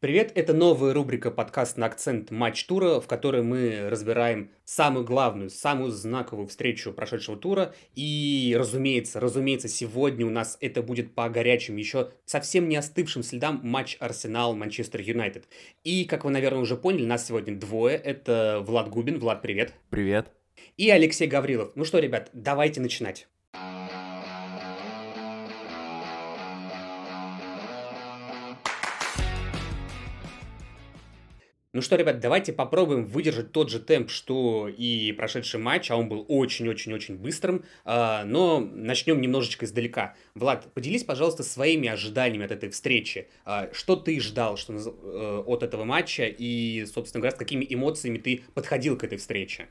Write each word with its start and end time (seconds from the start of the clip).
Привет, 0.00 0.32
это 0.34 0.54
новая 0.54 0.94
рубрика 0.94 1.30
подкаст 1.30 1.76
на 1.76 1.84
акцент 1.84 2.30
матч 2.30 2.64
тура, 2.64 3.02
в 3.02 3.06
которой 3.06 3.42
мы 3.42 3.90
разбираем 3.90 4.50
самую 4.64 5.04
главную, 5.04 5.50
самую 5.50 5.90
знаковую 5.90 6.48
встречу 6.48 6.94
прошедшего 6.94 7.36
тура. 7.36 7.74
И, 7.94 8.56
разумеется, 8.58 9.20
разумеется, 9.20 9.68
сегодня 9.68 10.24
у 10.24 10.30
нас 10.30 10.56
это 10.62 10.82
будет 10.82 11.14
по 11.14 11.28
горячим, 11.28 11.76
еще 11.76 12.12
совсем 12.24 12.70
не 12.70 12.76
остывшим 12.76 13.22
следам 13.22 13.60
матч 13.62 13.98
Арсенал-Манчестер 14.00 15.02
Юнайтед. 15.02 15.48
И, 15.84 16.06
как 16.06 16.24
вы, 16.24 16.30
наверное, 16.30 16.62
уже 16.62 16.78
поняли, 16.78 17.04
нас 17.04 17.26
сегодня 17.26 17.54
двое. 17.54 17.96
Это 17.98 18.64
Влад 18.66 18.88
Губин. 18.88 19.18
Влад, 19.18 19.42
привет. 19.42 19.74
Привет. 19.90 20.32
И 20.78 20.88
Алексей 20.88 21.28
Гаврилов. 21.28 21.72
Ну 21.74 21.84
что, 21.84 21.98
ребят, 21.98 22.30
давайте 22.32 22.80
начинать. 22.80 23.28
Ну 31.72 31.82
что, 31.82 31.94
ребят, 31.94 32.18
давайте 32.18 32.52
попробуем 32.52 33.06
выдержать 33.06 33.52
тот 33.52 33.70
же 33.70 33.78
темп, 33.78 34.10
что 34.10 34.66
и 34.68 35.12
прошедший 35.12 35.60
матч, 35.60 35.88
а 35.92 35.96
он 35.96 36.08
был 36.08 36.24
очень-очень-очень 36.26 37.16
быстрым. 37.16 37.64
А, 37.84 38.24
но 38.24 38.58
начнем 38.58 39.20
немножечко 39.20 39.66
издалека. 39.66 40.16
Влад, 40.34 40.66
поделись, 40.74 41.04
пожалуйста, 41.04 41.44
своими 41.44 41.88
ожиданиями 41.88 42.44
от 42.44 42.50
этой 42.50 42.70
встречи. 42.70 43.28
А, 43.44 43.68
что 43.72 43.94
ты 43.94 44.18
ждал 44.18 44.56
что, 44.56 44.72
э, 44.72 45.44
от 45.46 45.62
этого 45.62 45.84
матча 45.84 46.24
и, 46.26 46.84
собственно 46.86 47.20
говоря, 47.20 47.36
с 47.36 47.38
какими 47.38 47.64
эмоциями 47.68 48.18
ты 48.18 48.42
подходил 48.54 48.98
к 48.98 49.04
этой 49.04 49.18
встрече? 49.18 49.68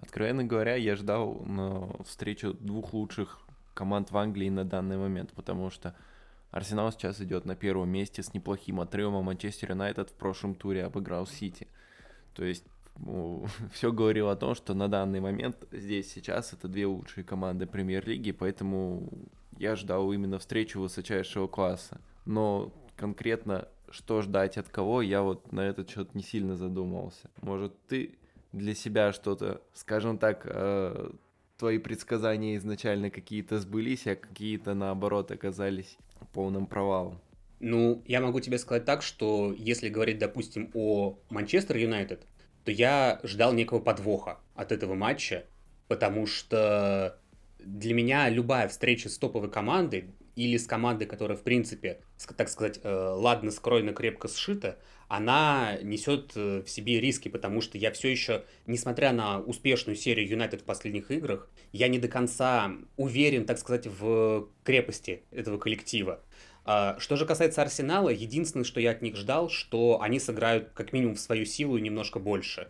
Откровенно 0.00 0.44
говоря, 0.44 0.76
я 0.76 0.94
ждал 0.94 1.34
на 1.44 1.88
встречу 2.04 2.54
двух 2.54 2.92
лучших 2.92 3.40
команд 3.74 4.12
в 4.12 4.16
Англии 4.16 4.50
на 4.50 4.64
данный 4.64 4.98
момент, 4.98 5.32
потому 5.34 5.70
что 5.70 5.96
Арсенал 6.50 6.90
сейчас 6.92 7.20
идет 7.20 7.44
на 7.44 7.54
первом 7.54 7.90
месте 7.90 8.22
с 8.22 8.34
неплохим 8.34 8.80
отрывом, 8.80 9.16
а 9.16 9.22
Манчестер 9.22 9.70
Юнайтед 9.70 10.10
в 10.10 10.14
прошлом 10.14 10.54
туре 10.54 10.84
обыграл 10.84 11.26
Сити. 11.26 11.68
То 12.34 12.44
есть 12.44 12.64
ну, 12.98 13.46
все 13.72 13.92
говорило 13.92 14.32
о 14.32 14.36
том, 14.36 14.54
что 14.54 14.74
на 14.74 14.88
данный 14.88 15.20
момент 15.20 15.66
здесь 15.72 16.12
сейчас 16.12 16.52
это 16.52 16.68
две 16.68 16.86
лучшие 16.86 17.24
команды 17.24 17.66
премьер-лиги, 17.66 18.32
поэтому 18.32 19.08
я 19.58 19.76
ждал 19.76 20.12
именно 20.12 20.38
встречу 20.38 20.80
высочайшего 20.80 21.46
класса. 21.46 22.00
Но 22.24 22.72
конкретно 22.96 23.68
что 23.90 24.22
ждать 24.22 24.56
от 24.56 24.68
кого, 24.68 25.02
я 25.02 25.22
вот 25.22 25.52
на 25.52 25.60
этот 25.60 25.90
счет 25.90 26.14
не 26.14 26.22
сильно 26.22 26.56
задумывался. 26.56 27.28
Может, 27.42 27.74
ты 27.86 28.14
для 28.52 28.74
себя 28.74 29.12
что-то, 29.12 29.60
скажем 29.74 30.18
так, 30.18 30.42
э, 30.44 31.10
твои 31.60 31.78
предсказания 31.78 32.56
изначально 32.56 33.10
какие-то 33.10 33.58
сбылись, 33.60 34.06
а 34.06 34.16
какие-то 34.16 34.74
наоборот 34.74 35.30
оказались 35.30 35.96
полным 36.32 36.66
провалом? 36.66 37.20
Ну, 37.60 38.02
я 38.06 38.22
могу 38.22 38.40
тебе 38.40 38.58
сказать 38.58 38.86
так, 38.86 39.02
что 39.02 39.54
если 39.56 39.90
говорить, 39.90 40.18
допустим, 40.18 40.70
о 40.72 41.18
Манчестер 41.28 41.76
Юнайтед, 41.76 42.26
то 42.64 42.72
я 42.72 43.20
ждал 43.22 43.52
некого 43.52 43.78
подвоха 43.78 44.40
от 44.54 44.72
этого 44.72 44.94
матча, 44.94 45.44
потому 45.86 46.26
что 46.26 47.20
для 47.58 47.92
меня 47.92 48.30
любая 48.30 48.66
встреча 48.68 49.10
с 49.10 49.18
топовой 49.18 49.50
командой 49.50 50.06
или 50.36 50.56
с 50.56 50.66
командой, 50.66 51.06
которая, 51.06 51.36
в 51.36 51.42
принципе, 51.42 52.00
так 52.36 52.48
сказать, 52.48 52.80
э, 52.82 52.88
ладно 52.88 53.50
скроена, 53.50 53.92
крепко 53.92 54.28
сшита, 54.28 54.78
она 55.08 55.78
несет 55.82 56.32
э, 56.36 56.62
в 56.64 56.70
себе 56.70 57.00
риски, 57.00 57.28
потому 57.28 57.60
что 57.60 57.78
я 57.78 57.90
все 57.90 58.08
еще, 58.08 58.44
несмотря 58.66 59.12
на 59.12 59.40
успешную 59.40 59.96
серию 59.96 60.28
Юнайтед 60.28 60.62
в 60.62 60.64
последних 60.64 61.10
играх, 61.10 61.50
я 61.72 61.88
не 61.88 61.98
до 61.98 62.08
конца 62.08 62.72
уверен, 62.96 63.44
так 63.44 63.58
сказать, 63.58 63.86
в 63.86 64.48
крепости 64.62 65.22
этого 65.32 65.58
коллектива. 65.58 66.20
А, 66.64 66.96
что 67.00 67.16
же 67.16 67.26
касается 67.26 67.62
Арсенала, 67.62 68.10
единственное, 68.10 68.64
что 68.64 68.80
я 68.80 68.92
от 68.92 69.02
них 69.02 69.16
ждал, 69.16 69.48
что 69.48 70.00
они 70.00 70.20
сыграют 70.20 70.70
как 70.74 70.92
минимум 70.92 71.16
в 71.16 71.20
свою 71.20 71.44
силу 71.44 71.76
и 71.76 71.80
немножко 71.80 72.18
больше. 72.18 72.68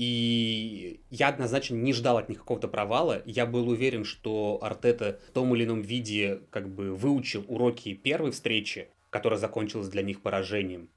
И 0.00 1.02
я 1.10 1.28
однозначно 1.28 1.74
не 1.74 1.92
ждал 1.92 2.16
от 2.16 2.30
них 2.30 2.38
какого-то 2.38 2.68
провала. 2.68 3.20
Я 3.26 3.44
был 3.44 3.68
уверен, 3.68 4.04
что 4.06 4.58
Артета 4.62 5.20
в 5.28 5.32
том 5.32 5.54
или 5.54 5.64
ином 5.64 5.82
виде 5.82 6.40
как 6.48 6.74
бы 6.74 6.94
выучил 6.94 7.44
уроки 7.48 7.92
первой 7.92 8.30
встречи, 8.30 8.88
которая 9.10 9.38
закончилась 9.38 9.90
для 9.90 10.00
них 10.00 10.22
поражением. 10.22 10.88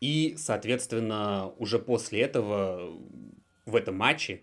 И, 0.00 0.34
соответственно, 0.36 1.52
уже 1.58 1.78
после 1.78 2.20
этого 2.22 2.98
в 3.64 3.76
этом 3.76 3.94
матче 3.94 4.42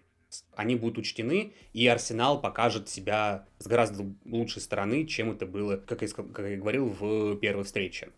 они 0.56 0.78
будут 0.78 1.00
учтены, 1.00 1.52
и 1.74 1.86
Арсенал 1.86 2.40
покажет 2.40 2.88
себя 2.88 3.46
с 3.60 3.68
гораздо 3.68 4.06
лучшей 4.24 4.62
стороны, 4.62 5.06
чем 5.08 5.32
это 5.32 5.46
было, 5.46 5.76
как 5.76 6.04
я, 6.04 6.08
как 6.08 6.40
я 6.40 6.56
говорил, 6.56 6.86
в 6.88 7.36
первой 7.36 7.66
встрече. 7.66 8.12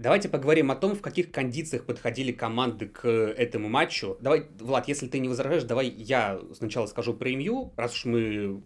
Давайте 0.00 0.30
поговорим 0.30 0.70
о 0.70 0.76
том, 0.76 0.94
в 0.94 1.02
каких 1.02 1.30
кондициях 1.30 1.84
подходили 1.84 2.32
команды 2.32 2.86
к 2.86 3.06
этому 3.06 3.68
матчу. 3.68 4.16
Давай, 4.22 4.46
Влад, 4.58 4.88
если 4.88 5.06
ты 5.06 5.18
не 5.18 5.28
возражаешь, 5.28 5.64
давай 5.64 5.90
я 5.90 6.40
сначала 6.54 6.86
скажу 6.86 7.12
про 7.12 7.28
МЮ, 7.28 7.74
раз 7.76 7.92
уж 7.92 8.06
мы, 8.06 8.62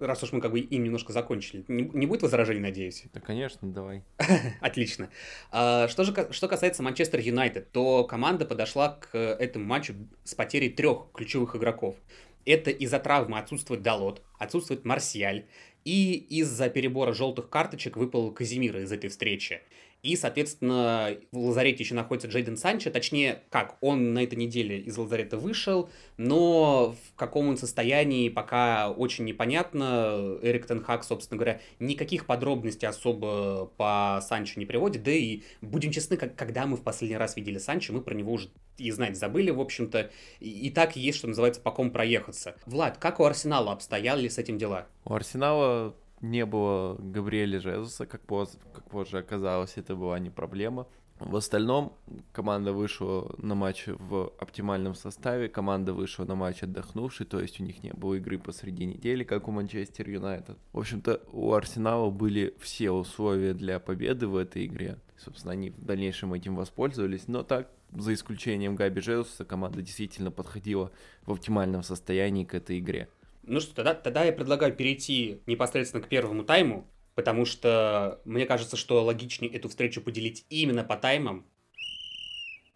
раз 0.00 0.22
уж 0.22 0.32
мы 0.32 0.42
как 0.42 0.52
бы 0.52 0.60
им 0.60 0.84
немножко 0.84 1.14
закончили. 1.14 1.64
Не, 1.66 1.84
не 1.94 2.04
будет 2.04 2.20
возражений, 2.20 2.60
надеюсь? 2.60 3.04
Да, 3.14 3.20
конечно, 3.20 3.72
давай. 3.72 4.04
Отлично. 4.60 5.08
А, 5.50 5.88
что 5.88 6.04
же 6.04 6.14
что 6.30 6.46
касается 6.46 6.82
Манчестер 6.82 7.20
Юнайтед, 7.20 7.72
то 7.72 8.04
команда 8.04 8.44
подошла 8.44 8.98
к 9.00 9.16
этому 9.16 9.64
матчу 9.64 9.94
с 10.24 10.34
потерей 10.34 10.68
трех 10.68 11.06
ключевых 11.14 11.56
игроков. 11.56 11.96
Это 12.44 12.70
из-за 12.70 12.98
травмы 12.98 13.38
отсутствует 13.38 13.80
Далот, 13.80 14.22
отсутствует 14.38 14.84
Марсиаль, 14.84 15.46
и 15.86 16.14
из-за 16.14 16.68
перебора 16.68 17.14
желтых 17.14 17.48
карточек 17.48 17.96
выпал 17.96 18.30
Казимира 18.32 18.82
из 18.82 18.92
этой 18.92 19.08
встречи. 19.08 19.62
И, 20.02 20.16
соответственно, 20.16 21.16
в 21.32 21.38
лазарете 21.38 21.82
еще 21.82 21.94
находится 21.94 22.28
Джейден 22.28 22.56
Санчо. 22.56 22.90
Точнее, 22.90 23.42
как, 23.50 23.76
он 23.80 24.14
на 24.14 24.24
этой 24.24 24.36
неделе 24.36 24.78
из 24.78 24.96
лазарета 24.96 25.36
вышел, 25.36 25.90
но 26.16 26.94
в 27.10 27.16
каком 27.16 27.48
он 27.48 27.56
состоянии 27.56 28.28
пока 28.28 28.90
очень 28.90 29.24
непонятно. 29.24 30.38
Эрик 30.42 30.66
Тенхак, 30.66 31.04
собственно 31.04 31.38
говоря, 31.38 31.60
никаких 31.78 32.26
подробностей 32.26 32.88
особо 32.88 33.70
по 33.76 34.20
Санчо 34.26 34.58
не 34.58 34.66
приводит. 34.66 35.02
Да 35.02 35.10
и, 35.10 35.42
будем 35.60 35.90
честны, 35.90 36.16
как, 36.16 36.34
когда 36.34 36.66
мы 36.66 36.76
в 36.76 36.82
последний 36.82 37.16
раз 37.16 37.36
видели 37.36 37.58
Санчо, 37.58 37.92
мы 37.92 38.00
про 38.00 38.14
него 38.14 38.32
уже 38.32 38.48
и 38.80 38.90
знать 38.90 39.16
забыли, 39.16 39.50
в 39.50 39.60
общем-то. 39.60 40.10
И, 40.40 40.66
и 40.66 40.70
так 40.70 40.96
есть, 40.96 41.18
что 41.18 41.28
называется, 41.28 41.60
по 41.60 41.70
ком 41.70 41.90
проехаться. 41.90 42.56
Влад, 42.66 42.98
как 42.98 43.20
у 43.20 43.24
Арсенала 43.24 43.72
обстояли 43.72 44.28
с 44.28 44.38
этим 44.38 44.58
дела? 44.58 44.86
У 45.04 45.14
Арсенала 45.14 45.94
не 46.20 46.46
было 46.46 46.96
Габриэля 46.98 47.60
Жезуса, 47.60 48.06
как, 48.06 48.20
поз, 48.22 48.58
как 48.72 48.88
позже 48.88 49.18
оказалось, 49.18 49.74
это 49.76 49.94
была 49.96 50.18
не 50.18 50.30
проблема. 50.30 50.86
В 51.20 51.36
остальном 51.36 51.92
команда 52.32 52.72
вышла 52.72 53.34
на 53.36 53.54
матч 53.54 53.84
в 53.86 54.32
оптимальном 54.38 54.94
составе, 54.94 55.50
команда 55.50 55.92
вышла 55.92 56.24
на 56.24 56.34
матч 56.34 56.62
отдохнувший, 56.62 57.26
то 57.26 57.38
есть 57.40 57.60
у 57.60 57.62
них 57.62 57.82
не 57.82 57.92
было 57.92 58.14
игры 58.14 58.38
посреди 58.38 58.86
недели, 58.86 59.22
как 59.22 59.46
у 59.46 59.50
Манчестер 59.50 60.08
Юнайтед. 60.08 60.56
В 60.72 60.78
общем-то, 60.78 61.20
у 61.32 61.52
Арсенала 61.52 62.08
были 62.08 62.54
все 62.58 62.90
условия 62.90 63.52
для 63.52 63.80
победы 63.80 64.28
в 64.28 64.36
этой 64.36 64.64
игре. 64.64 64.98
Собственно, 65.18 65.52
они 65.52 65.70
в 65.70 65.84
дальнейшем 65.84 66.32
этим 66.32 66.56
воспользовались, 66.56 67.28
но 67.28 67.42
так, 67.42 67.68
за 67.92 68.14
исключением 68.14 68.74
Габи 68.74 69.02
Жезуса, 69.02 69.44
команда 69.44 69.82
действительно 69.82 70.30
подходила 70.30 70.90
в 71.26 71.32
оптимальном 71.32 71.82
состоянии 71.82 72.44
к 72.44 72.54
этой 72.54 72.78
игре. 72.78 73.10
Ну 73.42 73.60
что, 73.60 73.74
тогда, 73.74 73.94
тогда 73.94 74.24
я 74.24 74.32
предлагаю 74.32 74.74
перейти 74.74 75.40
непосредственно 75.46 76.02
к 76.02 76.08
первому 76.08 76.44
тайму, 76.44 76.86
потому 77.14 77.44
что 77.44 78.20
мне 78.24 78.46
кажется, 78.46 78.76
что 78.76 79.02
логичнее 79.02 79.52
эту 79.52 79.68
встречу 79.68 80.00
поделить 80.00 80.46
именно 80.50 80.84
по 80.84 80.96
таймам. 80.96 81.46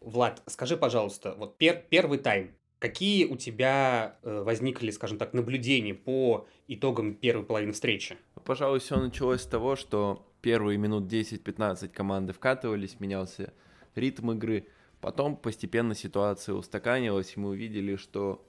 Влад, 0.01 0.43
скажи, 0.47 0.77
пожалуйста, 0.77 1.35
вот 1.37 1.57
пер 1.59 1.83
первый 1.89 2.19
тайм. 2.19 2.55
Какие 2.79 3.25
у 3.25 3.37
тебя 3.37 4.19
э, 4.23 4.43
возникли, 4.43 4.91
скажем 4.91 5.17
так, 5.17 5.33
наблюдения 5.33 5.95
по 5.95 6.47
итогам 6.69 7.15
первой 7.15 7.45
половины 7.45 7.73
встречи? 7.73 8.19
Пожалуй, 8.45 8.81
все 8.81 8.97
началось 8.97 9.41
с 9.41 9.47
того, 9.47 9.77
что 9.77 10.27
первые 10.43 10.77
минут 10.77 11.11
10-15 11.11 11.89
команды 11.89 12.35
вкатывались, 12.35 13.01
менялся 13.01 13.55
ритм 13.95 14.33
игры. 14.33 14.67
Потом 15.01 15.37
постепенно 15.37 15.95
ситуация 15.95 16.55
устаканилась, 16.55 17.35
и 17.37 17.41
мы 17.41 17.51
увидели, 17.51 17.97
что 17.97 18.47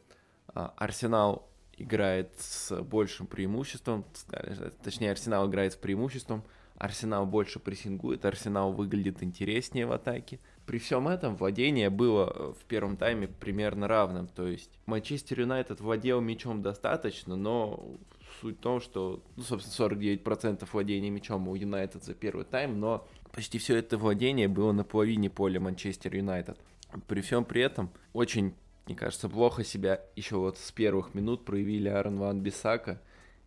э, 0.54 0.68
Арсенал 0.76 1.48
играет 1.78 2.32
с 2.40 2.82
большим 2.82 3.28
преимуществом, 3.28 4.06
точнее 4.84 5.12
Арсенал 5.12 5.50
играет 5.50 5.74
с 5.74 5.76
преимуществом, 5.76 6.44
Арсенал 6.78 7.26
больше 7.26 7.60
прессингует, 7.60 8.26
Арсенал 8.26 8.74
выглядит 8.74 9.24
интереснее 9.24 9.86
в 9.86 9.94
атаке. 9.94 10.40
При 10.66 10.78
всем 10.78 11.08
этом 11.08 11.36
владение 11.38 11.90
было 11.90 12.54
в 12.54 12.66
первом 12.66 12.98
тайме 12.98 13.28
примерно 13.28 13.88
равным, 13.88 14.28
то 14.28 14.46
есть 14.48 14.72
Манчестер 14.86 15.42
Юнайтед 15.42 15.80
владел 15.80 16.22
мячом 16.22 16.62
достаточно, 16.62 17.36
но 17.36 17.98
суть 18.42 18.58
в 18.58 18.62
том, 18.62 18.82
что, 18.82 19.24
ну, 19.36 19.44
собственно, 19.44 19.90
49% 19.90 20.68
владения 20.72 21.10
мячом 21.10 21.48
у 21.48 21.56
Юнайтед 21.56 22.04
за 22.04 22.14
первый 22.14 22.46
тайм, 22.46 22.80
но 22.80 23.08
почти 23.32 23.58
все 23.58 23.78
это 23.78 23.98
владение 23.98 24.48
было 24.48 24.72
на 24.72 24.84
половине 24.84 25.30
поля 25.30 25.60
Манчестер 25.60 26.16
Юнайтед. 26.16 26.60
При 27.08 27.22
всем 27.22 27.46
при 27.46 27.62
этом 27.62 27.92
очень 28.14 28.54
мне 28.86 28.96
кажется, 28.96 29.30
плохо 29.30 29.64
себя 29.64 30.02
еще 30.16 30.38
вот 30.38 30.58
с 30.58 30.72
первых 30.72 31.14
минут 31.14 31.46
проявили 31.46 31.90
Аарон 31.90 32.18
Ван 32.18 32.42
Бисака 32.42 33.02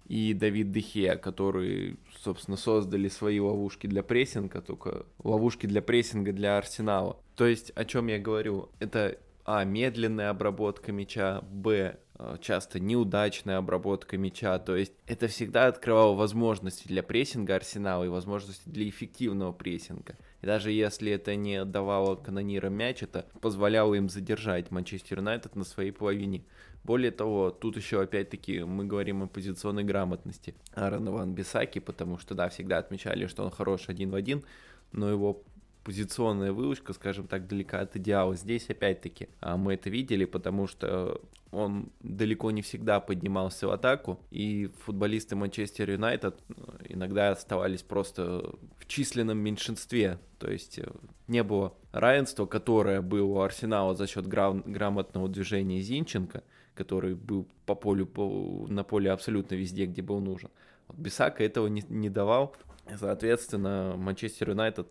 и 0.06 0.34
Давид 0.34 0.72
Дехе, 0.72 1.16
которые, 1.16 1.96
собственно, 2.20 2.56
создали 2.56 3.08
свои 3.08 3.40
ловушки 3.40 3.86
для 3.86 4.02
прессинга, 4.02 4.60
только 4.60 5.06
ловушки 5.22 5.66
для 5.66 5.82
прессинга 5.82 6.32
для 6.32 6.56
Арсенала. 6.56 7.18
То 7.36 7.46
есть, 7.46 7.70
о 7.76 7.84
чем 7.84 8.06
я 8.08 8.18
говорю, 8.18 8.70
это 8.80 9.18
а, 9.44 9.64
медленная 9.64 10.30
обработка 10.30 10.92
мяча, 10.92 11.42
б, 11.42 11.98
Э, 12.18 12.36
часто 12.40 12.80
неудачная 12.80 13.58
обработка 13.58 14.18
мяча, 14.18 14.58
то 14.58 14.74
есть 14.74 14.92
это 15.06 15.28
всегда 15.28 15.68
открывало 15.68 16.16
возможности 16.16 16.88
для 16.88 17.04
прессинга 17.04 17.54
Арсенала 17.54 18.02
и 18.04 18.08
возможности 18.08 18.68
для 18.68 18.88
эффективного 18.88 19.52
прессинга. 19.52 20.16
И 20.40 20.46
даже 20.46 20.70
если 20.70 21.12
это 21.12 21.34
не 21.34 21.64
давало 21.64 22.16
канонирам 22.16 22.72
мяч, 22.74 23.02
это 23.02 23.26
позволяло 23.40 23.94
им 23.94 24.08
задержать 24.08 24.70
Манчестер 24.70 25.18
Юнайтед 25.18 25.56
на 25.56 25.64
своей 25.64 25.90
половине. 25.90 26.44
Более 26.84 27.10
того, 27.10 27.50
тут 27.50 27.76
еще 27.76 28.00
опять-таки 28.00 28.62
мы 28.62 28.84
говорим 28.84 29.22
о 29.22 29.26
позиционной 29.26 29.84
грамотности 29.84 30.54
Аарона 30.74 31.10
Ван 31.10 31.34
Бисаки, 31.34 31.80
потому 31.80 32.18
что, 32.18 32.34
да, 32.34 32.48
всегда 32.48 32.78
отмечали, 32.78 33.26
что 33.26 33.44
он 33.44 33.50
хорош 33.50 33.88
один 33.88 34.10
в 34.10 34.14
один, 34.14 34.44
но 34.92 35.10
его 35.10 35.42
позиционная 35.88 36.52
выучка, 36.52 36.92
скажем 36.92 37.26
так, 37.26 37.46
далека 37.46 37.80
от 37.80 37.96
идеала. 37.96 38.36
Здесь, 38.36 38.68
опять-таки, 38.68 39.30
а, 39.40 39.56
мы 39.56 39.72
это 39.72 39.88
видели, 39.88 40.26
потому 40.26 40.66
что 40.66 41.18
он 41.50 41.88
далеко 42.00 42.50
не 42.50 42.60
всегда 42.60 43.00
поднимался 43.00 43.66
в 43.68 43.70
атаку, 43.70 44.20
и 44.30 44.70
футболисты 44.84 45.34
Манчестер 45.34 45.90
Юнайтед 45.90 46.38
э, 46.50 46.52
иногда 46.90 47.30
оставались 47.30 47.82
просто 47.82 48.52
в 48.78 48.86
численном 48.86 49.38
меньшинстве, 49.38 50.18
то 50.38 50.50
есть 50.50 50.78
э, 50.78 50.90
не 51.26 51.42
было 51.42 51.72
равенства, 51.92 52.44
которое 52.44 53.00
было 53.00 53.24
у 53.24 53.40
Арсенала 53.40 53.94
за 53.94 54.06
счет 54.06 54.26
грам- 54.26 54.62
грамотного 54.66 55.26
движения 55.26 55.80
Зинченко, 55.80 56.42
который 56.74 57.14
был 57.14 57.48
по 57.64 57.74
полю, 57.74 58.04
по, 58.04 58.66
на 58.68 58.84
поле 58.84 59.10
абсолютно 59.10 59.54
везде, 59.54 59.86
где 59.86 60.02
был 60.02 60.20
нужен. 60.20 60.50
Вот 60.86 60.98
Бисака 60.98 61.42
этого 61.42 61.66
не, 61.68 61.82
не 61.88 62.10
давал, 62.10 62.54
соответственно, 62.98 63.94
Манчестер 63.96 64.50
Юнайтед 64.50 64.86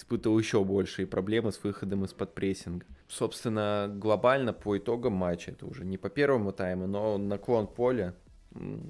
испытывал 0.00 0.38
еще 0.38 0.64
большие 0.64 1.06
проблемы 1.06 1.52
с 1.52 1.62
выходом 1.62 2.04
из-под 2.04 2.34
прессинга. 2.34 2.86
Собственно, 3.06 3.92
глобально 3.92 4.52
по 4.52 4.78
итогам 4.78 5.12
матча, 5.12 5.50
это 5.50 5.66
уже 5.66 5.84
не 5.84 5.98
по 5.98 6.08
первому 6.08 6.52
тайму, 6.52 6.86
но 6.86 7.18
наклон 7.18 7.66
поля 7.66 8.14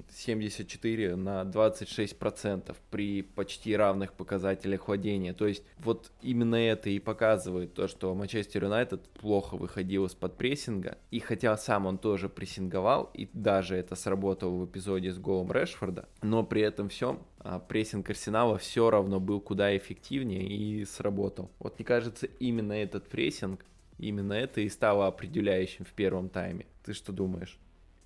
74 0.09 1.15
на 1.15 1.43
26 1.43 2.17
процентов 2.17 2.77
при 2.89 3.21
почти 3.21 3.75
равных 3.75 4.13
показателях 4.13 4.87
владения. 4.87 5.33
То 5.33 5.47
есть 5.47 5.63
вот 5.77 6.11
именно 6.21 6.55
это 6.55 6.89
и 6.89 6.99
показывает 6.99 7.73
то, 7.73 7.87
что 7.87 8.13
Манчестер 8.15 8.63
Юнайтед 8.63 9.07
плохо 9.09 9.55
выходил 9.55 10.05
из-под 10.05 10.37
прессинга. 10.37 10.97
И 11.11 11.19
хотя 11.19 11.55
сам 11.57 11.85
он 11.85 11.97
тоже 11.97 12.29
прессинговал, 12.29 13.11
и 13.13 13.29
даже 13.33 13.75
это 13.75 13.95
сработало 13.95 14.55
в 14.55 14.65
эпизоде 14.65 15.11
с 15.11 15.17
голом 15.17 15.51
Решфорда, 15.51 16.09
но 16.21 16.43
при 16.43 16.61
этом 16.61 16.89
всем 16.89 17.21
а, 17.39 17.59
прессинг 17.59 18.09
Арсенала 18.09 18.57
все 18.57 18.89
равно 18.89 19.19
был 19.19 19.41
куда 19.41 19.75
эффективнее 19.75 20.47
и 20.47 20.85
сработал. 20.85 21.51
Вот 21.59 21.77
мне 21.77 21.85
кажется, 21.85 22.25
именно 22.39 22.73
этот 22.73 23.07
прессинг, 23.09 23.65
именно 23.97 24.33
это 24.33 24.61
и 24.61 24.69
стало 24.69 25.07
определяющим 25.07 25.85
в 25.85 25.93
первом 25.93 26.29
тайме. 26.29 26.65
Ты 26.83 26.93
что 26.93 27.11
думаешь? 27.11 27.59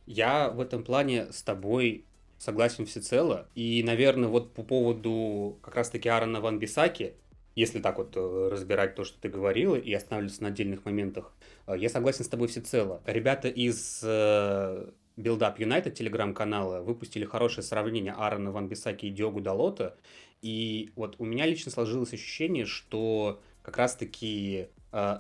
Я 0.06 0.50
в 0.50 0.60
этом 0.62 0.84
плане 0.84 1.32
с 1.32 1.42
тобой 1.42 2.06
согласен 2.38 2.86
всецело. 2.86 3.48
И, 3.56 3.82
наверное, 3.84 4.30
вот 4.30 4.54
по 4.54 4.64
поводу 4.64 5.58
как 5.62 5.76
раз-таки 5.76 6.10
Аарона 6.10 6.42
Ван 6.42 6.60
Бисаки, 6.60 7.14
если 7.56 7.80
так 7.80 7.98
вот 7.98 8.16
э, 8.16 8.50
разбирать 8.52 8.96
то, 8.96 9.04
что 9.04 9.20
ты 9.20 9.30
говорила, 9.30 9.76
и 9.76 9.94
останавливаться 9.94 10.44
на 10.44 10.50
отдельных 10.50 10.86
моментах, 10.86 11.34
э, 11.68 11.76
я 11.78 11.90
согласен 11.90 12.26
с 12.26 12.28
тобой 12.28 12.50
всецело. 12.50 13.02
Ребята 13.06 13.48
из 13.48 14.02
э, 14.04 14.90
Build 15.18 15.40
Up 15.40 15.58
United 15.58 15.92
телеграм-канала 15.92 16.82
выпустили 16.82 17.24
хорошее 17.24 17.64
сравнение 17.64 18.14
Аарона 18.14 18.52
Ван 18.52 18.68
Бисаки 18.68 19.06
и 19.06 19.10
Диогу 19.10 19.42
Далота. 19.42 19.96
И 20.42 20.92
вот 20.96 21.16
у 21.18 21.26
меня 21.26 21.46
лично 21.46 21.72
сложилось 21.72 22.14
ощущение, 22.14 22.66
что 22.66 23.42
как 23.64 23.78
раз-таки 23.78 24.68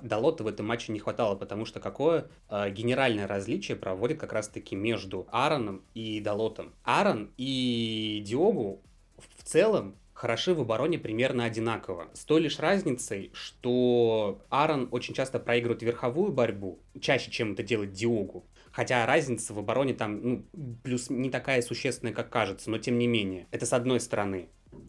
Далота 0.03 0.43
в 0.43 0.47
этом 0.47 0.67
матче 0.67 0.93
не 0.93 0.99
хватало, 0.99 1.35
потому 1.35 1.65
что 1.65 1.79
какое 1.79 2.27
э, 2.49 2.69
генеральное 2.71 3.27
различие 3.27 3.75
проводит 3.75 4.19
как 4.19 4.31
раз-таки 4.31 4.75
между 4.75 5.27
Аароном 5.31 5.83
и 5.93 6.21
Далотом. 6.21 6.73
Аарон 6.83 7.31
и 7.37 8.23
Диогу 8.25 8.81
в 9.17 9.43
целом 9.43 9.95
хороши 10.13 10.53
в 10.53 10.61
обороне 10.61 10.97
примерно 10.97 11.43
одинаково. 11.43 12.07
С 12.13 12.23
той 12.23 12.41
лишь 12.41 12.59
разницей, 12.59 13.31
что 13.33 14.41
Аарон 14.49 14.87
очень 14.91 15.13
часто 15.13 15.39
проигрывает 15.39 15.83
верховую 15.83 16.31
борьбу, 16.31 16.79
чаще, 17.01 17.29
чем 17.29 17.51
это 17.51 17.61
делает 17.63 17.91
Диогу. 17.91 18.45
Хотя 18.71 19.05
разница 19.05 19.53
в 19.53 19.59
обороне 19.59 19.93
там, 19.93 20.21
ну, 20.21 20.45
плюс 20.83 21.09
не 21.09 21.29
такая 21.29 21.61
существенная, 21.61 22.13
как 22.13 22.29
кажется, 22.29 22.69
но 22.69 22.77
тем 22.77 22.97
не 22.97 23.07
менее. 23.07 23.47
Это 23.51 23.65
с 23.65 23.73
одной 23.73 23.99
стороны. 23.99 24.47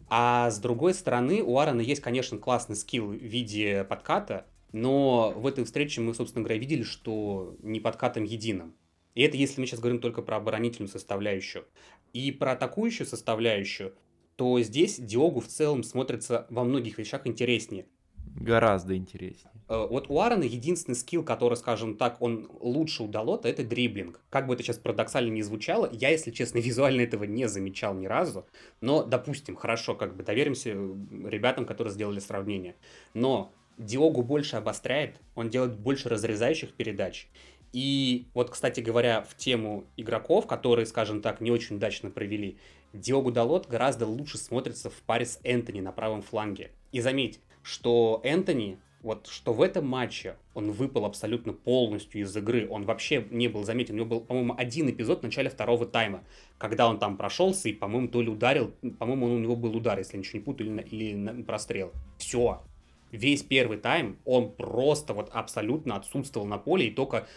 А 0.09 0.49
с 0.49 0.59
другой 0.59 0.93
стороны, 0.93 1.41
у 1.41 1.57
Аарона 1.57 1.81
есть, 1.81 2.01
конечно, 2.01 2.37
классный 2.37 2.75
скилл 2.75 3.07
в 3.07 3.13
виде 3.13 3.83
подката, 3.83 4.45
но 4.71 5.33
в 5.35 5.47
этой 5.47 5.63
встрече 5.63 6.01
мы, 6.01 6.13
собственно 6.13 6.43
говоря, 6.43 6.59
видели, 6.59 6.83
что 6.83 7.55
не 7.61 7.79
подкатом 7.79 8.23
единым. 8.23 8.75
И 9.15 9.21
это 9.21 9.37
если 9.37 9.59
мы 9.59 9.67
сейчас 9.67 9.79
говорим 9.79 9.99
только 9.99 10.21
про 10.21 10.37
оборонительную 10.37 10.89
составляющую. 10.89 11.65
И 12.13 12.31
про 12.31 12.51
атакующую 12.51 13.07
составляющую, 13.07 13.93
то 14.35 14.59
здесь 14.61 14.99
Диогу 14.99 15.39
в 15.39 15.47
целом 15.47 15.83
смотрится 15.83 16.45
во 16.49 16.63
многих 16.63 16.97
вещах 16.97 17.25
интереснее. 17.25 17.87
Гораздо 18.35 18.95
интереснее. 18.95 19.51
Э, 19.67 19.87
вот 19.89 20.09
у 20.09 20.19
Аарона 20.19 20.43
единственный 20.43 20.93
скилл, 20.93 21.23
который, 21.23 21.55
скажем 21.55 21.97
так, 21.97 22.21
он 22.21 22.47
лучше 22.59 23.03
у 23.03 23.07
Далота, 23.07 23.49
это 23.49 23.63
дриблинг. 23.63 24.21
Как 24.29 24.45
бы 24.45 24.53
это 24.53 24.61
сейчас 24.61 24.77
парадоксально 24.77 25.31
не 25.31 25.41
звучало, 25.41 25.89
я, 25.91 26.09
если 26.09 26.29
честно, 26.29 26.57
визуально 26.59 27.01
этого 27.01 27.23
не 27.23 27.47
замечал 27.47 27.95
ни 27.95 28.05
разу. 28.05 28.45
Но, 28.81 29.03
допустим, 29.03 29.55
хорошо, 29.55 29.95
как 29.95 30.15
бы 30.15 30.23
доверимся 30.23 30.69
ребятам, 30.69 31.65
которые 31.65 31.93
сделали 31.93 32.19
сравнение. 32.19 32.75
Но 33.15 33.51
Диогу 33.77 34.23
больше 34.23 34.55
обостряет, 34.55 35.19
он 35.35 35.49
делает 35.49 35.77
больше 35.77 36.09
разрезающих 36.09 36.73
передач. 36.73 37.27
И 37.73 38.27
вот, 38.33 38.49
кстати 38.49 38.79
говоря, 38.79 39.21
в 39.21 39.35
тему 39.35 39.85
игроков, 39.97 40.47
которые, 40.47 40.85
скажем 40.85 41.21
так, 41.21 41.41
не 41.41 41.51
очень 41.51 41.75
удачно 41.75 42.09
провели, 42.09 42.57
Диогу 42.93 43.31
Далот 43.31 43.67
гораздо 43.67 44.07
лучше 44.07 44.37
смотрится 44.37 44.89
в 44.89 44.95
паре 45.01 45.25
с 45.25 45.39
Энтони 45.43 45.81
на 45.81 45.91
правом 45.91 46.21
фланге. 46.21 46.71
И 46.91 47.01
заметь, 47.01 47.39
что 47.61 48.21
Энтони, 48.23 48.79
вот 49.01 49.27
что 49.27 49.53
в 49.53 49.61
этом 49.61 49.85
матче 49.85 50.37
он 50.53 50.71
выпал 50.71 51.05
абсолютно 51.05 51.53
полностью 51.53 52.21
из 52.21 52.35
игры, 52.35 52.67
он 52.69 52.85
вообще 52.85 53.27
не 53.29 53.47
был 53.47 53.63
заметен, 53.63 53.95
у 53.95 53.97
него 53.97 54.07
был, 54.07 54.21
по-моему, 54.21 54.55
один 54.57 54.89
эпизод 54.89 55.19
в 55.19 55.23
начале 55.23 55.49
второго 55.49 55.85
тайма, 55.85 56.23
когда 56.57 56.89
он 56.89 56.97
там 56.97 57.17
прошелся 57.17 57.69
и, 57.69 57.73
по-моему, 57.73 58.07
то 58.07 58.21
ли 58.21 58.29
ударил, 58.29 58.73
по-моему, 58.97 59.27
у 59.27 59.37
него 59.37 59.55
был 59.55 59.75
удар, 59.75 59.99
если 59.99 60.13
я 60.13 60.19
ничего 60.19 60.39
не 60.39 60.45
путаю, 60.45 60.71
или, 60.71 60.81
или 60.81 61.15
на 61.15 61.43
прострел. 61.43 61.91
Все, 62.17 62.63
весь 63.11 63.43
первый 63.43 63.77
тайм 63.77 64.17
он 64.25 64.51
просто 64.51 65.13
вот 65.13 65.29
абсолютно 65.31 65.95
отсутствовал 65.95 66.45
на 66.45 66.57
поле 66.57 66.87
и 66.87 66.91
только 66.91 67.27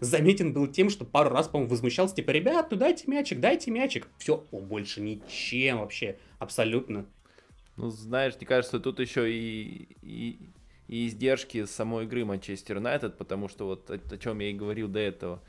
заметен 0.00 0.52
был 0.52 0.66
тем, 0.66 0.90
что 0.90 1.04
пару 1.04 1.30
раз, 1.30 1.48
по-моему, 1.48 1.70
возмущался, 1.70 2.16
типа, 2.16 2.30
ребят, 2.30 2.70
ну 2.70 2.76
дайте 2.76 3.04
мячик, 3.06 3.40
дайте 3.40 3.70
мячик. 3.70 4.08
Все, 4.18 4.44
он 4.50 4.64
больше 4.66 5.00
ничем 5.00 5.78
вообще, 5.78 6.18
абсолютно. 6.38 7.06
Ну, 7.76 7.90
знаешь, 7.90 8.34
мне 8.38 8.46
кажется, 8.46 8.80
тут 8.80 9.00
еще 9.00 9.30
и, 9.30 9.88
и, 10.02 10.38
и 10.88 11.06
издержки 11.06 11.64
самой 11.66 12.04
игры 12.04 12.24
Манчестер 12.24 12.76
Юнайтед, 12.76 13.18
потому 13.18 13.48
что 13.48 13.66
вот 13.66 13.90
о, 13.90 13.94
о 13.94 14.18
чем 14.18 14.38
я 14.40 14.50
и 14.50 14.54
говорил 14.54 14.88
до 14.88 15.00
этого. 15.00 15.42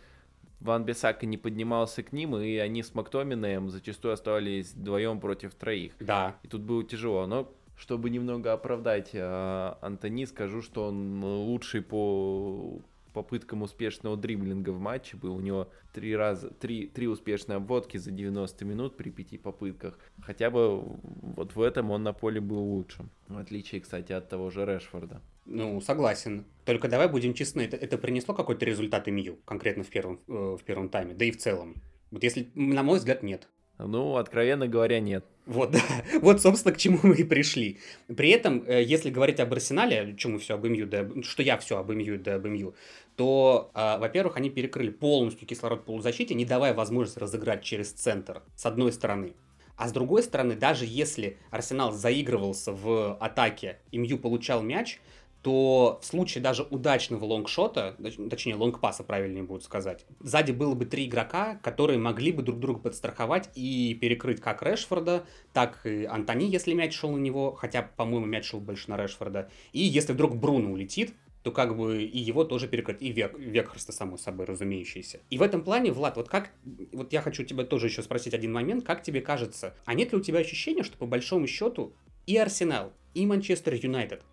Ван 0.60 0.84
Бесака 0.86 1.26
не 1.26 1.38
поднимался 1.38 2.02
к 2.02 2.12
ним, 2.12 2.36
и 2.36 2.58
они 2.58 2.82
с 2.82 2.96
Мактоминаем 2.96 3.70
зачастую 3.70 4.14
оставались 4.14 4.74
вдвоем 4.74 5.20
против 5.20 5.54
троих. 5.54 5.94
Да. 6.00 6.36
И 6.44 6.48
тут 6.48 6.62
было 6.62 6.84
тяжело. 6.84 7.28
Но 7.28 7.54
чтобы 7.78 8.10
немного 8.10 8.54
оправдать 8.54 9.12
э, 9.14 9.74
Антони, 9.82 10.26
скажу, 10.26 10.62
что 10.62 10.88
он 10.88 11.24
лучший 11.24 11.82
по 11.82 12.82
попыткам 13.14 13.64
успешного 13.64 14.16
дриблинга 14.16 14.70
в 14.70 14.80
матче 14.80 15.18
был. 15.18 15.36
У 15.36 15.40
него 15.40 15.70
три 15.92 16.16
раза, 16.16 16.50
три, 16.52 16.88
три 16.88 17.08
успешные 17.08 17.56
обводки 17.56 17.98
за 17.98 18.12
90 18.12 18.64
минут 18.66 18.96
при 18.96 19.10
пяти 19.10 19.40
попытках. 19.40 19.98
Хотя 20.22 20.52
бы 20.52 20.84
вот 20.84 21.56
в 21.56 21.62
этом 21.62 21.90
он 21.90 22.04
на 22.04 22.14
поле 22.14 22.40
был 22.40 22.60
лучшим. 22.60 23.10
В 23.28 23.40
отличие, 23.40 23.82
кстати, 23.82 24.12
от 24.12 24.30
того 24.30 24.52
же 24.52 24.66
Решфорда. 24.66 25.22
Ну, 25.46 25.82
согласен. 25.82 26.46
Только 26.64 26.90
давай 26.90 27.10
будем 27.10 27.34
честны, 27.34 27.62
это, 27.62 27.76
это 27.76 27.98
принесло 27.98 28.36
какой-то 28.36 28.66
результат 28.66 29.08
МЮ, 29.08 29.38
конкретно 29.46 29.84
в 29.84 29.90
первом, 29.90 30.20
э, 30.28 30.58
в 30.60 30.64
первом 30.64 30.90
тайме, 30.90 31.16
да 31.16 31.26
и 31.26 31.32
в 31.32 31.38
целом. 31.38 31.82
Вот 32.12 32.22
если, 32.22 32.52
на 32.54 32.84
мой 32.84 33.00
взгляд, 33.00 33.24
нет. 33.24 33.48
Ну, 33.80 34.18
откровенно 34.18 34.68
говоря, 34.68 35.00
нет. 35.00 35.26
Вот, 35.48 35.72
да. 35.72 35.80
вот, 36.22 36.42
собственно, 36.42 36.76
к 36.76 36.78
чему 36.78 37.00
мы 37.04 37.16
и 37.16 37.24
пришли. 37.24 37.80
При 38.16 38.30
этом, 38.30 38.64
э, 38.68 38.84
если 38.84 39.10
говорить 39.10 39.40
об 39.40 39.54
Арсенале, 39.54 40.16
что 40.18 40.30
мы 40.30 40.40
все 40.40 40.56
об 40.56 40.66
МЮ, 40.66 40.86
да, 40.86 41.08
что 41.24 41.42
я 41.42 41.58
все 41.58 41.78
об 41.78 41.90
МЮ, 41.90 42.20
да 42.20 42.36
об 42.36 42.46
МЮ, 42.46 42.76
то, 43.16 43.72
э, 43.74 43.98
во-первых, 43.98 44.36
они 44.36 44.50
перекрыли 44.50 44.90
полностью 44.90 45.48
кислород 45.48 45.86
полузащите, 45.86 46.36
не 46.36 46.46
давая 46.46 46.74
возможность 46.74 47.18
разыграть 47.18 47.64
через 47.64 47.92
центр, 47.92 48.44
с 48.56 48.66
одной 48.66 48.92
стороны. 48.92 49.34
А 49.78 49.88
с 49.88 49.94
другой 49.94 50.24
стороны, 50.24 50.56
даже 50.56 50.86
если 50.86 51.38
Арсенал 51.50 51.92
заигрывался 51.92 52.74
в 52.74 53.16
атаке, 53.20 53.80
МЮ 53.92 54.18
получал 54.18 54.62
мяч, 54.62 55.00
то 55.48 55.98
в 56.02 56.06
случае 56.06 56.44
даже 56.44 56.64
удачного 56.64 57.24
лонгшота, 57.24 57.96
точнее 58.30 58.56
лонгпаса 58.56 59.06
правильнее 59.06 59.44
будет 59.44 59.64
сказать, 59.64 60.06
сзади 60.20 60.52
было 60.52 60.76
бы 60.76 60.86
три 60.86 61.06
игрока, 61.06 61.56
которые 61.64 61.98
могли 61.98 62.34
бы 62.34 62.44
друг 62.44 62.60
друга 62.60 62.82
подстраховать 62.82 63.50
и 63.56 63.94
перекрыть 63.94 64.42
как 64.42 64.62
Решфорда, 64.62 65.26
так 65.54 65.86
и 65.86 66.04
Антони, 66.04 66.50
если 66.50 66.74
мяч 66.74 66.94
шел 66.94 67.12
на 67.14 67.18
него, 67.18 67.54
хотя, 67.54 67.82
по-моему, 67.82 68.26
мяч 68.26 68.44
шел 68.44 68.60
больше 68.60 68.90
на 68.90 68.98
Решфорда. 68.98 69.50
И 69.72 69.80
если 69.80 70.12
вдруг 70.12 70.36
Бруно 70.36 70.70
улетит, 70.70 71.14
то 71.44 71.54
как 71.54 71.78
бы 71.78 72.04
и 72.04 72.20
его 72.20 72.44
тоже 72.44 72.68
перекрыть, 72.68 73.02
и 73.02 73.14
Век, 73.14 73.40
Векхарста, 73.40 73.94
само 73.94 74.18
собой, 74.18 74.48
разумеющийся. 74.48 75.22
И 75.30 75.38
в 75.38 75.42
этом 75.42 75.64
плане, 75.64 75.94
Влад, 75.94 76.18
вот 76.18 76.28
как, 76.28 76.52
вот 76.92 77.14
я 77.14 77.22
хочу 77.22 77.46
тебя 77.46 77.64
тоже 77.64 77.88
еще 77.88 78.04
спросить 78.04 78.34
один 78.34 78.52
момент, 78.52 78.84
как 78.84 79.02
тебе 79.02 79.22
кажется, 79.22 79.74
а 79.86 79.94
нет 79.94 80.12
ли 80.12 80.18
у 80.18 80.22
тебя 80.22 80.40
ощущения, 80.40 80.84
что 80.84 80.98
по 80.98 81.06
большому 81.06 81.48
счету 81.48 81.94
и 82.26 82.36
Арсенал, 82.36 82.92
и 83.14 83.26
Манчестер 83.26 83.76
Юнайтед 83.76 84.26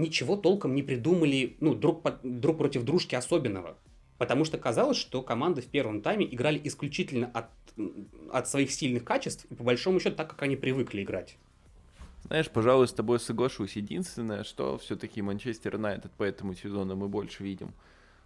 ничего 0.00 0.36
толком 0.36 0.74
не 0.74 0.82
придумали, 0.82 1.56
ну, 1.60 1.74
друг, 1.74 2.02
друг 2.22 2.58
против 2.58 2.84
дружки 2.84 3.14
особенного. 3.14 3.76
Потому 4.18 4.44
что 4.44 4.58
казалось, 4.58 4.96
что 4.96 5.22
команды 5.22 5.60
в 5.60 5.66
первом 5.66 6.00
тайме 6.00 6.26
играли 6.26 6.60
исключительно 6.64 7.30
от, 7.34 7.46
от 8.32 8.48
своих 8.48 8.70
сильных 8.70 9.04
качеств 9.04 9.46
и 9.50 9.54
по 9.54 9.64
большому 9.64 10.00
счету 10.00 10.16
так, 10.16 10.30
как 10.30 10.42
они 10.42 10.56
привыкли 10.56 11.02
играть. 11.02 11.36
Знаешь, 12.24 12.50
пожалуй, 12.50 12.88
с 12.88 12.92
тобой 12.92 13.20
соглашусь. 13.20 13.76
Единственное, 13.76 14.42
что 14.42 14.78
все-таки 14.78 15.22
Манчестер 15.22 15.74
Юнайтед 15.74 16.10
по 16.12 16.24
этому 16.24 16.54
сезону 16.54 16.96
мы 16.96 17.08
больше 17.08 17.44
видим 17.44 17.72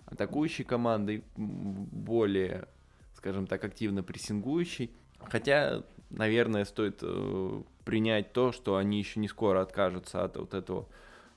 атакующей 0.07 0.65
командой, 0.65 1.23
более, 1.37 2.69
скажем 3.15 3.47
так, 3.47 3.62
активно 3.65 4.03
прессингующей. 4.03 4.91
Хотя, 5.19 5.83
наверное, 6.09 6.65
стоит 6.65 7.00
э, 7.03 7.62
принять 7.85 8.33
то, 8.33 8.53
что 8.53 8.77
они 8.77 8.99
еще 8.99 9.21
не 9.21 9.29
скоро 9.29 9.61
откажутся 9.61 10.25
от 10.25 10.37
вот 10.37 10.55
этого 10.55 10.89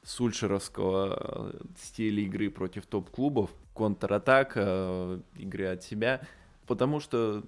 сульшеровского 0.04 1.54
э, 1.54 1.64
стиля 1.82 2.24
игры 2.24 2.50
против 2.50 2.86
топ-клубов, 2.86 3.50
контратак, 3.74 4.54
э, 4.56 5.20
игры 5.38 5.66
от 5.68 5.84
себя, 5.84 6.22
потому 6.68 7.00
что 7.00 7.44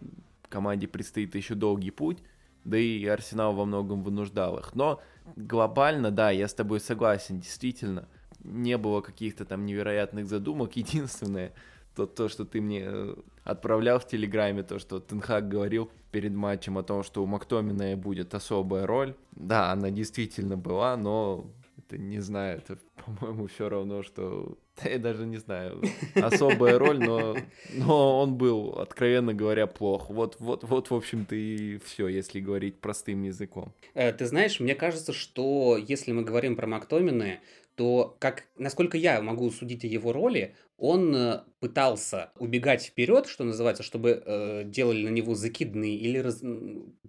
команде 0.49 0.87
предстоит 0.87 1.35
еще 1.35 1.55
долгий 1.55 1.91
путь, 1.91 2.19
да 2.63 2.77
и 2.77 3.05
Арсенал 3.05 3.53
во 3.53 3.65
многом 3.65 4.03
вынуждал 4.03 4.57
их. 4.57 4.73
Но 4.73 5.01
глобально, 5.35 6.11
да, 6.11 6.31
я 6.31 6.47
с 6.47 6.53
тобой 6.53 6.79
согласен, 6.79 7.39
действительно, 7.39 8.07
не 8.39 8.77
было 8.77 9.01
каких-то 9.01 9.43
там 9.45 9.65
невероятных 9.65 10.27
задумок. 10.27 10.75
Единственное, 10.77 11.51
то, 11.95 12.05
то, 12.05 12.29
что 12.29 12.45
ты 12.45 12.61
мне 12.61 12.83
э, 12.85 13.15
отправлял 13.43 13.99
в 13.99 14.07
Телеграме, 14.07 14.63
то, 14.63 14.79
что 14.79 14.99
Тенхак 14.99 15.49
говорил 15.49 15.91
перед 16.11 16.33
матчем 16.33 16.77
о 16.77 16.83
том, 16.83 17.03
что 17.03 17.21
у 17.21 17.25
Мактомина 17.25 17.97
будет 17.97 18.33
особая 18.33 18.87
роль. 18.87 19.13
Да, 19.31 19.71
она 19.71 19.91
действительно 19.91 20.55
была, 20.55 20.95
но 20.95 21.45
это 21.87 21.97
не 21.97 22.19
знаю, 22.19 22.57
это, 22.57 22.77
по-моему, 23.05 23.47
все 23.47 23.69
равно, 23.69 24.03
что... 24.03 24.57
Да 24.81 24.89
я 24.89 24.99
даже 24.99 25.25
не 25.25 25.37
знаю, 25.37 25.81
особая 26.15 26.77
роль, 26.77 26.99
но, 26.99 27.37
но 27.73 28.19
он 28.21 28.35
был, 28.35 28.71
откровенно 28.79 29.33
говоря, 29.33 29.67
плох. 29.67 30.09
Вот, 30.09 30.37
вот, 30.39 30.63
вот, 30.63 30.89
в 30.89 30.93
общем-то, 30.93 31.35
и 31.35 31.77
все, 31.77 32.07
если 32.07 32.39
говорить 32.39 32.79
простым 32.79 33.23
языком. 33.23 33.73
Э, 33.93 34.11
ты 34.11 34.25
знаешь, 34.25 34.59
мне 34.59 34.75
кажется, 34.75 35.13
что 35.13 35.77
если 35.77 36.11
мы 36.11 36.23
говорим 36.23 36.55
про 36.55 36.67
Мактомины, 36.67 37.39
то, 37.75 38.15
как, 38.19 38.45
насколько 38.57 38.97
я 38.97 39.21
могу 39.21 39.51
судить 39.51 39.83
о 39.83 39.87
его 39.87 40.13
роли, 40.13 40.55
он 40.77 41.15
э, 41.15 41.43
пытался 41.59 42.31
убегать 42.37 42.83
вперед, 42.83 43.27
что 43.27 43.43
называется, 43.43 43.83
чтобы 43.83 44.21
э, 44.25 44.63
делали 44.65 45.05
на 45.05 45.09
него 45.09 45.35
закидные 45.35 45.95
или 45.95 46.17
раз, 46.17 46.41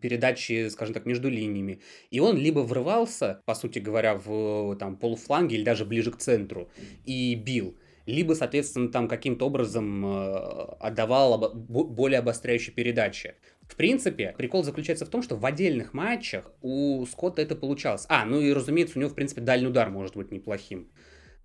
передачи, 0.01 0.69
скажем 0.69 0.95
так, 0.95 1.07
между 1.07 1.29
линиями. 1.29 1.81
И 2.11 2.21
он 2.21 2.37
либо 2.37 2.61
врывался, 2.61 3.43
по 3.45 3.55
сути 3.55 3.79
говоря, 3.79 4.15
в 4.17 4.77
там, 4.77 4.97
полуфланге 4.97 5.57
или 5.57 5.65
даже 5.65 5.85
ближе 5.85 6.13
к 6.13 6.19
центру 6.19 6.69
и 7.05 7.35
бил, 7.35 7.77
либо, 8.07 8.35
соответственно, 8.35 8.89
там 8.91 9.09
каким-то 9.09 9.47
образом 9.47 10.07
э, 10.07 10.37
отдавал 10.79 11.53
более 11.55 12.21
обостряющие 12.21 12.75
передачи. 12.75 13.35
В 13.63 13.75
принципе, 13.75 14.35
прикол 14.39 14.63
заключается 14.63 15.05
в 15.05 15.09
том, 15.09 15.23
что 15.23 15.37
в 15.37 15.45
отдельных 15.45 15.93
матчах 15.93 16.53
у 16.63 17.05
Скотта 17.07 17.43
это 17.43 17.57
получалось. 17.57 18.07
А, 18.09 18.25
ну 18.25 18.41
и, 18.41 18.53
разумеется, 18.53 18.97
у 18.97 19.01
него, 19.01 19.11
в 19.11 19.15
принципе, 19.15 19.41
дальний 19.41 19.67
удар 19.67 19.91
может 19.91 20.17
быть 20.17 20.31
неплохим. 20.31 20.89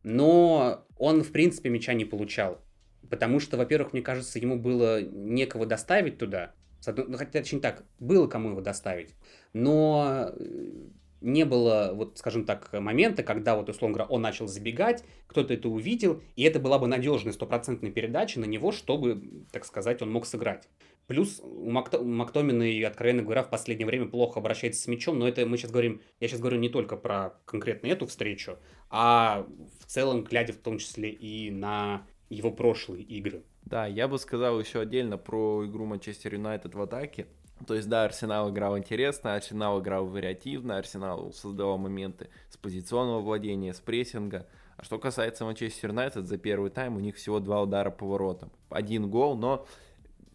Но 0.03 0.85
он, 0.97 1.23
в 1.23 1.31
принципе, 1.31 1.69
мяча 1.69 1.93
не 1.93 2.05
получал. 2.05 2.61
Потому 3.09 3.39
что, 3.39 3.57
во-первых, 3.57 3.93
мне 3.93 4.03
кажется, 4.03 4.37
ему 4.39 4.57
было 4.57 5.01
некого 5.01 5.65
доставить 5.65 6.19
туда. 6.19 6.53
Ну, 6.85 7.17
хотя, 7.17 7.39
точнее 7.39 7.59
так, 7.59 7.83
было 7.99 8.27
кому 8.27 8.51
его 8.51 8.61
доставить. 8.61 9.15
Но 9.53 10.31
э, 10.33 10.89
не 11.21 11.45
было, 11.45 11.91
вот, 11.93 12.17
скажем 12.17 12.45
так, 12.45 12.73
момента, 12.73 13.23
когда, 13.23 13.55
вот, 13.55 13.69
условно 13.69 13.95
говоря, 13.95 14.09
он 14.09 14.21
начал 14.21 14.47
забегать, 14.47 15.03
кто-то 15.27 15.53
это 15.53 15.69
увидел, 15.69 16.21
и 16.35 16.43
это 16.43 16.59
была 16.59 16.79
бы 16.79 16.87
надежная 16.87 17.33
стопроцентная 17.33 17.91
передача 17.91 18.39
на 18.39 18.45
него, 18.45 18.71
чтобы, 18.71 19.45
так 19.51 19.65
сказать, 19.65 20.01
он 20.01 20.11
мог 20.11 20.25
сыграть. 20.25 20.67
Плюс 21.07 21.39
у, 21.43 21.69
Макто, 21.69 22.01
Мактомина, 22.01 22.87
откровенно 22.87 23.21
говоря, 23.21 23.43
в 23.43 23.49
последнее 23.49 23.85
время 23.85 24.07
плохо 24.07 24.39
обращается 24.39 24.81
с 24.81 24.87
мячом, 24.87 25.19
но 25.19 25.27
это 25.27 25.45
мы 25.45 25.57
сейчас 25.57 25.71
говорим, 25.71 26.01
я 26.19 26.27
сейчас 26.27 26.39
говорю 26.39 26.57
не 26.57 26.69
только 26.69 26.97
про 26.97 27.39
конкретно 27.45 27.87
эту 27.87 28.07
встречу, 28.07 28.57
а 28.89 29.45
в 29.79 29.85
целом, 29.85 30.23
глядя 30.23 30.53
в 30.53 30.57
том 30.57 30.77
числе 30.77 31.09
и 31.09 31.51
на 31.51 32.05
его 32.29 32.51
прошлые 32.51 33.03
игры. 33.03 33.43
Да, 33.63 33.85
я 33.85 34.07
бы 34.07 34.17
сказал 34.17 34.59
еще 34.59 34.79
отдельно 34.79 35.17
про 35.17 35.65
игру 35.65 35.85
Манчестер 35.85 36.33
Юнайтед 36.33 36.75
в 36.75 36.81
атаке. 36.81 37.27
То 37.67 37.75
есть, 37.75 37.89
да, 37.89 38.05
Арсенал 38.05 38.49
играл 38.49 38.77
интересно, 38.77 39.35
Арсенал 39.35 39.81
играл 39.81 40.05
вариативно, 40.05 40.77
Арсенал 40.77 41.31
создавал 41.33 41.77
моменты 41.77 42.29
с 42.49 42.57
позиционного 42.57 43.21
владения, 43.21 43.73
с 43.73 43.79
прессинга. 43.79 44.47
А 44.77 44.83
что 44.83 44.97
касается 44.97 45.45
Манчестер 45.45 45.89
Юнайтед, 45.89 46.25
за 46.25 46.37
первый 46.37 46.71
тайм 46.71 46.95
у 46.95 46.99
них 46.99 47.15
всего 47.15 47.39
два 47.39 47.61
удара 47.61 47.91
по 47.91 48.07
воротам. 48.07 48.51
Один 48.69 49.09
гол, 49.09 49.35
но 49.37 49.67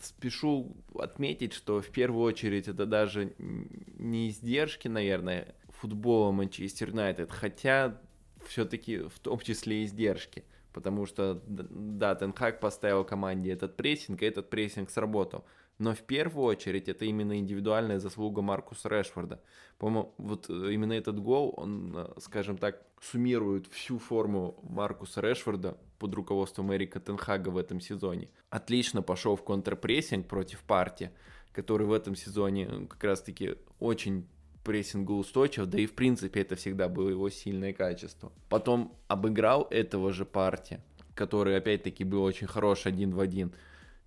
спешу 0.00 0.76
отметить, 0.98 1.52
что 1.52 1.80
в 1.80 1.88
первую 1.88 2.24
очередь 2.24 2.68
это 2.68 2.86
даже 2.86 3.34
не 3.38 4.28
издержки, 4.28 4.88
наверное, 4.88 5.54
футбола 5.68 6.32
Манчестер 6.32 6.90
Юнайтед, 6.90 7.30
хотя 7.30 7.98
все-таки 8.46 8.98
в 8.98 9.18
том 9.18 9.38
числе 9.40 9.84
издержки. 9.84 10.44
Потому 10.72 11.06
что, 11.06 11.42
да, 11.46 12.14
Тенхак 12.14 12.60
поставил 12.60 13.02
команде 13.02 13.50
этот 13.50 13.76
прессинг, 13.76 14.22
и 14.22 14.26
этот 14.26 14.50
прессинг 14.50 14.90
сработал. 14.90 15.46
Но 15.78 15.94
в 15.94 16.00
первую 16.02 16.46
очередь 16.46 16.88
это 16.88 17.04
именно 17.04 17.38
индивидуальная 17.38 17.98
заслуга 17.98 18.40
Маркуса 18.40 18.88
Решфорда. 18.88 19.42
По-моему, 19.78 20.14
вот 20.16 20.48
э, 20.48 20.72
именно 20.72 20.94
этот 20.94 21.20
гол, 21.20 21.52
он, 21.56 21.92
э, 21.94 22.08
скажем 22.18 22.56
так, 22.56 22.82
суммирует 23.00 23.66
всю 23.66 23.98
форму 23.98 24.58
Маркуса 24.62 25.20
Решфорда 25.20 25.76
под 25.98 26.14
руководством 26.14 26.74
Эрика 26.74 26.98
Тенхага 26.98 27.50
в 27.50 27.58
этом 27.58 27.80
сезоне. 27.80 28.30
Отлично 28.48 29.02
пошел 29.02 29.36
в 29.36 29.42
контрпрессинг 29.42 30.26
против 30.26 30.60
партии, 30.60 31.10
который 31.52 31.86
в 31.86 31.92
этом 31.92 32.14
сезоне 32.14 32.68
э, 32.70 32.86
как 32.86 33.04
раз-таки 33.04 33.56
очень 33.78 34.26
прессингоустойчив, 34.64 35.66
да 35.66 35.78
и 35.78 35.86
в 35.86 35.94
принципе 35.94 36.40
это 36.40 36.56
всегда 36.56 36.88
было 36.88 37.10
его 37.10 37.28
сильное 37.28 37.74
качество. 37.74 38.32
Потом 38.48 38.96
обыграл 39.08 39.68
этого 39.70 40.12
же 40.12 40.24
партия, 40.24 40.82
который 41.14 41.56
опять-таки 41.56 42.02
был 42.02 42.22
очень 42.22 42.46
хорош 42.46 42.86
один 42.86 43.14
в 43.14 43.20
один– 43.20 43.52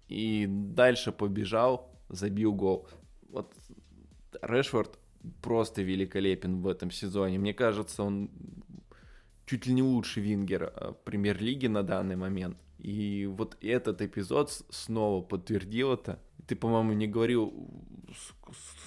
и 0.09 0.47
дальше 0.49 1.11
побежал, 1.11 1.95
забил 2.09 2.53
гол. 2.53 2.87
Вот 3.29 3.53
Решфорд 4.41 4.99
просто 5.41 5.81
великолепен 5.83 6.61
в 6.61 6.67
этом 6.67 6.91
сезоне. 6.91 7.37
Мне 7.37 7.53
кажется, 7.53 8.03
он 8.03 8.29
чуть 9.45 9.67
ли 9.67 9.73
не 9.73 9.83
лучший 9.83 10.23
вингер 10.23 10.73
а, 10.75 10.93
премьер-лиги 10.93 11.67
на 11.67 11.83
данный 11.83 12.15
момент. 12.15 12.57
И 12.79 13.27
вот 13.27 13.57
этот 13.61 14.01
эпизод 14.01 14.51
снова 14.69 15.21
подтвердил 15.21 15.93
это. 15.93 16.19
Ты, 16.47 16.55
по-моему, 16.55 16.93
не 16.93 17.07
говорил, 17.07 17.53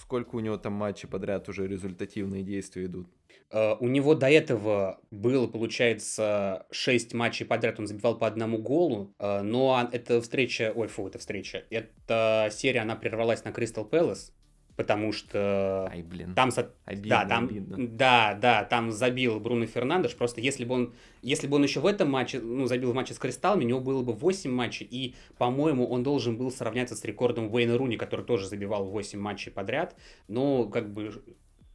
сколько 0.01 0.37
у 0.37 0.41
него 0.41 0.57
там 0.57 0.73
матчей 0.73 1.09
подряд 1.09 1.49
уже 1.49 1.69
результативные 1.69 2.43
действия 2.43 2.87
идут. 2.87 3.07
Э, 3.53 3.77
у 3.79 3.87
него 3.87 4.15
до 4.15 4.29
этого 4.31 4.99
было, 5.11 5.47
получается, 5.47 6.67
6 6.71 7.13
матчей 7.15 7.45
подряд, 7.45 7.79
он 7.79 7.87
забивал 7.87 8.19
по 8.19 8.27
одному 8.27 8.59
голу, 8.59 9.15
э, 9.19 9.43
но 9.43 9.89
эта 9.93 10.21
встреча, 10.23 10.73
ой, 10.75 10.89
фу, 10.89 11.07
эта 11.07 11.19
встреча, 11.19 11.65
эта 11.71 12.49
серия, 12.51 12.81
она 12.81 12.97
прервалась 12.97 13.45
на 13.45 13.53
Кристал 13.53 13.85
Пэлас, 13.85 14.33
потому 14.75 15.13
что 15.13 15.87
Ай, 15.91 16.03
блин. 16.03 16.35
там, 16.35 16.51
обидно, 16.87 17.09
да, 17.11 17.25
там, 17.27 17.45
обидно. 17.45 17.77
да, 17.89 18.35
да, 18.41 18.65
там 18.65 18.91
забил 18.91 19.39
Бруно 19.39 19.67
Фернандеш, 19.67 20.17
просто 20.17 20.41
если 20.41 20.65
бы 20.65 20.75
он, 20.75 20.95
если 21.21 21.47
бы 21.47 21.57
он 21.57 21.63
еще 21.63 21.81
в 21.81 21.87
этом 21.87 22.11
матче, 22.11 22.41
ну, 22.41 22.65
забил 22.65 22.93
в 22.93 22.95
матче 22.95 23.13
с 23.13 23.19
Кристаллом, 23.19 23.61
у 23.61 23.69
него 23.69 23.81
было 23.81 24.03
бы 24.03 24.15
8 24.15 24.51
матчей, 24.51 24.87
и, 24.91 25.15
по-моему, 25.37 25.87
он 25.87 26.03
должен 26.03 26.39
был 26.39 26.51
сравняться 26.51 26.97
с 26.97 27.05
рекордом 27.05 27.53
Уэйна 27.53 27.77
Руни, 27.77 27.99
который 27.99 28.25
тоже 28.25 28.49
забивал 28.49 28.87
8 28.87 29.19
матчей 29.19 29.53
подряд, 29.53 29.95
но, 30.27 30.65
как 30.65 30.91
бы, 30.91 31.23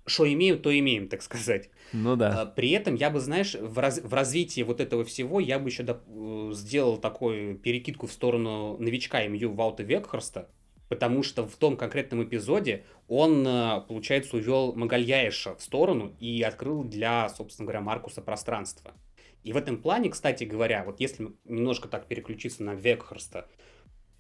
что 0.08 0.32
имеем, 0.32 0.60
то 0.60 0.78
имеем, 0.78 1.08
так 1.10 1.22
сказать. 1.22 1.70
Ну 1.94 2.16
да. 2.16 2.42
А, 2.42 2.46
при 2.46 2.72
этом 2.72 2.96
я 2.96 3.10
бы, 3.10 3.20
знаешь, 3.20 3.56
в, 3.56 3.78
раз, 3.78 4.00
в 4.02 4.14
развитии 4.14 4.62
вот 4.62 4.82
этого 4.82 5.04
всего 5.04 5.40
я 5.40 5.60
бы 5.60 5.70
еще 5.70 5.84
до, 5.84 6.02
э, 6.08 6.52
сделал 6.54 6.98
такую 6.98 7.58
перекидку 7.58 8.08
в 8.08 8.12
сторону 8.12 8.78
новичка 8.78 9.24
МЮ 9.28 9.54
Ваута 9.54 9.84
Векхорста, 9.84 10.50
потому 10.90 11.24
что 11.24 11.46
в 11.46 11.56
том 11.58 11.78
конкретном 11.78 12.24
эпизоде 12.24 12.86
он, 13.08 13.46
э, 13.46 13.82
получается, 13.88 14.38
увел 14.38 14.74
Магальяеша 14.74 15.56
в 15.56 15.62
сторону 15.62 16.16
и 16.20 16.42
открыл 16.42 16.84
для, 16.84 17.30
собственно 17.30 17.66
говоря, 17.66 17.82
Маркуса 17.82 18.22
пространство. 18.22 18.94
И 19.44 19.54
в 19.54 19.58
этом 19.58 19.82
плане, 19.82 20.10
кстати 20.10 20.46
говоря, 20.46 20.84
вот 20.84 21.00
если 21.00 21.30
немножко 21.46 21.88
так 21.88 22.08
переключиться 22.08 22.64
на 22.64 22.74
Векхорста, 22.74 23.48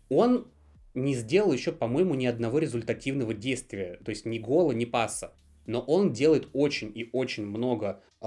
он 0.09 0.47
не 0.93 1.13
сделал 1.15 1.53
еще, 1.53 1.71
по-моему, 1.71 2.15
ни 2.15 2.25
одного 2.25 2.59
результативного 2.59 3.33
действия, 3.33 3.99
то 4.03 4.09
есть 4.09 4.25
ни 4.25 4.39
гола, 4.39 4.71
ни 4.71 4.85
паса. 4.85 5.33
Но 5.67 5.81
он 5.81 6.13
делает 6.13 6.47
очень 6.53 6.91
и 6.95 7.09
очень 7.11 7.45
много 7.45 8.01
э, 8.21 8.25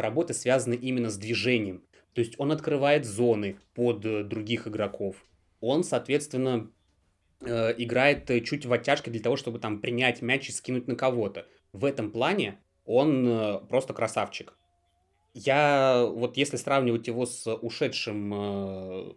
работы, 0.00 0.34
связанной 0.34 0.78
именно 0.78 1.10
с 1.10 1.16
движением. 1.16 1.84
То 2.14 2.20
есть 2.20 2.34
он 2.40 2.50
открывает 2.50 3.04
зоны 3.04 3.58
под 3.74 4.04
э, 4.04 4.24
других 4.24 4.66
игроков. 4.66 5.16
Он, 5.60 5.84
соответственно, 5.84 6.70
э, 7.42 7.74
играет 7.76 8.26
чуть 8.44 8.66
в 8.66 8.72
оттяжке 8.72 9.10
для 9.10 9.20
того, 9.20 9.36
чтобы 9.36 9.58
там 9.58 9.80
принять 9.80 10.22
мяч 10.22 10.48
и 10.48 10.52
скинуть 10.52 10.88
на 10.88 10.96
кого-то. 10.96 11.46
В 11.72 11.84
этом 11.84 12.10
плане 12.10 12.58
он 12.86 13.28
э, 13.28 13.60
просто 13.68 13.92
красавчик. 13.92 14.56
Я 15.34 16.04
вот 16.10 16.36
если 16.38 16.56
сравнивать 16.56 17.06
его 17.06 17.26
с 17.26 17.46
ушедшим 17.54 18.34
э, 18.34 19.12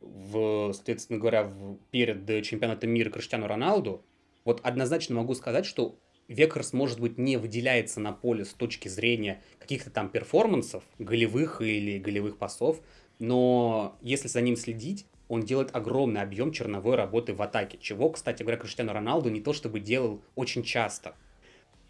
в, 0.00 0.72
соответственно 0.74 1.18
говоря, 1.18 1.44
в, 1.44 1.78
перед 1.90 2.44
чемпионатом 2.44 2.90
мира 2.90 3.10
Криштиану 3.10 3.46
Роналду, 3.46 4.04
вот 4.44 4.60
однозначно 4.62 5.16
могу 5.16 5.34
сказать, 5.34 5.66
что 5.66 5.98
Векерс, 6.28 6.72
может 6.72 7.00
быть, 7.00 7.18
не 7.18 7.36
выделяется 7.36 8.00
на 8.00 8.12
поле 8.12 8.44
с 8.44 8.52
точки 8.52 8.88
зрения 8.88 9.42
каких-то 9.58 9.90
там 9.90 10.08
перформансов, 10.08 10.82
голевых 10.98 11.60
или 11.60 11.98
голевых 11.98 12.36
пасов, 12.36 12.80
но 13.18 13.96
если 14.02 14.28
за 14.28 14.40
ним 14.40 14.56
следить, 14.56 15.06
он 15.28 15.42
делает 15.42 15.74
огромный 15.74 16.22
объем 16.22 16.52
черновой 16.52 16.96
работы 16.96 17.34
в 17.34 17.42
атаке, 17.42 17.78
чего, 17.80 18.10
кстати 18.10 18.42
говоря, 18.42 18.58
Криштиану 18.58 18.92
Роналду 18.92 19.28
не 19.28 19.40
то 19.40 19.52
чтобы 19.52 19.80
делал 19.80 20.20
очень 20.34 20.62
часто. 20.62 21.14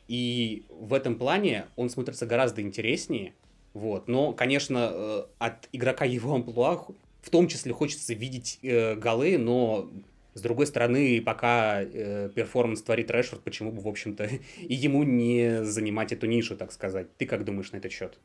И 0.08 0.64
в 0.70 0.94
этом 0.94 1.16
плане 1.16 1.66
он 1.76 1.90
смотрится 1.90 2.26
гораздо 2.26 2.62
интереснее, 2.62 3.34
вот. 3.74 4.08
Но, 4.08 4.32
конечно, 4.32 4.90
э, 4.90 5.24
от 5.38 5.68
игрока 5.72 6.04
его 6.06 6.34
амплуа 6.34 6.86
в 7.20 7.30
том 7.30 7.48
числе 7.48 7.72
хочется 7.72 8.14
видеть 8.14 8.58
э, 8.62 8.94
голы, 8.94 9.36
но 9.36 9.90
с 10.36 10.42
другой 10.42 10.66
стороны, 10.66 11.22
пока 11.22 11.80
э, 11.82 12.28
перформанс 12.34 12.82
творит 12.82 13.10
Решфорд, 13.10 13.42
почему 13.42 13.72
бы, 13.72 13.80
в 13.80 13.88
общем-то, 13.88 14.28
и 14.60 14.74
ему 14.74 15.02
не 15.02 15.64
занимать 15.64 16.12
эту 16.12 16.26
нишу, 16.26 16.56
так 16.56 16.72
сказать. 16.72 17.16
Ты 17.16 17.24
как 17.24 17.44
думаешь 17.44 17.72
на 17.72 17.78
этот 17.78 17.90
счет? 17.90 18.18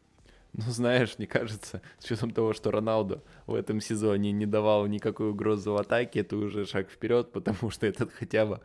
Ну, 0.51 0.63
знаешь, 0.63 1.15
мне 1.17 1.27
кажется, 1.27 1.81
с 1.99 2.05
учетом 2.05 2.31
того, 2.31 2.51
что 2.51 2.69
Роналду 2.69 3.23
в 3.47 3.55
этом 3.55 3.79
сезоне 3.79 4.33
не 4.33 4.45
давал 4.45 4.87
никакой 4.87 5.29
угрозы 5.29 5.71
в 5.71 5.77
атаке, 5.77 6.19
это 6.19 6.35
уже 6.35 6.65
шаг 6.65 6.89
вперед, 6.89 7.31
потому 7.31 7.69
что 7.69 7.87
этот 7.87 8.11
хотя 8.11 8.45
бы 8.45 8.59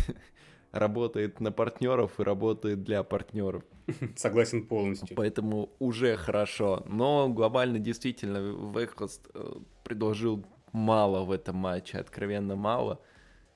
работает 0.72 1.40
на 1.40 1.52
партнеров 1.52 2.18
и 2.18 2.22
работает 2.22 2.82
для 2.84 3.02
партнеров. 3.02 3.64
Согласен 4.16 4.66
полностью. 4.66 5.14
Поэтому 5.14 5.68
уже 5.78 6.16
хорошо. 6.16 6.82
Но 6.86 7.28
глобально 7.28 7.78
действительно 7.78 8.38
Вейхост 8.74 9.28
э, 9.34 9.56
предложил 9.84 10.46
мало 10.72 11.24
в 11.24 11.30
этом 11.30 11.56
матче, 11.56 11.98
откровенно 11.98 12.56
мало. 12.56 13.00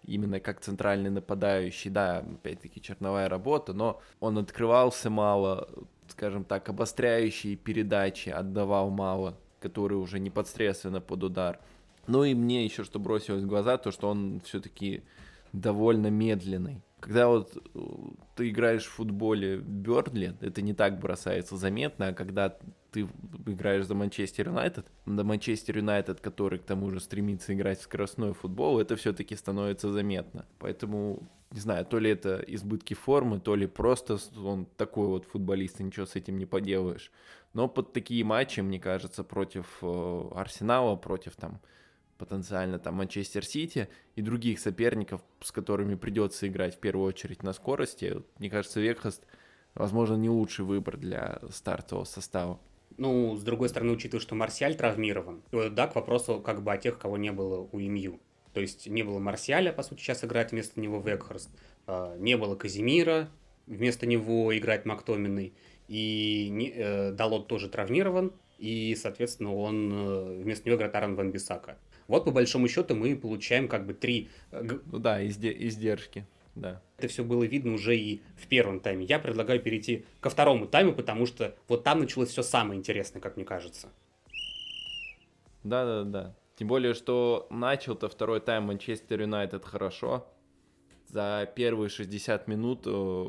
Именно 0.05 0.41
как 0.41 0.61
центральный 0.61 1.11
нападающий, 1.11 1.91
да, 1.91 2.19
опять-таки 2.19 2.81
черновая 2.81 3.29
работа, 3.29 3.73
но 3.73 4.01
он 4.19 4.37
открывался 4.39 5.11
мало, 5.11 5.69
скажем 6.09 6.45
так, 6.45 6.69
обостряющие 6.69 7.55
передачи 7.57 8.29
отдавал 8.29 8.91
мало, 8.91 9.39
которые 9.61 9.99
уже 9.99 10.19
непосредственно 10.19 11.01
под 11.01 11.23
удар. 11.23 11.61
Ну 12.09 12.25
и 12.25 12.35
мне 12.35 12.65
еще 12.65 12.83
что 12.83 12.99
бросилось 12.99 13.45
в 13.45 13.47
глаза, 13.47 13.79
то 13.79 13.93
что 13.93 14.09
он 14.09 14.41
все-таки 14.45 15.05
довольно 15.53 16.09
медленный 16.09 16.83
когда 17.03 17.27
вот 17.27 17.57
э, 17.57 17.81
ты 18.37 18.51
играешь 18.51 18.85
в 18.85 18.93
футболе 18.93 19.57
Бёрдли, 19.57 20.37
это 20.41 20.63
не 20.63 20.73
так 20.73 21.01
бросается 21.01 21.57
заметно, 21.57 22.09
а 22.09 22.15
когда 22.15 22.57
ты 22.93 23.09
играешь 23.47 23.87
за 23.87 23.95
Манчестер 23.95 24.49
Юнайтед, 24.49 24.87
на 25.07 25.25
Манчестер 25.25 25.79
Юнайтед, 25.79 26.21
который 26.21 26.59
к 26.59 26.65
тому 26.65 26.91
же 26.91 27.01
стремится 27.01 27.55
играть 27.55 27.81
в 27.81 27.83
скоростной 27.83 28.35
футбол, 28.35 28.79
это 28.79 28.97
все-таки 28.97 29.35
становится 29.35 29.91
заметно. 29.91 30.47
Поэтому, 30.59 31.29
не 31.51 31.61
знаю, 31.61 31.87
то 31.87 31.99
ли 31.99 32.11
это 32.11 32.45
избытки 32.47 32.95
формы, 32.95 33.41
то 33.41 33.57
ли 33.57 33.67
просто 33.67 34.19
он 34.37 34.67
такой 34.77 35.09
вот 35.09 35.25
футболист, 35.25 35.81
и 35.81 35.85
ничего 35.85 36.07
с 36.07 36.15
этим 36.17 36.39
не 36.39 36.47
поделаешь. 36.47 37.11
Но 37.55 37.67
под 37.67 37.93
такие 37.93 38.25
матчи, 38.25 38.61
мне 38.61 38.79
кажется, 38.79 39.25
против 39.25 39.67
э, 39.83 40.23
Арсенала, 40.35 40.97
против 40.97 41.37
там 41.37 41.61
потенциально 42.19 42.79
там 42.79 42.95
Манчестер 42.95 43.45
Сити 43.45 43.89
и 44.17 44.23
других 44.23 44.61
соперников, 44.61 45.23
с 45.41 45.51
которыми 45.51 45.97
придется 45.97 46.47
играть 46.47 46.77
в 46.77 46.79
первую 46.79 47.09
очередь 47.09 47.43
на 47.43 47.53
скорости, 47.53 48.23
мне 48.39 48.49
кажется, 48.49 48.81
Векхаст, 48.81 49.27
возможно, 49.75 50.15
не 50.15 50.29
лучший 50.29 50.65
выбор 50.65 50.99
для 50.99 51.41
стартового 51.51 52.05
состава. 52.05 52.61
Ну, 52.99 53.37
с 53.37 53.43
другой 53.43 53.69
стороны, 53.69 53.93
учитывая, 53.93 54.21
что 54.21 54.35
Марсиаль 54.35 54.77
травмирован, 54.77 55.43
да, 55.51 55.87
к 55.87 55.95
вопросу 55.95 56.41
как 56.41 56.63
бы 56.63 56.73
о 56.73 56.79
тех, 56.79 56.99
кого 56.99 57.17
не 57.17 57.33
было 57.33 57.69
у 57.71 57.79
МЮ. 57.79 58.21
То 58.53 58.61
есть 58.61 58.87
не 58.87 59.03
было 59.03 59.19
Марсиаля, 59.19 59.73
по 59.73 59.83
сути, 59.83 60.01
сейчас 60.01 60.25
играет 60.25 60.53
вместо 60.53 60.79
него 60.81 61.01
Векхарст, 61.01 61.51
а, 61.87 62.17
не 62.19 62.37
было 62.37 62.55
Казимира, 62.55 63.31
вместо 63.67 64.07
него 64.07 64.57
играет 64.57 64.85
Мактоминой, 64.85 65.55
и 65.89 66.49
не, 66.51 66.71
э, 66.75 67.13
Далот 67.13 67.49
тоже 67.49 67.69
травмирован, 67.69 68.33
и, 68.59 68.95
соответственно, 68.95 69.55
он 69.55 69.93
э, 69.93 70.43
вместо 70.43 70.69
него 70.69 70.77
играет 70.77 70.95
Аран 70.95 71.17
Ван 71.17 71.31
Бисака. 71.33 71.79
Вот 72.09 72.25
по 72.25 72.31
большому 72.31 72.69
счету 72.69 72.95
мы 72.95 73.17
получаем 73.17 73.69
как 73.69 73.87
бы 73.87 73.95
три... 73.95 74.29
Э, 74.51 74.63
ну 74.63 74.99
да, 74.99 75.27
издержки. 75.27 76.27
Да. 76.55 76.83
Это 76.99 77.09
все 77.09 77.25
было 77.25 77.45
видно 77.45 77.73
уже 77.73 77.97
и 77.97 78.21
в 78.37 78.47
первом 78.47 78.81
тайме. 78.81 79.07
Я 79.07 79.19
предлагаю 79.19 79.61
перейти 79.61 80.05
ко 80.21 80.31
второму 80.31 80.67
тайму, 80.67 80.93
потому 80.93 81.27
что 81.27 81.55
вот 81.69 81.85
там 81.85 82.01
началось 82.01 82.29
все 82.29 82.43
самое 82.43 82.79
интересное, 82.79 83.21
как 83.21 83.37
мне 83.37 83.45
кажется. 83.45 83.89
Да, 85.65 85.85
да, 85.85 86.03
да. 86.05 86.37
Тем 86.57 86.69
более, 86.69 86.95
что 86.95 87.47
начал-то 87.51 88.09
второй 88.09 88.41
тайм 88.41 88.65
Манчестер 88.65 89.23
Юнайтед 89.23 89.65
хорошо. 89.65 90.27
За 91.09 91.51
первые 91.57 91.89
60 91.89 92.47
минут, 92.49 92.83
э, 92.87 93.27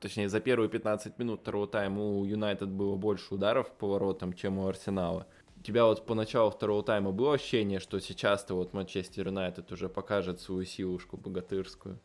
точнее, 0.00 0.28
за 0.28 0.40
первые 0.40 0.68
15 0.68 1.18
минут 1.18 1.40
второго 1.40 1.66
тайма 1.66 2.02
у 2.02 2.24
Юнайтед 2.24 2.68
было 2.68 2.96
больше 2.96 3.34
ударов 3.34 3.70
по 3.72 3.88
воротам, 3.88 4.32
чем 4.32 4.58
у 4.58 4.66
Арсенала 4.66 5.26
тебя 5.64 5.86
вот 5.86 6.04
по 6.04 6.14
началу 6.14 6.50
второго 6.50 6.82
тайма 6.82 7.10
было 7.10 7.34
ощущение, 7.34 7.80
что 7.80 7.98
сейчас-то 7.98 8.54
вот 8.54 8.74
Манчестер 8.74 9.28
Юнайтед 9.28 9.72
уже 9.72 9.88
покажет 9.88 10.40
свою 10.40 10.64
силушку 10.64 11.16
богатырскую? 11.16 11.98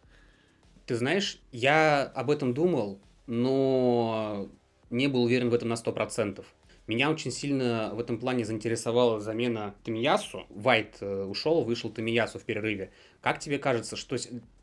Ты 0.89 0.95
знаешь, 0.95 1.39
я 1.51 2.01
об 2.01 2.31
этом 2.31 2.55
думал, 2.55 2.99
но 3.27 4.49
не 4.89 5.05
был 5.05 5.21
уверен 5.21 5.51
в 5.51 5.53
этом 5.53 5.69
на 5.69 5.75
100%. 5.75 6.43
Меня 6.87 7.11
очень 7.11 7.29
сильно 7.29 7.91
в 7.93 7.99
этом 7.99 8.17
плане 8.17 8.43
заинтересовала 8.43 9.19
замена 9.19 9.75
Тамиясу. 9.83 10.47
Вайт 10.49 10.97
э, 11.01 11.25
ушел, 11.25 11.63
вышел 11.63 11.91
Тамиясу 11.91 12.39
в 12.39 12.43
перерыве. 12.43 12.89
Как 13.21 13.37
тебе 13.37 13.59
кажется, 13.59 13.95
что 13.95 14.17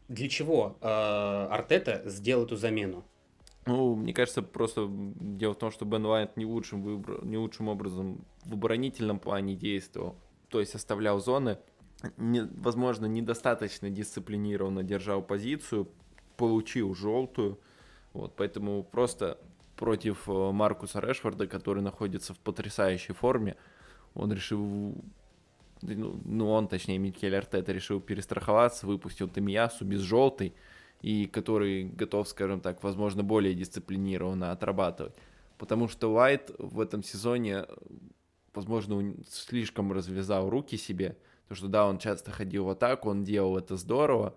для 0.08 0.28
чего 0.28 0.76
э, 0.80 0.88
Артета 0.88 2.02
сделал 2.06 2.44
эту 2.44 2.56
замену? 2.56 3.04
Ну, 3.64 3.94
мне 3.94 4.12
кажется, 4.12 4.42
просто 4.42 4.88
дело 4.90 5.54
в 5.54 5.58
том, 5.58 5.70
что 5.70 5.84
Бен 5.84 6.06
Уайт 6.06 6.36
не 6.36 6.44
лучшим, 6.44 6.82
выбор, 6.82 7.24
не 7.24 7.38
лучшим 7.38 7.68
образом 7.68 8.24
в 8.44 8.54
оборонительном 8.54 9.20
плане 9.20 9.54
действовал. 9.54 10.16
То 10.48 10.58
есть 10.58 10.74
оставлял 10.74 11.20
зоны, 11.20 11.58
не, 12.16 12.42
возможно, 12.56 13.06
недостаточно 13.06 13.90
дисциплинированно 13.90 14.82
держал 14.82 15.22
позицию, 15.22 15.88
получил 16.36 16.94
желтую. 16.94 17.58
Вот, 18.12 18.34
поэтому 18.36 18.82
просто 18.82 19.38
против 19.76 20.28
э, 20.28 20.50
Маркуса 20.52 21.00
Решфорда, 21.00 21.46
который 21.46 21.82
находится 21.82 22.34
в 22.34 22.38
потрясающей 22.38 23.14
форме, 23.14 23.56
он 24.14 24.32
решил, 24.32 24.94
ну, 25.82 26.20
ну 26.24 26.50
он, 26.50 26.68
точнее, 26.68 26.98
Микель 26.98 27.36
Артета 27.36 27.72
решил 27.72 28.00
перестраховаться, 28.00 28.86
выпустил 28.86 29.28
Тамиясу 29.28 29.84
без 29.84 30.00
желтой, 30.00 30.54
и 31.02 31.26
который 31.26 31.84
готов, 31.84 32.26
скажем 32.28 32.60
так, 32.60 32.82
возможно, 32.82 33.22
более 33.22 33.54
дисциплинированно 33.54 34.50
отрабатывать. 34.50 35.14
Потому 35.58 35.88
что 35.88 36.12
Уайт 36.12 36.50
в 36.58 36.80
этом 36.80 37.02
сезоне, 37.02 37.66
возможно, 38.54 39.14
слишком 39.28 39.92
развязал 39.92 40.48
руки 40.48 40.76
себе. 40.76 41.16
Потому 41.42 41.56
что, 41.56 41.68
да, 41.68 41.86
он 41.86 41.98
часто 41.98 42.30
ходил 42.30 42.64
в 42.64 42.70
атаку, 42.70 43.10
он 43.10 43.24
делал 43.24 43.56
это 43.56 43.76
здорово, 43.76 44.36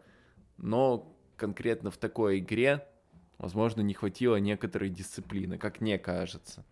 но 0.58 1.16
конкретно 1.40 1.90
в 1.90 1.98
такой 1.98 2.40
игре, 2.40 2.86
возможно, 3.38 3.82
не 3.82 3.94
хватило 3.94 4.36
некоторой 4.36 4.90
дисциплины, 4.90 5.58
как 5.58 5.82
мне 5.82 5.98
кажется. 5.98 6.64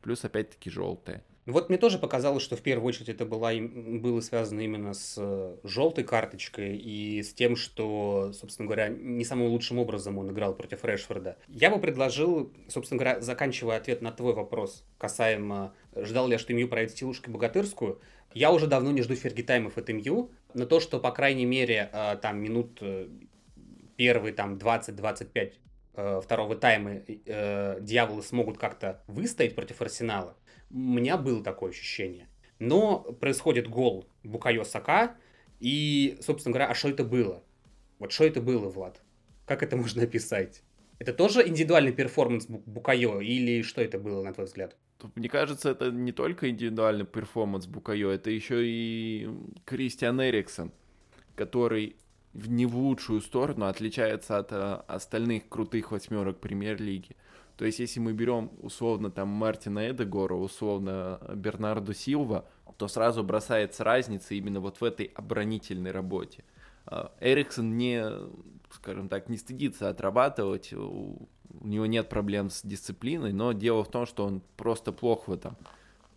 Плюс, 0.00 0.24
опять-таки, 0.24 0.70
желтая. 0.70 1.24
Вот 1.46 1.68
мне 1.68 1.78
тоже 1.78 1.98
показалось, 1.98 2.42
что 2.42 2.56
в 2.56 2.60
первую 2.60 2.88
очередь 2.88 3.08
это 3.08 3.24
было, 3.24 3.52
было 3.60 4.20
связано 4.20 4.60
именно 4.60 4.94
с 4.94 5.14
э, 5.16 5.56
желтой 5.62 6.02
карточкой 6.02 6.76
и 6.76 7.22
с 7.22 7.32
тем, 7.32 7.54
что, 7.54 8.32
собственно 8.32 8.66
говоря, 8.66 8.88
не 8.88 9.24
самым 9.24 9.48
лучшим 9.48 9.78
образом 9.78 10.18
он 10.18 10.32
играл 10.32 10.56
против 10.56 10.84
Решфорда. 10.84 11.36
Я 11.46 11.70
бы 11.70 11.80
предложил, 11.80 12.52
собственно 12.66 12.98
говоря, 12.98 13.20
заканчивая 13.20 13.76
ответ 13.76 14.02
на 14.02 14.10
твой 14.10 14.34
вопрос 14.34 14.84
касаемо, 14.98 15.72
ждал 15.94 16.26
ли 16.26 16.32
я, 16.32 16.38
что 16.40 16.52
МЮ 16.52 16.66
проявит 16.66 16.96
силушку 16.96 17.30
богатырскую, 17.30 18.00
я 18.34 18.52
уже 18.52 18.66
давно 18.66 18.90
не 18.90 19.02
жду 19.02 19.14
Fergie 19.14 19.46
time 19.46 19.67
ов 19.67 19.78
от 19.78 19.88
МЮ, 19.88 20.30
но 20.52 20.66
то, 20.66 20.80
что, 20.80 20.98
по 20.98 21.12
крайней 21.12 21.46
мере, 21.46 21.88
э, 21.92 22.16
там 22.20 22.38
минут 22.40 22.78
э, 22.80 23.08
первые 23.96 24.32
там 24.32 24.56
20-25 24.56 25.54
второго 26.22 26.56
тайма 26.56 27.00
дьяволы 27.80 28.22
смогут 28.22 28.58
как-то 28.58 29.02
выстоять 29.06 29.54
против 29.54 29.80
Арсенала, 29.80 30.36
У 30.70 30.78
меня 30.78 31.16
было 31.16 31.42
такое 31.42 31.70
ощущение. 31.70 32.28
Но 32.58 32.98
происходит 32.98 33.68
гол 33.68 34.06
Букайо 34.22 34.64
Сака, 34.64 35.16
и, 35.60 36.18
собственно 36.20 36.52
говоря, 36.52 36.70
а 36.70 36.74
что 36.74 36.88
это 36.88 37.04
было? 37.04 37.42
Вот 37.98 38.12
что 38.12 38.24
это 38.24 38.40
было, 38.40 38.68
Влад? 38.68 39.02
Как 39.46 39.62
это 39.62 39.76
можно 39.76 40.02
описать? 40.02 40.62
Это 40.98 41.12
тоже 41.12 41.46
индивидуальный 41.46 41.92
перформанс 41.92 42.46
Букайо 42.46 43.20
или 43.20 43.62
что 43.62 43.82
это 43.82 43.98
было, 43.98 44.22
на 44.22 44.32
твой 44.32 44.46
взгляд? 44.46 44.76
Мне 45.14 45.28
кажется, 45.28 45.70
это 45.70 45.90
не 45.90 46.12
только 46.12 46.48
индивидуальный 46.48 47.04
перформанс 47.04 47.66
Букайо, 47.66 48.10
это 48.10 48.30
еще 48.30 48.62
и 48.64 49.28
Кристиан 49.66 50.20
Эриксон, 50.22 50.72
который 51.34 51.96
в 52.36 52.50
не 52.50 52.66
в 52.66 52.76
лучшую 52.76 53.20
сторону 53.20 53.66
отличается 53.66 54.38
от 54.38 54.52
а, 54.52 54.84
остальных 54.86 55.48
крутых 55.48 55.90
восьмерок 55.90 56.38
премьер-лиги. 56.38 57.16
То 57.56 57.64
есть, 57.64 57.78
если 57.78 58.00
мы 58.00 58.12
берем 58.12 58.50
условно 58.60 59.10
там 59.10 59.28
Мартина 59.28 59.90
Эдегора, 59.90 60.34
условно 60.34 61.18
Бернарду 61.34 61.94
Силва, 61.94 62.44
то 62.76 62.88
сразу 62.88 63.24
бросается 63.24 63.84
разница 63.84 64.34
именно 64.34 64.60
вот 64.60 64.80
в 64.80 64.84
этой 64.84 65.06
оборонительной 65.06 65.92
работе. 65.92 66.44
А, 66.84 67.12
Эриксон 67.20 67.76
не, 67.78 68.04
скажем 68.70 69.08
так, 69.08 69.28
не 69.30 69.38
стыдится 69.38 69.88
отрабатывать, 69.88 70.72
у 70.72 71.28
него 71.62 71.86
нет 71.86 72.08
проблем 72.10 72.50
с 72.50 72.62
дисциплиной, 72.62 73.32
но 73.32 73.52
дело 73.52 73.82
в 73.82 73.90
том, 73.90 74.04
что 74.04 74.26
он 74.26 74.42
просто 74.56 74.92
плох 74.92 75.28
в 75.28 75.32
этом. 75.32 75.56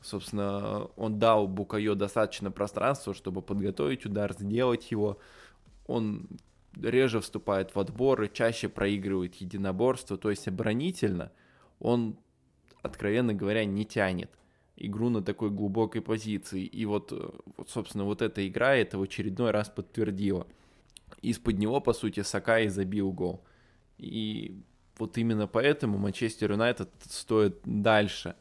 Собственно, 0.02 0.88
он 0.96 1.20
дал 1.20 1.48
Букайо 1.48 1.96
достаточно 1.96 2.52
пространства, 2.52 3.14
чтобы 3.14 3.42
подготовить 3.42 4.06
удар, 4.06 4.34
сделать 4.34 4.92
его. 4.92 5.18
Он 5.90 6.28
реже 6.80 7.20
вступает 7.20 7.74
в 7.74 7.80
отборы, 7.80 8.30
чаще 8.32 8.70
проигрывает 8.70 9.36
единоборство, 9.36 10.18
то 10.18 10.30
есть 10.30 10.48
оборонительно 10.48 11.32
он, 11.80 12.16
откровенно 12.84 13.34
говоря, 13.34 13.66
не 13.66 13.86
тянет 13.86 14.30
игру 14.76 15.10
на 15.10 15.24
такой 15.24 15.50
глубокой 15.50 16.02
позиции. 16.02 16.64
И 16.64 16.86
вот, 16.86 17.12
вот 17.58 17.70
собственно, 17.70 18.06
вот 18.06 18.22
эта 18.22 18.48
игра 18.48 18.76
это 18.76 18.98
в 18.98 19.02
очередной 19.02 19.52
раз 19.52 19.70
подтвердила. 19.70 20.48
Из-под 21.22 21.58
него, 21.58 21.82
по 21.82 21.94
сути, 21.94 22.22
Сакай 22.22 22.68
забил 22.68 23.12
гол. 23.12 23.44
И 23.98 24.62
вот 24.98 25.18
именно 25.18 25.48
поэтому 25.48 25.98
Манчестер 25.98 26.52
Юнайтед 26.52 26.90
стоит 27.10 27.60
дальше, 27.66 28.36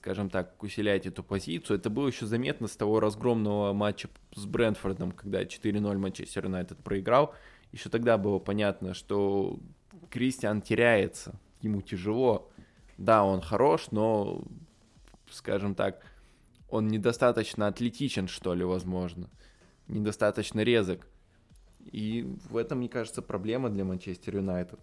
скажем 0.00 0.30
так, 0.30 0.62
усилять 0.62 1.06
эту 1.06 1.22
позицию. 1.22 1.78
Это 1.78 1.90
было 1.90 2.08
еще 2.08 2.26
заметно 2.26 2.68
с 2.68 2.76
того 2.76 3.00
разгромного 3.00 3.72
матча 3.72 4.08
с 4.34 4.46
Брентфордом, 4.46 5.12
когда 5.12 5.42
4-0 5.42 5.98
Манчестер 5.98 6.44
Юнайтед 6.44 6.78
проиграл 6.78 7.34
еще 7.72 7.88
тогда 7.88 8.18
было 8.18 8.38
понятно, 8.38 8.94
что 8.94 9.58
Кристиан 10.10 10.60
теряется, 10.60 11.38
ему 11.60 11.82
тяжело. 11.82 12.50
Да, 12.98 13.24
он 13.24 13.40
хорош, 13.40 13.90
но, 13.90 14.42
скажем 15.30 15.74
так, 15.74 16.02
он 16.68 16.88
недостаточно 16.88 17.66
атлетичен, 17.66 18.28
что 18.28 18.54
ли, 18.54 18.64
возможно. 18.64 19.30
Недостаточно 19.88 20.60
резок. 20.60 21.06
И 21.80 22.36
в 22.48 22.56
этом, 22.56 22.78
мне 22.78 22.88
кажется, 22.88 23.22
проблема 23.22 23.70
для 23.70 23.84
Манчестер 23.84 24.36
Юнайтед. 24.36 24.80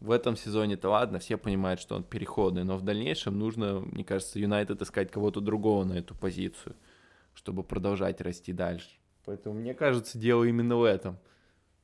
В 0.00 0.10
этом 0.10 0.36
сезоне-то 0.36 0.90
ладно, 0.90 1.18
все 1.18 1.36
понимают, 1.38 1.80
что 1.80 1.96
он 1.96 2.04
переходный, 2.04 2.64
но 2.64 2.76
в 2.76 2.82
дальнейшем 2.82 3.38
нужно, 3.38 3.80
мне 3.80 4.04
кажется, 4.04 4.38
Юнайтед 4.38 4.80
искать 4.82 5.10
кого-то 5.10 5.40
другого 5.40 5.84
на 5.84 5.94
эту 5.94 6.14
позицию, 6.14 6.76
чтобы 7.34 7.62
продолжать 7.62 8.20
расти 8.20 8.52
дальше. 8.52 8.90
Поэтому 9.24 9.58
мне 9.58 9.74
кажется, 9.74 10.18
дело 10.18 10.44
именно 10.44 10.76
в 10.76 10.84
этом– 10.84 11.18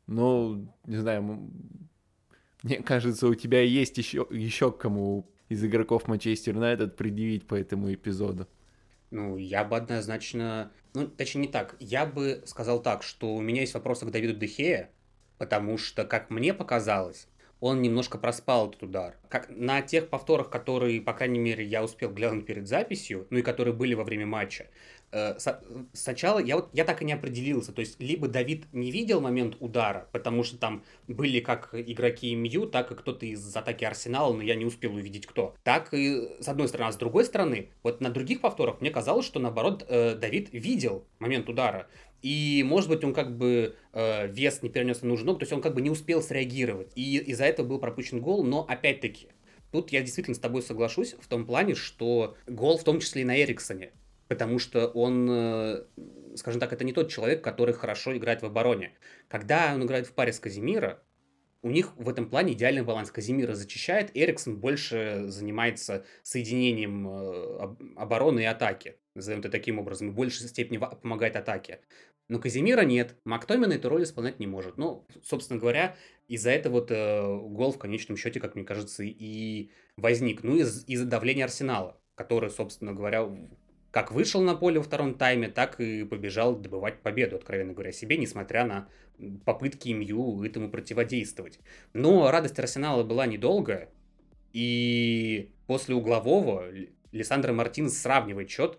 ну, 0.06 0.68
не 0.84 0.96
знаю, 0.96 1.50
мне 2.62 2.76
кажется, 2.82 3.26
у 3.26 3.34
тебя 3.34 3.62
есть 3.62 3.98
еще, 3.98 4.26
еще 4.30 4.72
к 4.72 4.78
кому 4.78 5.30
из 5.48 5.64
игроков 5.64 6.08
Манчестер 6.08 6.54
Юнайтед 6.54 6.96
предъявить 6.96 7.46
по 7.46 7.54
этому 7.54 7.92
эпизоду. 7.92 8.48
Ну, 9.10 9.36
я 9.36 9.64
бы 9.64 9.76
однозначно... 9.76 10.72
Ну, 10.94 11.06
точнее, 11.06 11.42
не 11.42 11.48
так. 11.48 11.76
Я 11.80 12.06
бы 12.06 12.42
сказал 12.46 12.82
так, 12.82 13.02
что 13.02 13.34
у 13.34 13.40
меня 13.40 13.60
есть 13.60 13.74
вопросы 13.74 14.06
к 14.06 14.10
Давиду 14.10 14.34
Дехея, 14.34 14.90
потому 15.38 15.76
что, 15.76 16.04
как 16.04 16.30
мне 16.30 16.54
показалось, 16.54 17.28
он 17.62 17.80
немножко 17.80 18.18
проспал 18.18 18.68
этот 18.68 18.82
удар. 18.82 19.14
Как 19.28 19.48
на 19.48 19.82
тех 19.82 20.08
повторах, 20.08 20.50
которые, 20.50 21.00
по 21.00 21.12
крайней 21.12 21.38
мере, 21.38 21.64
я 21.64 21.84
успел 21.84 22.10
глянуть 22.10 22.44
перед 22.44 22.66
записью, 22.66 23.28
ну 23.30 23.38
и 23.38 23.42
которые 23.42 23.72
были 23.72 23.94
во 23.94 24.02
время 24.02 24.26
матча, 24.26 24.66
сначала 25.92 26.38
я 26.38 26.56
вот 26.56 26.70
я 26.72 26.84
так 26.84 27.02
и 27.02 27.04
не 27.04 27.12
определился, 27.12 27.72
то 27.72 27.80
есть 27.80 28.00
либо 28.00 28.28
Давид 28.28 28.64
не 28.72 28.90
видел 28.90 29.20
момент 29.20 29.56
удара, 29.60 30.08
потому 30.12 30.42
что 30.42 30.56
там 30.56 30.84
были 31.06 31.40
как 31.40 31.74
игроки 31.74 32.34
МЮ, 32.34 32.66
так 32.66 32.90
и 32.92 32.94
кто-то 32.94 33.26
из 33.26 33.54
атаки 33.54 33.84
Арсенала, 33.84 34.32
но 34.32 34.42
я 34.42 34.54
не 34.54 34.64
успел 34.64 34.94
увидеть 34.94 35.26
кто. 35.26 35.54
Так 35.62 35.92
и 35.92 36.30
с 36.40 36.48
одной 36.48 36.68
стороны, 36.68 36.88
а 36.88 36.92
с 36.92 36.96
другой 36.96 37.24
стороны, 37.24 37.70
вот 37.82 38.00
на 38.00 38.10
других 38.10 38.40
повторах 38.40 38.80
мне 38.80 38.90
казалось, 38.90 39.26
что 39.26 39.38
наоборот 39.38 39.84
э, 39.88 40.14
Давид 40.14 40.48
видел 40.52 41.04
момент 41.18 41.48
удара. 41.48 41.88
И, 42.22 42.64
может 42.64 42.88
быть, 42.88 43.02
он 43.02 43.12
как 43.12 43.36
бы 43.36 43.74
э, 43.92 44.28
вес 44.28 44.62
не 44.62 44.70
перенес 44.70 45.02
на 45.02 45.08
нужную 45.08 45.26
ногу, 45.26 45.40
то 45.40 45.42
есть 45.42 45.52
он 45.52 45.60
как 45.60 45.74
бы 45.74 45.82
не 45.82 45.90
успел 45.90 46.22
среагировать. 46.22 46.92
И 46.94 47.18
из-за 47.18 47.44
этого 47.44 47.66
был 47.66 47.78
пропущен 47.78 48.20
гол, 48.20 48.44
но 48.44 48.64
опять-таки, 48.66 49.28
Тут 49.72 49.90
я 49.90 50.02
действительно 50.02 50.34
с 50.34 50.38
тобой 50.38 50.60
соглашусь 50.60 51.16
в 51.18 51.26
том 51.28 51.46
плане, 51.46 51.74
что 51.74 52.36
гол 52.46 52.76
в 52.76 52.84
том 52.84 53.00
числе 53.00 53.22
и 53.22 53.24
на 53.24 53.42
Эриксоне 53.42 53.92
потому 54.32 54.58
что 54.58 54.86
он, 54.86 55.28
э, 55.30 55.84
скажем 56.36 56.58
так, 56.58 56.72
это 56.72 56.84
не 56.84 56.94
тот 56.94 57.10
человек, 57.10 57.44
который 57.44 57.74
хорошо 57.74 58.16
играет 58.16 58.40
в 58.40 58.46
обороне. 58.46 58.96
Когда 59.28 59.74
он 59.74 59.84
играет 59.84 60.06
в 60.06 60.14
паре 60.14 60.32
с 60.32 60.40
Казимира, 60.40 61.02
у 61.60 61.68
них 61.68 61.94
в 61.98 62.08
этом 62.08 62.30
плане 62.30 62.54
идеальный 62.54 62.82
баланс. 62.82 63.10
Казимира 63.10 63.54
зачищает, 63.54 64.10
Эриксон 64.14 64.56
больше 64.56 65.24
занимается 65.26 66.06
соединением 66.22 67.06
э, 67.06 67.76
обороны 67.96 68.40
и 68.40 68.44
атаки. 68.44 68.96
Назовем 69.14 69.40
это 69.40 69.50
таким 69.50 69.78
образом, 69.78 70.08
и 70.08 70.10
в 70.10 70.14
большей 70.14 70.48
степени 70.48 70.78
помогает 70.78 71.36
атаке. 71.36 71.80
Но 72.28 72.38
Казимира 72.38 72.80
нет. 72.84 73.16
Мактомин 73.26 73.70
эту 73.70 73.90
роль 73.90 74.04
исполнять 74.04 74.40
не 74.40 74.46
может. 74.46 74.78
Ну, 74.78 75.06
собственно 75.22 75.60
говоря, 75.60 75.94
из-за 76.26 76.52
этого 76.52 76.80
вот 76.80 76.90
э, 76.90 77.22
гол 77.22 77.72
в 77.72 77.78
конечном 77.78 78.16
счете, 78.16 78.40
как 78.40 78.54
мне 78.54 78.64
кажется, 78.64 79.02
и 79.04 79.70
возник. 79.98 80.42
Ну, 80.42 80.56
из- 80.56 80.88
из-за 80.88 81.04
давления 81.04 81.44
Арсенала, 81.44 82.00
который, 82.14 82.48
собственно 82.48 82.94
говоря, 82.94 83.28
как 83.92 84.10
вышел 84.10 84.40
на 84.40 84.56
поле 84.56 84.78
во 84.78 84.84
втором 84.84 85.14
тайме, 85.14 85.48
так 85.48 85.78
и 85.78 86.04
побежал 86.04 86.56
добывать 86.56 87.00
победу, 87.02 87.36
откровенно 87.36 87.74
говоря, 87.74 87.92
себе, 87.92 88.16
несмотря 88.16 88.64
на 88.64 88.88
попытки 89.44 89.90
МЮ 89.90 90.42
этому 90.42 90.70
противодействовать. 90.70 91.60
Но 91.92 92.30
радость 92.30 92.58
Арсенала 92.58 93.04
была 93.04 93.26
недолгая, 93.26 93.90
и 94.52 95.52
после 95.66 95.94
углового 95.94 96.64
Лиссандро 97.12 97.52
Мартинес 97.52 97.98
сравнивает 97.98 98.50
счет. 98.50 98.78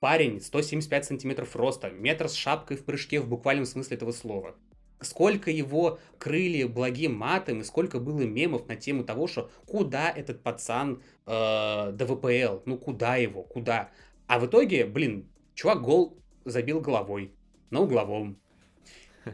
Парень 0.00 0.40
175 0.40 1.04
сантиметров 1.04 1.54
роста, 1.54 1.90
метр 1.90 2.28
с 2.28 2.34
шапкой 2.34 2.76
в 2.76 2.84
прыжке 2.84 3.20
в 3.20 3.28
буквальном 3.28 3.66
смысле 3.66 3.96
этого 3.96 4.10
слова. 4.10 4.56
Сколько 5.00 5.50
его 5.50 5.98
крыли 6.18 6.64
благим 6.64 7.14
матом, 7.14 7.60
и 7.60 7.64
сколько 7.64 8.00
было 8.00 8.20
мемов 8.20 8.66
на 8.66 8.76
тему 8.76 9.04
того, 9.04 9.28
что 9.28 9.50
куда 9.64 10.10
этот 10.10 10.42
пацан 10.42 11.02
э, 11.24 11.92
до 11.92 12.06
ВПЛ, 12.06 12.62
ну 12.66 12.76
куда 12.76 13.16
его, 13.16 13.44
куда. 13.44 13.90
А 14.30 14.38
в 14.38 14.46
итоге, 14.46 14.86
блин, 14.86 15.28
чувак 15.54 15.82
гол 15.82 16.16
забил 16.44 16.80
головой 16.80 17.34
на 17.70 17.80
угловом. 17.80 18.38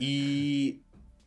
И 0.01 0.81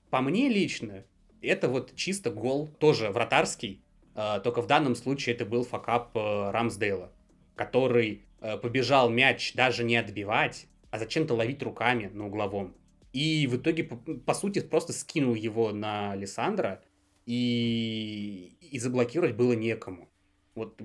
по 0.10 0.22
мне 0.22 0.50
лично, 0.50 1.06
это 1.40 1.70
вот 1.70 1.94
чисто 1.96 2.32
гол, 2.32 2.68
тоже 2.80 3.12
вратарский, 3.12 3.84
э, 4.16 4.40
только 4.44 4.64
в 4.64 4.66
данном 4.66 4.96
случае 4.96 5.36
это 5.36 5.46
был 5.46 5.64
факап 5.64 6.18
э, 6.18 6.50
Рамсдейла, 6.50 7.12
который 7.56 8.24
э, 8.42 8.58
побежал 8.58 9.08
мяч 9.12 9.54
даже 9.54 9.84
не 9.84 9.98
отбивать, 9.98 10.66
а 10.90 10.98
зачем-то 10.98 11.36
ловить 11.36 11.62
руками 11.62 12.08
на 12.12 12.26
угловом. 12.26 12.76
И 13.14 13.46
в 13.46 13.58
итоге, 13.58 13.84
по 13.84 14.34
сути, 14.34 14.62
просто 14.62 14.94
скинул 14.94 15.36
его 15.36 15.72
на 15.74 16.16
Лиссандра, 16.16 16.82
и, 17.28 18.58
и 18.62 18.80
заблокировать 18.80 19.36
было 19.36 19.54
некому. 19.54 20.10
Вот 20.56 20.82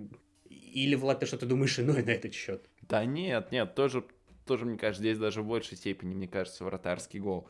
или, 0.75 0.97
Влад, 0.97 1.21
ты 1.21 1.27
что-то 1.27 1.47
думаешь 1.47 1.79
иное 1.79 2.05
на 2.05 2.11
этот 2.11 2.35
счет? 2.35 2.69
Да 2.89 3.05
нет, 3.05 3.53
нет, 3.53 3.75
тоже, 3.75 4.05
тоже, 4.47 4.65
мне 4.65 4.79
кажется, 4.79 5.03
здесь 5.03 5.19
даже 5.19 5.43
в 5.43 5.47
большей 5.47 5.77
степени, 5.77 6.15
мне 6.15 6.29
кажется, 6.29 6.65
вратарский 6.65 7.21
гол. 7.21 7.49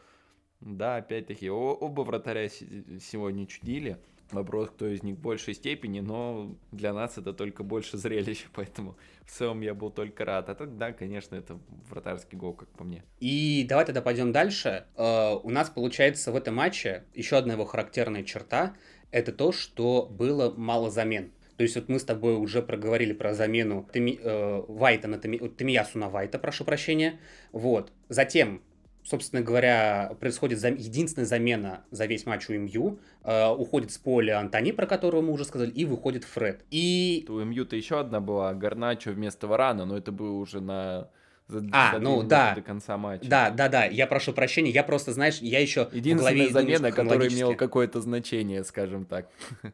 Да, 0.60 0.96
опять-таки, 0.96 1.50
оба 1.50 2.02
вратаря 2.02 2.48
сегодня 2.48 3.46
чудили. 3.46 3.98
Вопрос, 4.30 4.70
кто 4.70 4.86
из 4.86 5.02
них 5.02 5.16
в 5.16 5.20
большей 5.20 5.54
степени, 5.54 6.00
но 6.00 6.56
для 6.72 6.94
нас 6.94 7.18
это 7.18 7.34
только 7.34 7.62
больше 7.62 7.98
зрелище, 7.98 8.46
поэтому 8.54 8.96
в 9.24 9.30
целом 9.30 9.60
я 9.60 9.74
был 9.74 9.90
только 9.90 10.24
рад. 10.24 10.48
А 10.48 10.54
так, 10.54 10.78
да, 10.78 10.92
конечно, 10.92 11.36
это 11.36 11.58
вратарский 11.90 12.38
гол, 12.38 12.54
как 12.54 12.68
по 12.70 12.84
мне. 12.84 13.04
И 13.20 13.66
давай 13.68 13.84
тогда 13.84 14.00
пойдем 14.00 14.32
дальше. 14.32 14.86
Uh, 14.96 15.40
у 15.42 15.50
нас 15.50 15.68
получается 15.68 16.32
в 16.32 16.36
этом 16.36 16.54
матче 16.54 17.04
еще 17.12 17.36
одна 17.36 17.52
его 17.52 17.64
характерная 17.64 18.24
черта– 18.24 18.76
это 19.14 19.32
то, 19.32 19.52
что 19.52 20.06
было 20.10 20.52
мало 20.56 20.90
замен. 20.90 21.30
То 21.56 21.62
есть 21.62 21.76
вот 21.76 21.88
мы 21.88 21.98
с 21.98 22.04
тобой 22.04 22.34
уже 22.34 22.62
проговорили 22.62 23.12
про 23.12 23.34
замену 23.34 23.88
Тами, 23.92 24.18
э, 24.20 24.62
Вайта 24.68 25.08
на 25.08 25.18
Тами, 25.18 25.38
Тамиясу 25.38 25.98
на 25.98 26.08
Вайта, 26.08 26.38
прошу 26.38 26.64
прощения. 26.64 27.20
Вот. 27.52 27.92
Затем 28.08 28.62
собственно 29.04 29.42
говоря, 29.42 30.16
происходит 30.18 30.58
зам... 30.58 30.76
единственная 30.76 31.26
замена 31.26 31.84
за 31.90 32.06
весь 32.06 32.26
матч 32.26 32.48
у 32.48 32.54
МЮ. 32.54 32.98
Э, 33.22 33.50
уходит 33.50 33.92
с 33.92 33.98
поля 33.98 34.40
Антони, 34.40 34.72
про 34.72 34.86
которого 34.86 35.20
мы 35.20 35.32
уже 35.32 35.44
сказали, 35.44 35.70
и 35.70 35.84
выходит 35.84 36.24
Фред. 36.24 36.64
И... 36.70 37.26
У 37.28 37.34
МЮ-то 37.34 37.76
еще 37.76 38.00
одна 38.00 38.20
была, 38.20 38.54
Гарначо 38.54 39.12
вместо 39.12 39.46
Варана, 39.46 39.84
но 39.84 39.96
это 39.96 40.10
было 40.10 40.36
уже 40.38 40.60
на 40.60 41.10
за, 41.46 41.62
а, 41.72 41.92
за 41.92 41.98
ну 41.98 42.22
да. 42.22 42.54
до 42.54 42.62
конца 42.62 42.96
матча. 42.96 43.28
Да, 43.28 43.50
да, 43.50 43.68
да, 43.68 43.84
я 43.84 44.06
прошу 44.06 44.32
прощения, 44.32 44.70
я 44.70 44.82
просто, 44.82 45.12
знаешь, 45.12 45.38
я 45.40 45.60
еще 45.60 45.88
Единственная 45.92 46.48
замена, 46.48 46.90
которая 46.90 47.28
имела 47.28 47.54
какое-то 47.54 48.00
значение, 48.00 48.64
скажем 48.64 49.04
так. 49.04 49.28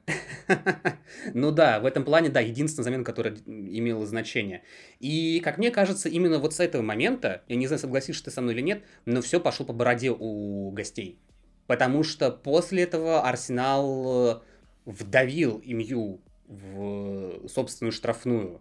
Ну 1.35 1.51
да, 1.53 1.81
в 1.81 1.87
этом 1.87 2.05
плане, 2.05 2.29
да, 2.29 2.41
единственная 2.41 2.85
замена, 2.85 3.05
которая 3.05 3.37
имела 3.47 4.05
значение. 4.07 4.63
И, 4.99 5.41
как 5.45 5.59
мне 5.59 5.71
кажется, 5.71 6.09
именно 6.09 6.39
вот 6.39 6.55
с 6.55 6.61
этого 6.61 6.83
момента, 6.83 7.43
я 7.49 7.57
не 7.57 7.67
знаю, 7.67 7.79
согласишься 7.79 8.25
ты 8.25 8.31
со 8.31 8.41
мной 8.41 8.55
или 8.55 8.63
нет, 8.63 8.85
но 9.05 9.21
все 9.23 9.41
пошло 9.41 9.67
по 9.67 9.73
бороде 9.73 10.11
у 10.11 10.71
гостей. 10.71 11.19
Потому 11.67 12.03
что 12.03 12.31
после 12.31 12.83
этого 12.83 13.23
Арсенал 13.23 14.37
э, 14.37 14.41
вдавил 14.87 15.61
Имью 15.65 16.21
в 16.49 17.49
собственную 17.49 17.93
штрафную. 17.93 18.61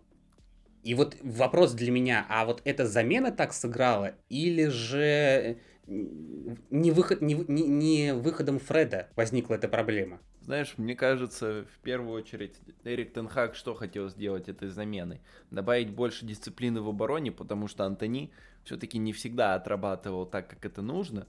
И 0.84 0.96
вот 0.96 1.18
вопрос 1.22 1.74
для 1.74 1.92
меня, 1.92 2.26
а 2.30 2.46
вот 2.46 2.62
эта 2.64 2.86
замена 2.86 3.32
так 3.32 3.54
сыграла, 3.54 4.16
или 4.30 4.68
же 4.68 5.58
не, 5.88 6.92
выход, 6.92 7.22
не, 7.22 7.34
не, 7.34 7.64
не 7.68 8.14
выходом 8.14 8.60
Фреда 8.60 9.10
возникла 9.16 9.56
эта 9.56 9.68
проблема? 9.68 10.20
Знаешь, 10.42 10.76
мне 10.78 10.96
кажется, 10.96 11.66
в 11.76 11.80
первую 11.80 12.14
очередь 12.14 12.56
Эрик 12.84 13.14
Тенхак 13.14 13.56
что 13.56 13.76
хотел 13.76 14.10
сделать 14.10 14.50
этой 14.50 14.70
заменой? 14.70 15.22
Добавить 15.52 15.92
больше 15.92 16.26
дисциплины 16.26 16.82
в 16.82 16.90
обороне, 16.90 17.32
потому 17.32 17.68
что 17.68 17.86
Антони 17.86 18.32
все-таки 18.64 18.98
не 18.98 19.14
всегда 19.14 19.56
отрабатывал 19.56 20.26
так, 20.26 20.50
как 20.50 20.66
это 20.66 20.82
нужно, 20.82 21.28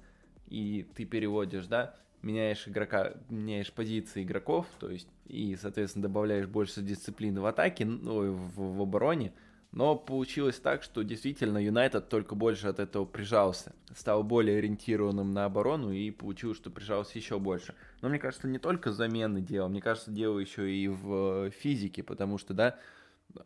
и 0.48 0.86
ты 0.94 1.04
переводишь, 1.04 1.66
да, 1.66 1.96
меняешь 2.22 2.66
игрока, 2.68 3.14
меняешь 3.28 3.72
позиции 3.72 4.22
игроков, 4.22 4.66
то 4.78 4.90
есть 4.90 5.08
и, 5.26 5.56
соответственно, 5.56 6.04
добавляешь 6.04 6.46
больше 6.46 6.82
дисциплины 6.82 7.40
в 7.40 7.46
атаке, 7.46 7.84
ну, 7.84 8.32
в, 8.32 8.76
в 8.76 8.82
обороне. 8.82 9.32
Но 9.72 9.94
получилось 9.94 10.58
так, 10.58 10.82
что 10.82 11.02
действительно 11.02 11.58
Юнайтед 11.58 12.08
только 12.08 12.34
больше 12.34 12.66
от 12.66 12.80
этого 12.80 13.04
прижался. 13.04 13.72
Стал 13.94 14.24
более 14.24 14.58
ориентированным 14.58 15.32
на 15.32 15.44
оборону 15.44 15.92
и 15.92 16.10
получилось, 16.10 16.56
что 16.56 16.70
прижался 16.70 17.16
еще 17.16 17.38
больше. 17.38 17.76
Но 18.00 18.08
мне 18.08 18.18
кажется, 18.18 18.48
не 18.48 18.58
только 18.58 18.90
замены 18.90 19.40
дело, 19.40 19.68
мне 19.68 19.80
кажется, 19.80 20.10
дело 20.10 20.40
еще 20.40 20.68
и 20.74 20.88
в 20.88 21.50
физике, 21.50 22.02
потому 22.02 22.36
что, 22.36 22.52
да, 22.52 22.78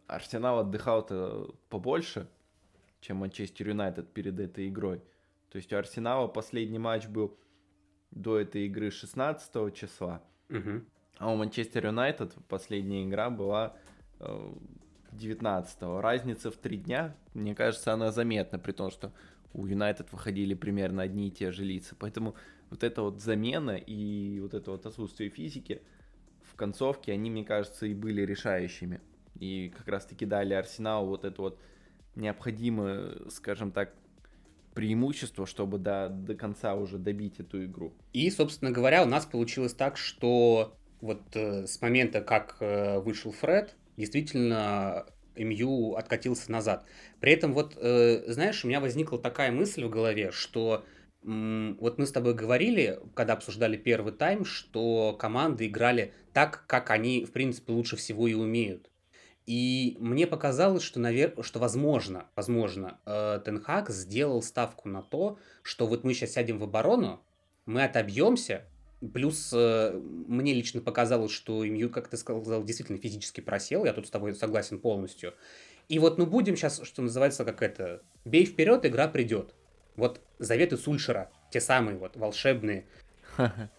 Арсенал 0.07 0.61
отдыхал-то 0.61 1.55
побольше, 1.69 2.27
чем 3.03 3.19
Манчестер 3.19 3.69
Юнайтед 3.69 4.11
перед 4.15 4.41
этой 4.41 4.69
игрой. 4.69 5.03
То 5.51 5.57
есть 5.57 5.71
у 5.75 5.77
Арсенала 5.77 6.27
последний 6.27 6.79
матч 6.79 7.07
был 7.07 7.37
до 8.15 8.39
этой 8.39 8.67
игры 8.67 8.91
16 8.91 9.75
числа, 9.75 10.23
угу. 10.49 10.83
а 11.19 11.33
у 11.33 11.37
Манчестер 11.37 11.87
Юнайтед 11.87 12.35
последняя 12.49 13.05
игра 13.05 13.29
была 13.31 13.77
19 15.13 15.83
-го. 15.83 16.01
Разница 16.01 16.51
в 16.51 16.57
три 16.57 16.77
дня, 16.77 17.15
мне 17.35 17.55
кажется, 17.55 17.93
она 17.93 18.13
заметна, 18.13 18.59
при 18.59 18.73
том, 18.73 18.91
что 18.91 19.13
у 19.53 19.67
Юнайтед 19.67 20.13
выходили 20.13 20.55
примерно 20.55 21.03
одни 21.03 21.29
и 21.29 21.31
те 21.31 21.53
же 21.53 21.65
лица. 21.65 21.95
Поэтому 21.99 22.35
вот 22.71 22.83
эта 22.83 23.03
вот 23.03 23.21
замена 23.21 23.77
и 23.77 24.41
вот 24.41 24.55
это 24.55 24.73
вот 24.73 24.87
отсутствие 24.87 25.31
физики 25.31 25.83
в 26.43 26.57
концовке, 26.57 27.13
они, 27.13 27.31
мне 27.31 27.45
кажется, 27.45 27.87
и 27.87 27.95
были 27.95 28.23
решающими. 28.23 29.01
И 29.39 29.73
как 29.77 29.89
раз-таки 29.89 30.27
дали 30.27 30.55
Арсеналу 30.55 31.09
вот 31.09 31.25
это 31.25 31.43
вот 31.43 31.61
необходимое, 32.15 33.29
скажем 33.31 33.73
так, 33.73 33.93
преимущество, 34.75 35.47
чтобы 35.47 35.79
до, 35.79 36.09
до 36.09 36.35
конца 36.35 36.75
уже 36.75 36.99
добить 36.99 37.41
эту 37.41 37.65
игру. 37.65 37.95
И, 38.13 38.31
собственно 38.31 38.71
говоря, 38.71 39.03
у 39.03 39.07
нас 39.07 39.25
получилось 39.25 39.75
так, 39.75 39.97
что 39.97 40.77
вот 41.01 41.23
э, 41.35 41.67
с 41.67 41.81
момента, 41.81 42.21
как 42.21 42.57
э, 42.61 42.99
вышел 42.99 43.33
Фред, 43.33 43.77
действительно 43.97 45.07
МЮ 45.37 45.95
откатился 45.95 46.51
назад. 46.51 46.85
При 47.21 47.33
этом 47.33 47.53
вот, 47.53 47.77
э, 47.77 48.25
знаешь, 48.33 48.65
у 48.65 48.69
меня 48.69 48.81
возникла 48.81 49.19
такая 49.19 49.53
мысль 49.53 49.85
в 49.85 49.91
голове, 49.91 50.31
что 50.33 50.85
вот 51.27 51.97
мы 51.97 52.05
с 52.05 52.13
тобой 52.13 52.35
говорили, 52.35 53.01
когда 53.15 53.33
обсуждали 53.33 53.79
первый 53.79 54.13
тайм, 54.13 54.45
что 54.45 55.17
команды 55.19 55.69
играли 55.69 56.13
так, 56.35 56.67
как 56.67 56.91
они, 56.91 57.25
в 57.25 57.33
принципе, 57.33 57.73
лучше 57.73 57.97
всего 57.97 58.29
и 58.29 58.35
умеют. 58.35 58.91
И 59.47 59.97
мне 60.01 60.27
показалось, 60.27 60.83
что, 60.83 61.01
навер... 61.01 61.35
что 61.43 61.59
возможно, 61.59 62.27
возможно, 62.35 62.99
э, 63.05 63.41
Тенхак 63.45 63.91
сделал 63.91 64.43
ставку 64.43 64.89
на 64.89 65.03
то, 65.03 65.39
что 65.63 65.87
вот 65.87 66.03
мы 66.03 66.15
сейчас 66.15 66.33
сядем 66.33 66.59
в 66.59 66.65
оборону, 66.65 67.23
мы 67.67 67.85
отобьемся, 67.85 68.65
плюс 69.13 69.51
э, 69.53 69.93
мне 69.93 70.55
лично 70.55 70.81
показалось, 70.81 71.33
что 71.33 71.63
МЮ, 71.65 71.91
как 71.91 72.09
ты 72.09 72.17
сказал, 72.17 72.65
действительно 72.65 72.99
физически 72.99 73.43
просел, 73.43 73.85
я 73.85 73.93
тут 73.93 74.07
с 74.07 74.11
тобой 74.11 74.35
согласен 74.35 74.79
полностью. 74.79 75.35
И 75.89 75.99
вот 75.99 76.17
ну 76.17 76.25
будем 76.25 76.57
сейчас, 76.57 76.81
что 76.83 77.03
называется, 77.03 77.45
как 77.45 77.61
это, 77.61 78.03
бей 78.25 78.47
вперед, 78.47 78.87
игра 78.87 79.09
придет. 79.09 79.55
Вот 79.97 80.23
заветы 80.39 80.79
Сульшера, 80.79 81.31
те 81.51 81.61
самые 81.61 81.99
вот 81.99 82.17
волшебные. 82.17 82.87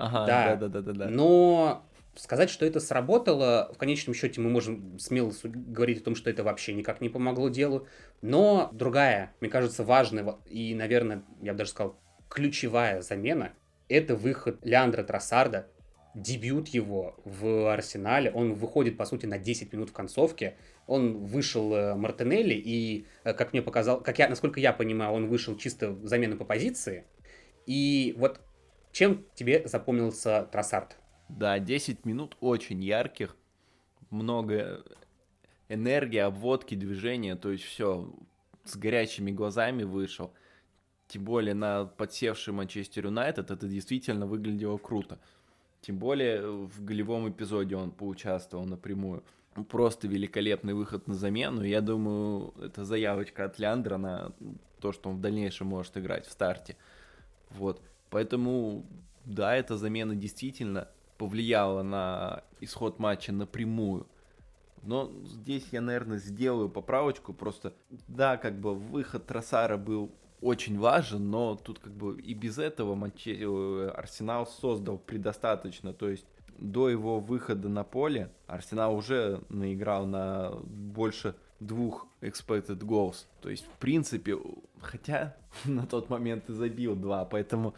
Ага, 0.00 0.26
да, 0.26 0.54
да, 0.54 0.68
да, 0.68 0.80
да, 0.80 0.92
да. 0.92 1.08
Но 1.08 1.84
Сказать, 2.18 2.50
что 2.50 2.66
это 2.66 2.80
сработало, 2.80 3.70
в 3.72 3.78
конечном 3.78 4.12
счете 4.12 4.40
мы 4.40 4.50
можем 4.50 4.98
смело 4.98 5.32
говорить 5.44 6.00
о 6.00 6.04
том, 6.04 6.16
что 6.16 6.28
это 6.30 6.42
вообще 6.42 6.74
никак 6.74 7.00
не 7.00 7.08
помогло 7.08 7.48
делу. 7.48 7.86
Но 8.22 8.70
другая, 8.72 9.32
мне 9.40 9.48
кажется, 9.48 9.84
важная 9.84 10.34
и, 10.46 10.74
наверное, 10.74 11.22
я 11.40 11.52
бы 11.52 11.58
даже 11.58 11.70
сказал, 11.70 11.96
ключевая 12.28 13.02
замена– 13.02 13.52
это 13.88 14.16
выход 14.16 14.58
Леандра 14.64 15.04
Троссарда, 15.04 15.68
дебют 16.16 16.66
его 16.66 17.14
в 17.24 17.72
Арсенале. 17.72 18.32
Он 18.32 18.54
выходит, 18.54 18.96
по 18.96 19.04
сути, 19.04 19.26
на 19.26 19.38
10 19.38 19.72
минут 19.72 19.90
в 19.90 19.92
концовке. 19.92 20.56
Он 20.88 21.18
вышел 21.24 21.72
э, 21.72 21.94
Мартинелли, 21.94 22.54
и, 22.54 23.06
э, 23.22 23.32
как 23.32 23.52
мне 23.52 23.62
показал, 23.62 24.00
как 24.00 24.18
я, 24.18 24.28
насколько 24.28 24.58
я 24.58 24.72
понимаю, 24.72 25.12
он 25.12 25.28
вышел 25.28 25.56
чисто 25.56 25.96
замену 26.02 26.36
по 26.36 26.44
позиции. 26.44 27.04
И 27.64 28.12
вот 28.18 28.40
чем 28.90 29.24
тебе 29.36 29.68
запомнился 29.68 30.48
Троссард? 30.50 30.96
Да, 31.28 31.58
10 31.58 32.04
минут 32.04 32.36
очень 32.40 32.82
ярких, 32.82 33.36
много 34.10 34.84
энергии, 35.68 36.18
обводки, 36.18 36.74
движения, 36.74 37.36
то 37.36 37.50
есть 37.50 37.64
все 37.64 38.10
с 38.64 38.76
горячими 38.76 39.30
глазами 39.30 39.82
вышел. 39.82 40.32
Тем 41.06 41.24
более 41.24 41.54
на 41.54 41.86
подсевший 41.86 42.52
Манчестер 42.52 43.06
Юнайтед 43.06 43.50
это 43.50 43.66
действительно 43.66 44.26
выглядело 44.26 44.76
круто. 44.78 45.18
Тем 45.80 45.98
более 45.98 46.46
в 46.66 46.84
голевом 46.84 47.30
эпизоде 47.30 47.76
он 47.76 47.90
поучаствовал 47.92 48.66
напрямую. 48.66 49.24
Просто 49.70 50.06
великолепный 50.06 50.74
выход 50.74 51.08
на 51.08 51.14
замену. 51.14 51.62
Я 51.62 51.80
думаю, 51.80 52.54
это 52.62 52.84
заявочка 52.84 53.44
от 53.44 53.58
Леандра 53.58 53.96
на 53.96 54.32
то, 54.80 54.92
что 54.92 55.10
он 55.10 55.16
в 55.16 55.20
дальнейшем 55.20 55.68
может 55.68 55.96
играть 55.96 56.26
в 56.26 56.32
старте. 56.32 56.76
Вот. 57.50 57.82
Поэтому, 58.10 58.86
да, 59.24 59.56
эта 59.56 59.76
замена 59.76 60.14
действительно 60.14 60.88
повлияло 61.18 61.82
на 61.82 62.42
исход 62.60 62.98
матча 62.98 63.32
напрямую. 63.32 64.06
Но 64.82 65.12
здесь 65.24 65.66
я, 65.72 65.80
наверное, 65.80 66.18
сделаю 66.18 66.68
поправочку. 66.68 67.34
Просто, 67.34 67.74
да, 68.06 68.36
как 68.36 68.58
бы 68.58 68.74
выход 68.74 69.26
Тросара 69.26 69.76
был 69.76 70.12
очень 70.40 70.78
важен, 70.78 71.30
но 71.30 71.56
тут 71.56 71.80
как 71.80 71.92
бы 71.92 72.20
и 72.20 72.32
без 72.32 72.58
этого 72.58 72.94
Манче... 72.94 73.36
Э, 73.40 73.90
Арсенал 73.90 74.46
создал 74.46 74.98
предостаточно. 74.98 75.92
То 75.92 76.08
есть 76.08 76.24
до 76.58 76.88
его 76.88 77.20
выхода 77.20 77.68
на 77.68 77.84
поле 77.84 78.30
Арсенал 78.46 78.96
уже 78.96 79.42
наиграл 79.48 80.06
на 80.06 80.52
больше 80.62 81.34
двух 81.60 82.06
expected 82.20 82.78
goals. 82.80 83.26
То 83.40 83.50
есть, 83.50 83.64
в 83.66 83.78
принципе, 83.78 84.36
хотя 84.80 85.36
на 85.64 85.86
тот 85.86 86.08
момент 86.08 86.48
и 86.50 86.52
забил 86.52 86.94
два, 86.94 87.24
поэтому 87.24 87.74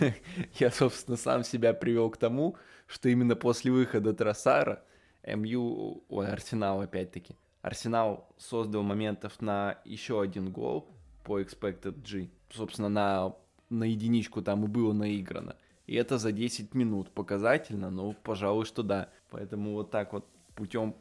я, 0.58 0.70
собственно, 0.70 1.16
сам 1.16 1.44
себя 1.44 1.74
привел 1.74 2.10
к 2.10 2.16
тому, 2.16 2.56
что 2.88 3.08
именно 3.08 3.36
после 3.36 3.70
выхода 3.70 4.12
Тросара 4.14 4.82
МЮ, 5.24 6.02
ой, 6.08 6.26
Арсенал 6.26 6.80
опять-таки, 6.80 7.36
Арсенал 7.62 8.28
создал 8.38 8.82
моментов 8.82 9.40
на 9.40 9.78
еще 9.84 10.20
один 10.20 10.50
гол 10.50 10.88
по 11.24 11.40
expected 11.40 12.00
G. 12.02 12.30
Собственно, 12.50 12.88
на, 12.88 13.34
на 13.68 13.84
единичку 13.84 14.42
там 14.42 14.64
и 14.64 14.68
было 14.68 14.92
наиграно. 14.92 15.56
И 15.86 15.94
это 15.94 16.18
за 16.18 16.32
10 16.32 16.74
минут 16.74 17.10
показательно, 17.10 17.90
ну, 17.90 18.14
пожалуй, 18.22 18.64
что 18.64 18.82
да. 18.82 19.10
Поэтому 19.30 19.72
вот 19.72 19.90
так 19.90 20.12
вот 20.12 20.26
путем 20.54 20.96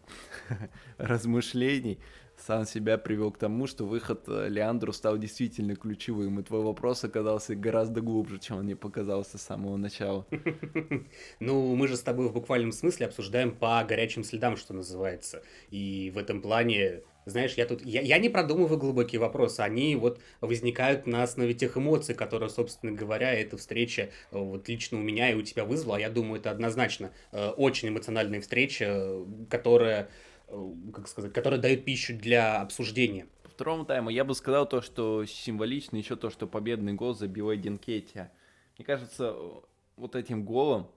размышлений 0.97 1.99
сам 2.37 2.65
себя 2.65 2.97
привел 2.97 3.31
к 3.31 3.37
тому, 3.37 3.67
что 3.67 3.85
выход 3.85 4.23
э, 4.27 4.47
Леандру 4.49 4.93
стал 4.93 5.17
действительно 5.17 5.75
ключевым, 5.75 6.39
и 6.39 6.43
твой 6.43 6.61
вопрос 6.61 7.03
оказался 7.03 7.55
гораздо 7.55 8.01
глубже, 8.01 8.39
чем 8.39 8.57
он 8.57 8.63
мне 8.63 8.75
показался 8.75 9.37
с 9.37 9.41
самого 9.41 9.77
начала. 9.77 10.25
Ну, 11.39 11.75
мы 11.75 11.87
же 11.87 11.95
с 11.97 12.01
тобой 12.01 12.27
в 12.29 12.33
буквальном 12.33 12.71
смысле 12.71 13.07
обсуждаем 13.07 13.55
по 13.55 13.83
горячим 13.83 14.23
следам, 14.23 14.57
что 14.57 14.73
называется. 14.73 15.43
И 15.69 16.11
в 16.13 16.17
этом 16.17 16.41
плане 16.41 17.01
знаешь, 17.27 17.55
я 17.55 17.65
тут, 17.65 17.85
я, 17.85 18.01
я 18.01 18.19
не 18.19 18.29
продумываю 18.29 18.79
глубокие 18.79 19.19
вопросы, 19.19 19.59
они 19.59 19.97
вот 19.97 20.21
возникают 20.39 21.05
на 21.07 21.23
основе 21.23 21.53
тех 21.53 21.77
эмоций, 21.77 22.15
которые, 22.15 22.49
собственно 22.49 22.93
говоря, 22.93 23.33
эта 23.33 23.57
встреча 23.57 24.03
э, 24.03 24.37
вот 24.37 24.69
лично 24.69 24.97
у 24.97 25.01
меня 25.01 25.29
и 25.31 25.35
у 25.35 25.41
тебя 25.41 25.65
вызвала. 25.65 25.97
Я 25.97 26.09
думаю, 26.09 26.39
это 26.39 26.51
однозначно 26.51 27.11
э, 27.33 27.49
очень 27.49 27.89
эмоциональная 27.89 28.39
встреча, 28.39 29.25
которая, 29.49 30.09
как 30.93 31.07
сказать, 31.07 31.33
которая 31.33 31.59
дает 31.59 31.85
пищу 31.85 32.17
для 32.17 32.61
обсуждения. 32.61 33.27
По 33.43 33.49
второму 33.49 33.85
тайму 33.85 34.09
я 34.09 34.23
бы 34.23 34.33
сказал 34.33 34.67
то, 34.67 34.81
что 34.81 35.25
символично 35.25 35.97
еще 35.97 36.15
то, 36.15 36.29
что 36.29 36.47
победный 36.47 36.93
гол 36.93 37.13
забил 37.13 37.53
Эдин 37.53 37.77
Кетти. 37.77 38.29
Мне 38.77 38.85
кажется, 38.85 39.35
вот 39.95 40.15
этим 40.15 40.43
голом 40.45 40.89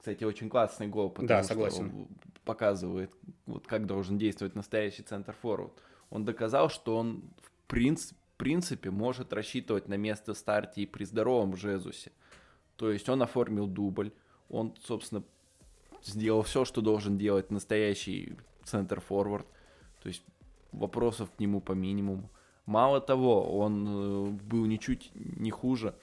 кстати, 0.00 0.24
очень 0.24 0.48
классный 0.48 0.86
гол, 0.86 1.10
потому 1.10 1.28
да, 1.28 1.42
согласен. 1.42 1.90
что 1.90 2.08
показывает, 2.46 3.10
вот 3.44 3.66
как 3.66 3.84
должен 3.84 4.16
действовать 4.16 4.54
настоящий 4.54 5.02
центр 5.02 5.34
форвард. 5.34 5.74
Он 6.08 6.24
доказал, 6.24 6.70
что 6.70 6.96
он 6.96 7.22
в 7.42 7.50
принципе, 7.66 8.16
принципе 8.38 8.90
может 8.90 9.34
рассчитывать 9.34 9.88
на 9.88 9.98
место 9.98 10.32
в 10.32 10.38
старте 10.38 10.80
и 10.80 10.86
при 10.86 11.04
здоровом 11.04 11.54
Жезусе. 11.54 12.12
То 12.76 12.90
есть 12.90 13.10
он 13.10 13.20
оформил 13.20 13.66
дубль, 13.66 14.12
он, 14.48 14.74
собственно, 14.82 15.22
сделал 16.02 16.40
все, 16.40 16.64
что 16.64 16.80
должен 16.80 17.18
делать 17.18 17.50
настоящий 17.50 18.32
центр 18.64 19.00
форвард. 19.00 19.46
То 20.02 20.08
есть 20.08 20.22
вопросов 20.72 21.30
к 21.30 21.40
нему 21.40 21.60
по 21.60 21.72
минимуму. 21.72 22.30
Мало 22.66 23.00
того, 23.00 23.58
он 23.58 23.86
э, 23.88 24.30
был 24.44 24.64
ничуть 24.66 25.10
не 25.14 25.50
хуже 25.50 25.94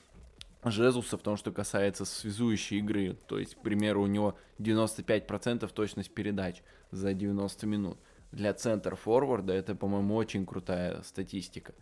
Жезуса 0.63 1.17
в 1.17 1.21
том, 1.21 1.37
что 1.37 1.51
касается 1.51 2.05
связующей 2.05 2.79
игры. 2.79 3.17
То 3.27 3.39
есть, 3.39 3.55
к 3.55 3.59
примеру, 3.59 4.03
у 4.03 4.07
него 4.07 4.35
95% 4.59 5.71
точность 5.71 6.13
передач 6.13 6.61
за 6.91 7.13
90 7.13 7.65
минут. 7.67 7.97
Для 8.31 8.53
центр 8.53 8.95
форварда 8.95 9.53
это, 9.53 9.75
по-моему, 9.75 10.15
очень 10.15 10.45
крутая 10.45 11.01
статистика. 11.03 11.73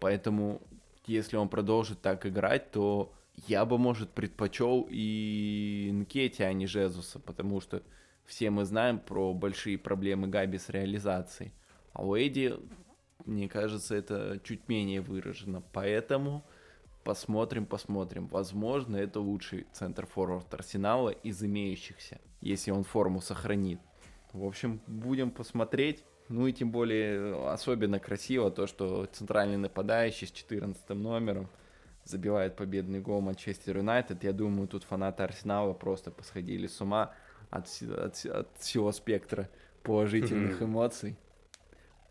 Поэтому, 0.00 0.62
если 1.06 1.36
он 1.36 1.48
продолжит 1.48 2.00
так 2.00 2.26
играть, 2.26 2.70
то 2.72 3.12
я 3.46 3.64
бы, 3.64 3.78
может, 3.78 4.10
предпочел 4.10 4.86
и 4.90 5.90
Нкети, 5.92 6.42
а 6.42 6.52
не 6.52 6.66
Жезуса, 6.66 7.20
потому 7.20 7.60
что 7.60 7.82
все 8.24 8.50
мы 8.50 8.64
знаем 8.64 8.98
про 8.98 9.32
большие 9.34 9.78
проблемы 9.78 10.28
Габи 10.28 10.58
с 10.58 10.68
реализацией. 10.68 11.52
А 11.92 12.04
у 12.04 12.16
Эдди, 12.16 12.54
мне 13.24 13.48
кажется, 13.48 13.94
это 13.94 14.40
чуть 14.42 14.68
менее 14.68 15.00
выражено. 15.00 15.62
Поэтому 15.72 16.44
Посмотрим, 17.04 17.66
посмотрим. 17.66 18.28
Возможно, 18.28 18.96
это 18.96 19.20
лучший 19.20 19.66
центр-форвард 19.72 20.52
Арсенала 20.54 21.10
из 21.10 21.44
имеющихся, 21.44 22.18
если 22.40 22.70
он 22.70 22.82
форму 22.82 23.20
сохранит. 23.20 23.78
В 24.32 24.42
общем, 24.42 24.80
будем 24.86 25.30
посмотреть. 25.30 26.02
Ну 26.30 26.46
и 26.46 26.52
тем 26.54 26.70
более 26.70 27.50
особенно 27.50 27.98
красиво 27.98 28.50
то, 28.50 28.66
что 28.66 29.04
центральный 29.12 29.58
нападающий 29.58 30.26
с 30.26 30.30
14 30.30 30.88
номером 30.88 31.50
забивает 32.04 32.56
победный 32.56 33.00
гол 33.00 33.20
Манчестер 33.20 33.76
Юнайтед. 33.76 34.24
Я 34.24 34.32
думаю, 34.32 34.66
тут 34.66 34.84
фанаты 34.84 35.24
Арсенала 35.24 35.74
просто 35.74 36.10
посходили 36.10 36.66
с 36.66 36.80
ума 36.80 37.12
от, 37.54 37.68
от, 37.82 38.26
от 38.26 38.48
всего 38.58 38.92
спектра 38.92 39.48
положительных 39.82 40.62
эмоций. 40.62 41.16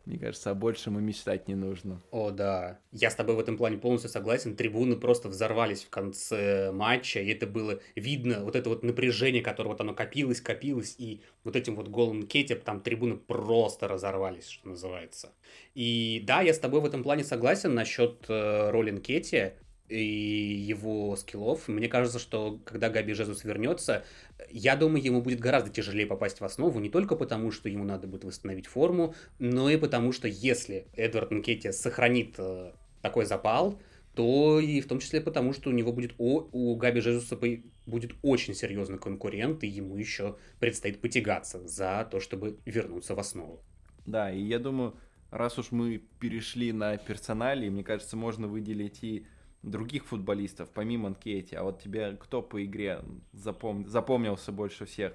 Мне 0.06 0.20
кажется, 0.20 0.52
о 0.52 0.54
большем 0.54 1.00
и 1.00 1.02
мечтать 1.02 1.48
не 1.48 1.56
нужно. 1.56 2.02
О, 2.12 2.30
да. 2.30 2.78
Я 2.92 3.10
с 3.10 3.16
тобой 3.16 3.36
в 3.36 3.40
этом 3.40 3.56
плане 3.56 3.78
полностью 3.78 4.10
согласен. 4.10 4.58
Трибуны 4.58 4.98
просто 4.98 5.30
взорвались 5.30 5.84
в 5.84 5.90
конце 5.90 6.74
матча, 6.74 7.22
и 7.22 7.30
это 7.30 7.48
было 7.48 7.80
видно, 7.96 8.44
вот 8.44 8.58
это 8.58 8.68
вот 8.68 8.84
напряжение, 8.84 9.42
которое 9.42 9.70
вот 9.70 9.80
оно 9.80 9.94
копилось, 9.94 10.42
копилось, 10.42 10.96
и 10.98 11.22
вот 11.46 11.56
этим 11.56 11.76
вот 11.76 11.88
голым 11.88 12.24
Кетти, 12.24 12.56
там 12.56 12.82
трибуны 12.82 13.16
просто 13.16 13.88
разорвались, 13.88 14.50
что 14.50 14.68
называется. 14.68 15.32
И 15.74 16.22
да, 16.28 16.42
я 16.42 16.54
с 16.54 16.60
тобой 16.60 16.82
в 16.82 16.86
этом 16.86 17.02
плане 17.02 17.24
согласен 17.24 17.74
насчет 17.74 18.26
э, 18.28 18.72
роли 18.72 18.98
Кетти 19.00 19.54
и 19.90 20.04
его 20.04 21.16
скиллов. 21.16 21.68
Мне 21.68 21.88
кажется, 21.88 22.20
что 22.20 22.60
когда 22.66 22.90
Габи 22.90 23.14
Жезус 23.14 23.44
вернется, 23.44 24.04
я 24.50 24.76
думаю, 24.76 25.04
ему 25.04 25.22
будет 25.22 25.40
гораздо 25.40 25.70
тяжелее 25.70 26.08
попасть 26.08 26.42
в 26.42 26.46
основу, 26.46 26.80
не 26.80 26.90
только 26.90 27.16
потому, 27.16 27.52
что 27.52 27.70
ему 27.70 27.84
надо 27.84 28.08
будет 28.08 28.24
восстановить 28.24 28.68
форму, 28.68 29.14
но 29.40 29.70
и 29.70 29.78
потому, 29.78 30.12
что 30.12 30.28
если 30.28 30.88
Эдвард 30.96 31.32
Нкетти 31.32 31.72
сохранит 31.72 32.36
э, 32.38 32.72
такой 33.02 33.26
запал, 33.26 33.80
то 34.16 34.60
и 34.60 34.80
в 34.80 34.88
том 34.88 35.00
числе 35.00 35.22
потому, 35.22 35.54
что 35.54 35.70
у 35.70 35.74
него 35.74 35.92
будет 35.92 36.14
о, 36.18 36.48
у 36.52 36.76
Габи 36.76 37.02
Жезуса 37.02 37.38
будет 37.86 38.12
очень 38.22 38.54
серьезный 38.54 39.00
конкурент, 39.00 39.64
и 39.64 39.68
ему 39.68 39.98
еще 39.98 40.38
предстоит 40.60 41.02
потягаться 41.02 41.68
за 41.68 42.08
то, 42.10 42.20
чтобы 42.20 42.60
вернуться 42.66 43.16
в 43.16 43.20
основу. 43.20 43.64
Да, 44.06 44.32
и 44.32 44.40
я 44.42 44.60
думаю, 44.60 44.96
раз 45.32 45.58
уж 45.58 45.72
мы 45.72 46.02
перешли 46.20 46.72
на 46.72 46.98
персонали, 46.98 47.70
мне 47.70 47.84
кажется, 47.84 48.16
можно 48.16 48.48
выделить 48.48 49.04
и 49.04 49.26
других 49.64 50.06
футболистов, 50.06 50.70
помимо 50.74 51.10
Нкети, 51.10 51.56
а 51.56 51.64
вот 51.64 51.82
тебе 51.82 52.18
кто 52.20 52.42
по 52.42 52.64
игре 52.64 53.02
запом... 53.32 53.88
запомнился 53.88 54.52
больше 54.52 54.86
всех? 54.86 55.14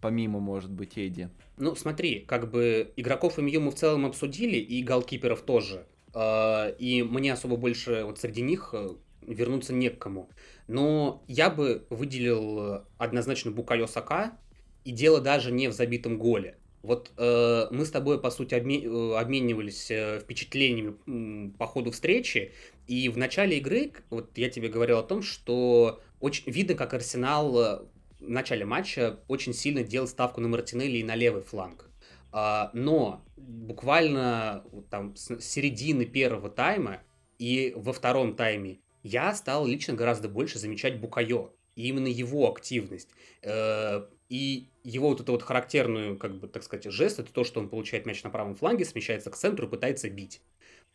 Помимо, 0.00 0.40
может 0.40 0.70
быть, 0.70 0.98
Эдди. 0.98 1.30
Ну, 1.56 1.74
смотри, 1.74 2.20
как 2.20 2.50
бы 2.50 2.92
игроков 2.96 3.38
МЮ 3.38 3.60
мы 3.60 3.70
в 3.70 3.74
целом 3.74 4.04
обсудили, 4.04 4.56
и 4.56 4.82
голкиперов 4.82 5.42
тоже. 5.42 5.86
А, 6.12 6.68
и 6.78 7.02
мне 7.02 7.32
особо 7.32 7.56
больше 7.56 8.04
вот 8.04 8.18
среди 8.18 8.42
них 8.42 8.70
э, 8.72 8.90
вернуться 9.22 9.72
не 9.72 9.88
к 9.88 9.98
кому. 9.98 10.28
Но 10.66 11.22
я 11.26 11.48
бы 11.48 11.86
выделил 11.88 12.84
однозначно 12.98 13.50
Букайо 13.50 13.86
Сака, 13.86 14.38
и 14.84 14.92
дело 14.92 15.20
даже 15.20 15.52
не 15.52 15.68
в 15.68 15.72
забитом 15.72 16.18
голе. 16.18 16.58
Вот 16.84 17.12
э, 17.16 17.66
мы 17.70 17.86
с 17.86 17.90
тобой, 17.90 18.20
по 18.20 18.30
сути, 18.30 18.54
обме... 18.54 18.84
Э, 18.84 19.16
обменивались 19.18 19.90
э, 19.90 20.20
впечатлениями 20.20 21.50
по 21.58 21.66
ходу 21.66 21.90
встречи, 21.90 22.52
и 22.86 23.08
в 23.08 23.16
начале 23.16 23.56
игры, 23.56 23.92
вот 24.10 24.36
я 24.36 24.50
тебе 24.50 24.68
говорил 24.68 24.98
о 24.98 25.02
том, 25.02 25.22
что 25.22 26.02
очень 26.20 26.50
видно, 26.52 26.74
как 26.74 26.92
Арсенал 26.92 27.58
э, 27.58 27.78
в 28.20 28.28
начале 28.28 28.66
матча 28.66 29.18
очень 29.28 29.54
сильно 29.54 29.82
делал 29.82 30.06
ставку 30.06 30.42
на 30.42 30.48
Мартинелли 30.48 30.98
и 30.98 31.04
на 31.04 31.14
левый 31.14 31.40
фланг. 31.40 31.88
А, 32.32 32.70
но 32.74 33.24
буквально 33.38 34.62
там 34.90 35.16
с 35.16 35.40
середины 35.40 36.04
первого 36.04 36.50
тайма 36.50 37.00
и 37.38 37.72
во 37.76 37.94
втором 37.94 38.36
тайме 38.36 38.80
я 39.02 39.34
стал 39.34 39.66
лично 39.66 39.94
гораздо 39.94 40.28
больше 40.28 40.58
замечать 40.58 41.00
Букайо. 41.00 41.52
И 41.76 41.88
именно 41.88 42.08
его 42.08 42.50
активность. 42.50 43.08
Э, 43.42 44.06
и 44.34 44.66
его 44.82 45.10
вот 45.10 45.20
эту 45.20 45.30
вот 45.30 45.44
характерную, 45.44 46.18
как 46.18 46.40
бы, 46.40 46.48
так 46.48 46.64
сказать, 46.64 46.90
жест, 46.90 47.20
это 47.20 47.32
то, 47.32 47.44
что 47.44 47.60
он 47.60 47.68
получает 47.68 48.04
мяч 48.04 48.24
на 48.24 48.30
правом 48.30 48.56
фланге, 48.56 48.84
смещается 48.84 49.30
к 49.30 49.36
центру 49.36 49.68
и 49.68 49.70
пытается 49.70 50.10
бить. 50.10 50.42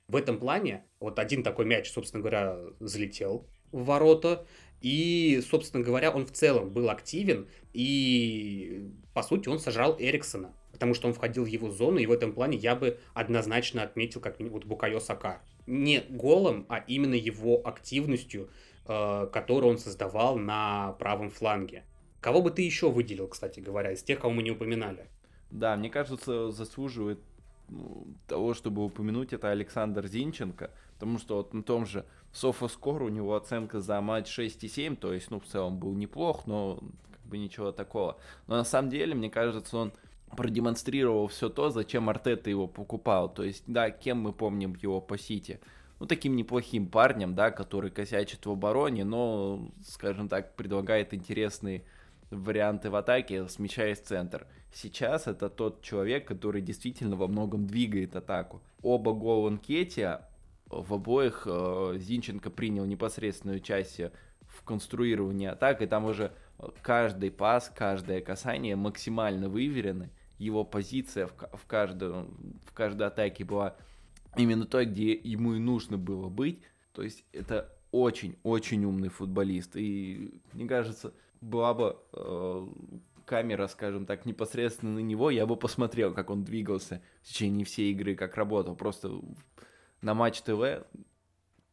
В 0.09 0.17
этом 0.17 0.39
плане 0.39 0.83
вот 0.99 1.19
один 1.19 1.41
такой 1.41 1.63
мяч, 1.63 1.89
собственно 1.89 2.19
говоря, 2.19 2.57
залетел 2.81 3.47
в 3.71 3.85
ворота, 3.85 4.45
и, 4.81 5.41
собственно 5.49 5.81
говоря, 5.81 6.11
он 6.11 6.25
в 6.25 6.33
целом 6.33 6.69
был 6.69 6.89
активен, 6.89 7.47
и, 7.71 8.89
по 9.13 9.23
сути, 9.23 9.47
он 9.47 9.59
сожрал 9.59 9.95
Эриксона, 9.97 10.53
потому 10.73 10.93
что 10.93 11.07
он 11.07 11.13
входил 11.13 11.45
в 11.45 11.47
его 11.47 11.71
зону, 11.71 11.99
и 11.99 12.07
в 12.07 12.11
этом 12.11 12.33
плане 12.33 12.57
я 12.57 12.75
бы 12.75 12.99
однозначно 13.13 13.83
отметил 13.83 14.19
как 14.19 14.37
вот 14.41 14.65
Букайо 14.65 14.99
Сака. 14.99 15.41
Не 15.65 16.01
голом, 16.09 16.65
а 16.67 16.83
именно 16.87 17.15
его 17.15 17.65
активностью, 17.65 18.49
э, 18.85 19.29
которую 19.31 19.71
он 19.71 19.77
создавал 19.77 20.37
на 20.37 20.91
правом 20.99 21.29
фланге. 21.29 21.85
Кого 22.21 22.41
бы 22.41 22.51
ты 22.51 22.61
еще 22.61 22.91
выделил, 22.91 23.27
кстати 23.27 23.59
говоря, 23.59 23.91
из 23.91 24.03
тех, 24.03 24.19
кого 24.19 24.33
мы 24.33 24.43
не 24.43 24.51
упоминали? 24.51 25.07
Да, 25.51 25.75
мне 25.75 25.89
кажется, 25.89 26.51
заслуживает 26.51 27.19
ну, 27.69 28.07
того, 28.27 28.53
чтобы 28.53 28.83
упомянуть, 28.83 29.33
это 29.33 29.49
Александр 29.49 30.07
Зинченко, 30.07 30.71
потому 30.93 31.17
что 31.17 31.37
вот 31.37 31.53
на 31.53 31.63
том 31.63 31.85
же 31.85 32.05
Софоскор 32.33 33.03
у 33.03 33.09
него 33.09 33.35
оценка 33.35 33.79
за 33.79 34.01
матч 34.01 34.37
6,7, 34.37 34.95
то 34.95 35.13
есть, 35.13 35.31
ну, 35.31 35.39
в 35.39 35.45
целом 35.45 35.77
был 35.79 35.93
неплох, 35.93 36.45
но 36.45 36.79
как 37.11 37.21
бы 37.25 37.37
ничего 37.37 37.71
такого. 37.71 38.17
Но 38.47 38.57
на 38.57 38.63
самом 38.63 38.89
деле, 38.89 39.15
мне 39.15 39.29
кажется, 39.29 39.77
он 39.77 39.93
продемонстрировал 40.35 41.27
все 41.27 41.49
то, 41.49 41.69
зачем 41.69 42.09
Артета 42.09 42.49
его 42.49 42.67
покупал. 42.67 43.33
То 43.33 43.43
есть, 43.43 43.63
да, 43.67 43.89
кем 43.89 44.19
мы 44.21 44.33
помним 44.33 44.75
его 44.75 45.01
по 45.01 45.17
Сити? 45.17 45.59
Ну, 45.99 46.05
таким 46.05 46.35
неплохим 46.35 46.87
парнем, 46.87 47.35
да, 47.35 47.51
который 47.51 47.91
косячит 47.91 48.45
в 48.45 48.51
обороне, 48.51 49.03
но, 49.03 49.69
скажем 49.83 50.29
так, 50.29 50.55
предлагает 50.55 51.13
интересные 51.13 51.83
варианты 52.31 52.89
в 52.89 52.95
атаке, 52.95 53.47
смещаясь 53.47 53.99
в 53.99 54.05
центр. 54.05 54.47
Сейчас 54.71 55.27
это 55.27 55.49
тот 55.49 55.81
человек, 55.81 56.27
который 56.27 56.61
действительно 56.61 57.15
во 57.15 57.27
многом 57.27 57.65
двигает 57.65 58.15
атаку. 58.15 58.61
Оба 58.81 59.13
гола 59.13 59.49
Нкетия, 59.49 60.29
в 60.67 60.93
обоих 60.93 61.43
э, 61.45 61.95
Зинченко 61.97 62.51
принял 62.51 62.85
непосредственное 62.85 63.57
участие 63.57 64.11
в 64.41 64.63
конструировании 64.63 65.47
атак, 65.47 65.81
и 65.81 65.87
там 65.87 66.05
уже 66.05 66.31
каждый 66.81 67.31
пас, 67.31 67.71
каждое 67.73 68.21
касание 68.21 68.75
максимально 68.75 69.49
выверены. 69.49 70.11
Его 70.37 70.63
позиция 70.63 71.27
в, 71.27 71.33
в, 71.33 71.65
каждом, 71.65 72.59
в 72.65 72.73
каждой 72.73 73.07
атаке 73.07 73.43
была 73.43 73.75
именно 74.37 74.65
той, 74.65 74.85
где 74.85 75.11
ему 75.11 75.55
и 75.55 75.59
нужно 75.59 75.97
было 75.97 76.29
быть. 76.29 76.61
То 76.93 77.01
есть 77.01 77.25
это 77.33 77.73
очень-очень 77.91 78.85
умный 78.85 79.09
футболист. 79.09 79.75
И 79.75 80.41
мне 80.53 80.67
кажется, 80.67 81.13
была 81.41 81.73
бы 81.73 81.97
э, 82.13 82.67
камера, 83.25 83.67
скажем 83.67 84.05
так, 84.05 84.25
непосредственно 84.25 84.93
на 84.93 84.99
него, 84.99 85.29
я 85.29 85.45
бы 85.45 85.55
посмотрел, 85.55 86.13
как 86.13 86.29
он 86.29 86.43
двигался 86.43 87.01
в 87.21 87.27
течение 87.27 87.65
всей 87.65 87.91
игры, 87.91 88.15
как 88.15 88.35
работал. 88.35 88.75
Просто 88.75 89.11
на 90.01 90.13
Матч 90.13 90.41
ТВ 90.41 90.83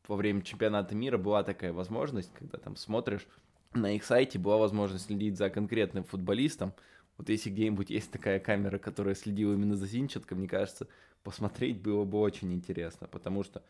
во 0.07 0.17
время 0.17 0.43
чемпионата 0.43 0.95
мира 0.95 1.19
была 1.19 1.43
такая 1.43 1.73
возможность, 1.73 2.31
когда 2.35 2.59
там 2.59 2.77
смотришь, 2.77 3.27
на 3.75 3.95
их 3.95 4.05
сайте 4.05 4.39
была 4.39 4.57
возможность 4.57 5.07
следить 5.07 5.37
за 5.37 5.51
конкретным 5.51 6.05
футболистом. 6.05 6.73
Вот 7.17 7.29
если 7.29 7.51
где-нибудь 7.51 7.91
есть 7.91 8.11
такая 8.11 8.39
камера, 8.39 8.79
которая 8.79 9.14
следила 9.14 9.55
именно 9.55 9.77
за 9.77 9.87
Зинченко, 9.87 10.35
мне 10.35 10.49
кажется, 10.49 10.87
посмотреть 11.23 11.81
было 11.81 12.05
бы 12.05 12.19
очень 12.19 12.53
интересно, 12.53 13.09
потому 13.09 13.43
что 13.43 13.62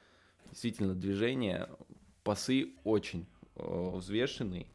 действительно 0.51 0.95
движение, 0.95 1.69
пасы 2.23 2.75
очень 2.85 3.27
э, 3.55 3.91
взвешенные, 3.95 4.67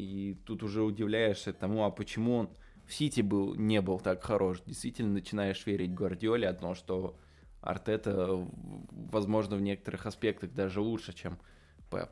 и 0.00 0.34
тут 0.34 0.62
уже 0.62 0.82
удивляешься 0.82 1.52
тому, 1.52 1.84
а 1.84 1.90
почему 1.90 2.36
он 2.36 2.50
в 2.86 2.94
Сити 2.94 3.20
был, 3.20 3.54
не 3.54 3.80
был 3.80 4.00
так 4.00 4.22
хорош. 4.22 4.62
Действительно 4.66 5.12
начинаешь 5.12 5.64
верить 5.66 5.94
Гвардиоле 5.94 6.48
о 6.48 6.54
том, 6.54 6.74
что 6.74 7.16
Артета, 7.60 8.46
возможно, 8.90 9.56
в 9.56 9.62
некоторых 9.62 10.06
аспектах 10.06 10.52
даже 10.52 10.80
лучше, 10.80 11.12
чем 11.12 11.38
Пеп. 11.90 12.10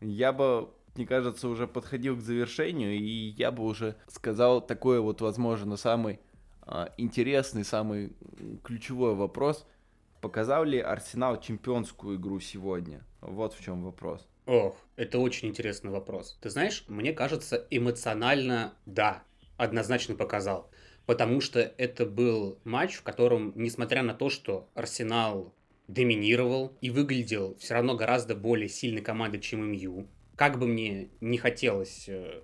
Я 0.00 0.32
бы, 0.32 0.70
мне 0.96 1.06
кажется, 1.06 1.48
уже 1.48 1.66
подходил 1.66 2.16
к 2.16 2.20
завершению, 2.20 2.94
и 2.94 3.34
я 3.36 3.50
бы 3.50 3.64
уже 3.64 3.96
сказал 4.08 4.64
такой 4.64 5.00
вот, 5.00 5.20
возможно, 5.20 5.76
самый 5.76 6.20
а, 6.62 6.92
интересный, 6.96 7.64
самый 7.64 8.16
ключевой 8.62 9.14
вопрос. 9.14 9.66
Показал 10.20 10.64
ли 10.64 10.78
Арсенал 10.78 11.40
чемпионскую 11.40 12.16
игру 12.16 12.40
сегодня? 12.40 13.04
Вот 13.20 13.54
в 13.54 13.62
чем 13.62 13.82
вопрос. 13.82 14.26
Ох, 14.46 14.76
это 14.96 15.18
очень 15.18 15.48
интересный 15.48 15.90
вопрос. 15.90 16.38
Ты 16.40 16.50
знаешь, 16.50 16.84
мне 16.88 17.12
кажется, 17.12 17.66
эмоционально 17.70 18.74
да, 18.86 19.22
однозначно 19.56 20.16
показал. 20.16 20.70
Потому 21.06 21.40
что 21.40 21.60
это 21.60 22.06
был 22.06 22.58
матч, 22.64 22.94
в 22.94 23.02
котором, 23.02 23.52
несмотря 23.54 24.02
на 24.02 24.14
то, 24.14 24.30
что 24.30 24.68
Арсенал 24.74 25.54
доминировал 25.88 26.76
и 26.80 26.90
выглядел 26.90 27.56
все 27.56 27.74
равно 27.74 27.96
гораздо 27.96 28.34
более 28.34 28.68
сильной 28.68 29.02
командой, 29.02 29.40
чем 29.40 29.72
МЮ, 29.72 30.06
как 30.36 30.58
бы 30.58 30.66
мне 30.66 31.10
не 31.20 31.38
хотелось 31.38 32.08
э, 32.08 32.42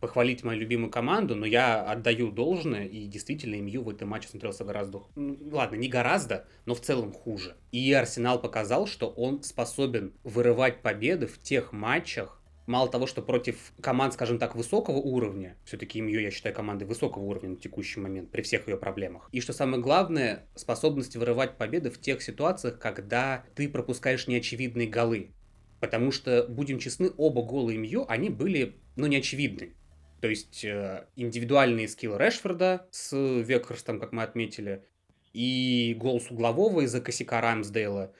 похвалить 0.00 0.42
мою 0.42 0.60
любимую 0.60 0.90
команду, 0.90 1.34
но 1.36 1.46
я 1.46 1.82
отдаю 1.82 2.30
должное, 2.30 2.86
и 2.86 3.06
действительно 3.06 3.56
МЮ 3.56 3.82
в 3.82 3.90
этом 3.90 4.08
матче 4.08 4.28
смотрелся 4.28 4.64
гораздо... 4.64 5.04
Ну, 5.14 5.38
ладно, 5.52 5.76
не 5.76 5.88
гораздо, 5.88 6.46
но 6.64 6.74
в 6.74 6.80
целом 6.80 7.12
хуже. 7.12 7.56
И 7.70 7.92
Арсенал 7.92 8.40
показал, 8.40 8.86
что 8.86 9.08
он 9.08 9.42
способен 9.42 10.14
вырывать 10.24 10.82
победы 10.82 11.26
в 11.26 11.40
тех 11.40 11.72
матчах, 11.72 12.40
мало 12.66 12.88
того, 12.88 13.06
что 13.06 13.20
против 13.20 13.72
команд, 13.80 14.14
скажем 14.14 14.38
так, 14.38 14.54
высокого 14.54 14.96
уровня, 14.96 15.56
все-таки 15.64 16.00
МЮ 16.00 16.20
я 16.20 16.30
считаю 16.30 16.54
командой 16.54 16.84
высокого 16.84 17.24
уровня 17.24 17.50
на 17.50 17.56
текущий 17.56 18.00
момент, 18.00 18.30
при 18.30 18.42
всех 18.42 18.68
ее 18.68 18.76
проблемах. 18.76 19.28
И 19.32 19.40
что 19.40 19.52
самое 19.52 19.82
главное, 19.82 20.46
способность 20.54 21.16
вырывать 21.16 21.58
победы 21.58 21.90
в 21.90 22.00
тех 22.00 22.22
ситуациях, 22.22 22.78
когда 22.78 23.44
ты 23.54 23.68
пропускаешь 23.68 24.28
неочевидные 24.28 24.88
голы. 24.88 25.32
Потому 25.80 26.12
что, 26.12 26.46
будем 26.48 26.78
честны, 26.78 27.10
оба 27.16 27.42
гола 27.42 27.70
МЮ, 27.70 28.04
они 28.08 28.30
были, 28.30 28.76
ну, 28.96 29.06
неочевидны. 29.06 29.74
То 30.20 30.28
есть 30.28 30.64
э, 30.64 31.06
индивидуальные 31.16 31.88
скиллы 31.88 32.18
Решфорда 32.18 32.86
с 32.90 33.16
Векхерстом, 33.16 33.98
как 33.98 34.12
мы 34.12 34.22
отметили, 34.22 34.84
и 35.32 35.96
гол 35.98 36.20
с 36.20 36.30
углового 36.30 36.82
из-за 36.82 37.00
косяка 37.00 37.40
Рамсдейла. 37.40 38.12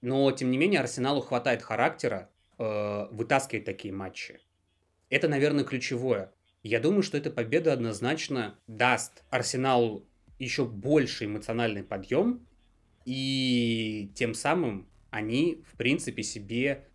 Но, 0.00 0.30
тем 0.32 0.50
не 0.50 0.56
менее, 0.56 0.80
Арсеналу 0.80 1.20
хватает 1.20 1.62
характера 1.62 2.30
э, 2.58 3.06
вытаскивать 3.10 3.64
такие 3.64 3.92
матчи. 3.92 4.40
Это, 5.10 5.28
наверное, 5.28 5.64
ключевое. 5.64 6.32
Я 6.62 6.80
думаю, 6.80 7.02
что 7.02 7.18
эта 7.18 7.30
победа 7.30 7.72
однозначно 7.72 8.58
даст 8.66 9.24
Арсеналу 9.30 10.06
еще 10.38 10.64
больше 10.64 11.26
эмоциональный 11.26 11.82
подъем, 11.82 12.46
и 13.04 14.10
тем 14.14 14.32
самым 14.32 14.88
они, 15.10 15.62
в 15.70 15.76
принципе, 15.76 16.22
себе, 16.22 16.86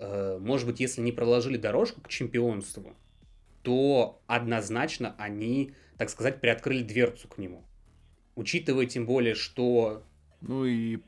э, 0.00 0.38
может 0.40 0.66
быть, 0.66 0.80
если 0.80 1.00
не 1.00 1.12
проложили 1.12 1.58
дорожку 1.58 2.00
к 2.00 2.08
чемпионству, 2.08 2.96
то 3.62 4.20
однозначно 4.26 5.14
они, 5.18 5.72
так 5.96 6.10
сказать, 6.10 6.40
приоткрыли 6.40 6.82
дверцу 6.82 7.28
к 7.28 7.38
нему. 7.38 7.64
Учитывая 8.34 8.86
тем 8.86 9.06
более, 9.06 9.34
что... 9.34 10.04
Ну 10.40 10.64
и 10.64 10.98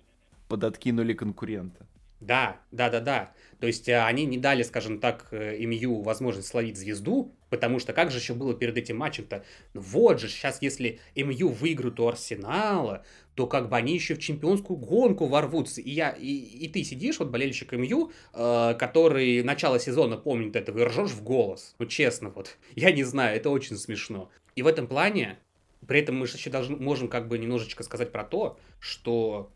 подоткинули 0.48 1.12
конкурента. 1.12 1.86
Да, 2.20 2.60
да, 2.70 2.90
да, 2.90 3.00
да. 3.00 3.32
То 3.60 3.66
есть 3.66 3.88
э, 3.88 3.98
они 4.02 4.26
не 4.26 4.36
дали, 4.36 4.62
скажем 4.62 5.00
так, 5.00 5.28
э, 5.30 5.56
МЮ 5.64 6.02
возможность 6.02 6.48
словить 6.48 6.76
звезду, 6.76 7.34
потому 7.48 7.78
что 7.78 7.94
как 7.94 8.10
же 8.10 8.18
еще 8.18 8.34
было 8.34 8.52
перед 8.54 8.76
этим 8.76 8.98
матчем-то? 8.98 9.42
Ну 9.72 9.80
вот 9.80 10.20
же, 10.20 10.28
сейчас 10.28 10.60
если 10.60 11.00
МЮ 11.14 11.48
выиграют 11.48 11.98
у 11.98 12.06
Арсенала, 12.06 13.04
то 13.34 13.46
как 13.46 13.68
бы 13.68 13.76
они 13.76 13.94
еще 13.94 14.14
в 14.14 14.18
чемпионскую 14.18 14.78
гонку 14.78 15.26
ворвутся. 15.26 15.80
И, 15.80 15.90
я, 15.90 16.10
и, 16.10 16.26
и 16.26 16.68
ты 16.68 16.84
сидишь, 16.84 17.18
вот 17.18 17.30
болельщик 17.30 17.72
МЮ, 17.72 18.12
э, 18.32 18.74
который 18.78 19.42
начало 19.42 19.78
сезона 19.78 20.16
помнит 20.16 20.56
это, 20.56 20.72
и 20.72 20.82
ржешь 20.82 21.12
в 21.12 21.22
голос. 21.22 21.74
Ну 21.78 21.86
честно, 21.86 22.30
вот, 22.30 22.58
я 22.74 22.92
не 22.92 23.04
знаю, 23.04 23.36
это 23.36 23.50
очень 23.50 23.76
смешно. 23.76 24.30
И 24.56 24.62
в 24.62 24.66
этом 24.66 24.86
плане, 24.86 25.38
при 25.86 26.00
этом 26.00 26.18
мы 26.18 26.26
же 26.26 26.36
еще 26.36 26.50
должны, 26.50 26.76
можем 26.76 27.08
как 27.08 27.28
бы 27.28 27.38
немножечко 27.38 27.82
сказать 27.82 28.12
про 28.12 28.24
то, 28.24 28.58
что 28.78 29.52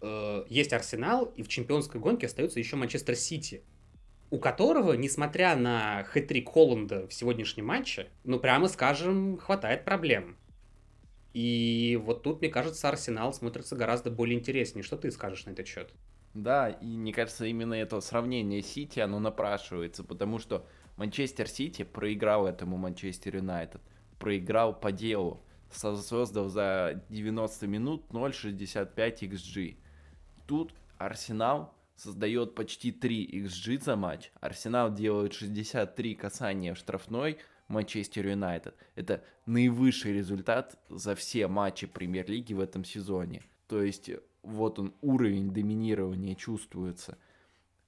э, 0.00 0.44
есть 0.48 0.72
Арсенал, 0.72 1.32
и 1.36 1.42
в 1.42 1.48
чемпионской 1.48 2.00
гонке 2.00 2.26
остается 2.26 2.58
еще 2.58 2.76
Манчестер 2.76 3.16
Сити, 3.16 3.62
у 4.30 4.38
которого, 4.38 4.92
несмотря 4.92 5.56
на 5.56 6.04
хэт-трик 6.04 6.46
Холланда 6.46 7.08
в 7.08 7.12
сегодняшнем 7.12 7.66
матче, 7.66 8.08
ну, 8.24 8.38
прямо 8.38 8.68
скажем, 8.68 9.38
хватает 9.38 9.84
проблем. 9.84 10.36
И 11.32 12.00
вот 12.02 12.22
тут, 12.22 12.40
мне 12.40 12.50
кажется, 12.50 12.88
Арсенал 12.88 13.32
смотрится 13.32 13.76
гораздо 13.76 14.10
более 14.10 14.38
интереснее. 14.38 14.82
Что 14.82 14.96
ты 14.96 15.10
скажешь 15.10 15.46
на 15.46 15.50
этот 15.50 15.66
счет? 15.66 15.92
Да, 16.34 16.68
и 16.68 16.86
мне 16.86 17.12
кажется, 17.12 17.46
именно 17.46 17.74
это 17.74 18.00
сравнение 18.00 18.62
Сити, 18.62 19.00
оно 19.00 19.18
напрашивается, 19.18 20.04
потому 20.04 20.38
что 20.38 20.66
Манчестер 20.96 21.48
Сити 21.48 21.82
проиграл 21.82 22.46
этому 22.46 22.76
Манчестер 22.76 23.36
Юнайтед, 23.36 23.80
проиграл 24.18 24.78
по 24.78 24.92
делу, 24.92 25.42
создал 25.72 26.48
за 26.48 27.02
90 27.08 27.66
минут 27.66 28.04
0.65 28.10 29.20
XG. 29.20 29.76
Тут 30.46 30.72
Арсенал 30.98 31.74
создает 31.96 32.54
почти 32.54 32.92
3 32.92 33.42
XG 33.44 33.82
за 33.82 33.96
матч. 33.96 34.30
Арсенал 34.40 34.92
делает 34.92 35.32
63 35.32 36.14
касания 36.14 36.74
в 36.74 36.78
штрафной 36.78 37.38
Манчестер 37.70 38.26
Юнайтед. 38.26 38.74
Это 38.96 39.22
наивысший 39.46 40.12
результат 40.12 40.76
за 40.88 41.14
все 41.14 41.46
матчи 41.46 41.86
премьер-лиги 41.86 42.52
в 42.52 42.60
этом 42.60 42.84
сезоне. 42.84 43.42
То 43.68 43.82
есть 43.82 44.10
вот 44.42 44.78
он 44.78 44.92
уровень 45.00 45.52
доминирования 45.52 46.34
чувствуется. 46.34 47.16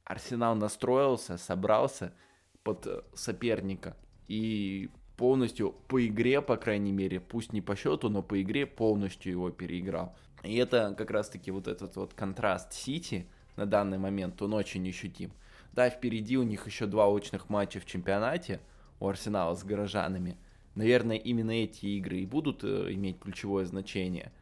Арсенал 0.05 0.55
настроился, 0.55 1.37
собрался 1.37 2.15
под 2.63 2.87
э, 2.87 3.03
соперника 3.15 3.97
и 4.29 4.89
полностью 5.17 5.73
по 5.89 6.05
игре, 6.07 6.41
по 6.43 6.57
крайней 6.57 6.93
мере, 6.93 7.21
пусть 7.21 7.53
не 7.53 7.61
по 7.61 7.75
счету, 7.77 8.09
но 8.09 8.23
по 8.23 8.41
игре 8.41 8.67
полностью 8.67 9.33
его 9.33 9.51
переиграл. 9.51 10.17
И 10.43 10.57
это 10.57 10.95
как 10.97 11.11
раз-таки 11.11 11.51
вот 11.51 11.67
этот 11.67 11.97
вот 11.97 12.15
контраст 12.15 12.73
Сити 12.73 13.27
на 13.57 13.67
данный 13.67 13.99
момент, 13.99 14.41
он 14.43 14.55
очень 14.55 14.89
ощутим. 14.89 15.33
Да, 15.73 15.89
впереди 15.91 16.37
у 16.37 16.43
них 16.43 16.67
еще 16.67 16.87
два 16.87 17.09
очных 17.09 17.49
матча 17.49 17.81
в 17.81 17.87
чемпионате 17.87 18.61
у 19.03 19.09
Арсенала 19.09 19.55
с 19.57 19.65
горожанами. 19.65 20.39
Наверное, 20.77 21.17
именно 21.17 21.51
эти 21.51 21.87
игры 21.87 22.21
и 22.21 22.27
будут 22.27 22.63
э, 22.63 22.93
иметь 22.93 23.19
ключевое 23.19 23.65
значение. 23.65 24.33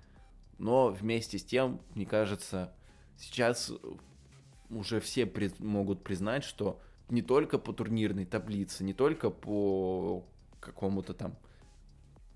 Но 0.59 0.89
вместе 0.89 1.39
с 1.39 1.45
тем, 1.45 1.81
мне 1.95 2.05
кажется, 2.05 2.73
сейчас 3.17 3.73
уже 4.69 5.01
все 5.01 5.25
при- 5.25 5.51
могут 5.59 6.05
признать, 6.05 6.45
что 6.45 6.79
не 7.09 7.23
только 7.23 7.59
по 7.59 7.73
турнирной 7.73 8.27
таблице, 8.27 8.85
не 8.85 8.93
только 8.93 9.31
по 9.31 10.25
какому-то 10.61 11.15
там 11.15 11.37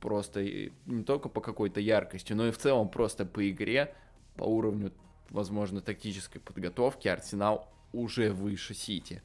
просто 0.00 0.42
не 0.86 1.04
только 1.04 1.28
по 1.28 1.42
какой-то 1.42 1.80
яркости, 1.80 2.32
но 2.32 2.46
и 2.46 2.50
в 2.50 2.58
целом 2.58 2.88
просто 2.88 3.26
по 3.26 3.48
игре, 3.48 3.94
по 4.36 4.44
уровню, 4.44 4.92
возможно, 5.28 5.82
тактической 5.82 6.40
подготовки 6.40 7.06
Арсенал 7.06 7.68
уже 7.92 8.32
выше 8.32 8.72
Сити. 8.72 9.22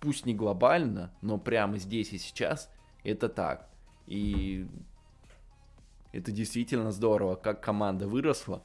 Пусть 0.00 0.26
не 0.26 0.34
глобально, 0.34 1.12
но 1.20 1.38
прямо 1.38 1.78
здесь 1.78 2.12
и 2.12 2.18
сейчас 2.18 2.70
это 3.04 3.28
так. 3.28 3.68
И 4.06 4.66
это 6.12 6.32
действительно 6.32 6.90
здорово, 6.90 7.36
как 7.36 7.62
команда 7.62 8.08
выросла, 8.08 8.62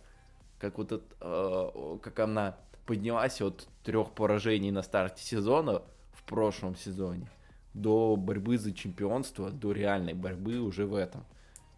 как 0.59 0.77
вот 0.77 0.91
это, 0.91 1.05
э, 1.21 1.97
как 2.01 2.19
она 2.19 2.57
поднялась 2.85 3.41
от 3.41 3.67
трех 3.83 4.11
поражений 4.11 4.71
на 4.71 4.81
старте 4.81 5.23
сезона 5.23 5.83
в 6.13 6.23
прошлом 6.23 6.75
сезоне 6.75 7.27
до 7.73 8.15
борьбы 8.15 8.57
за 8.57 8.73
чемпионство, 8.73 9.51
до 9.51 9.73
реальной 9.73 10.13
борьбы 10.13 10.59
уже 10.59 10.85
в 10.85 10.95
этом 10.95 11.25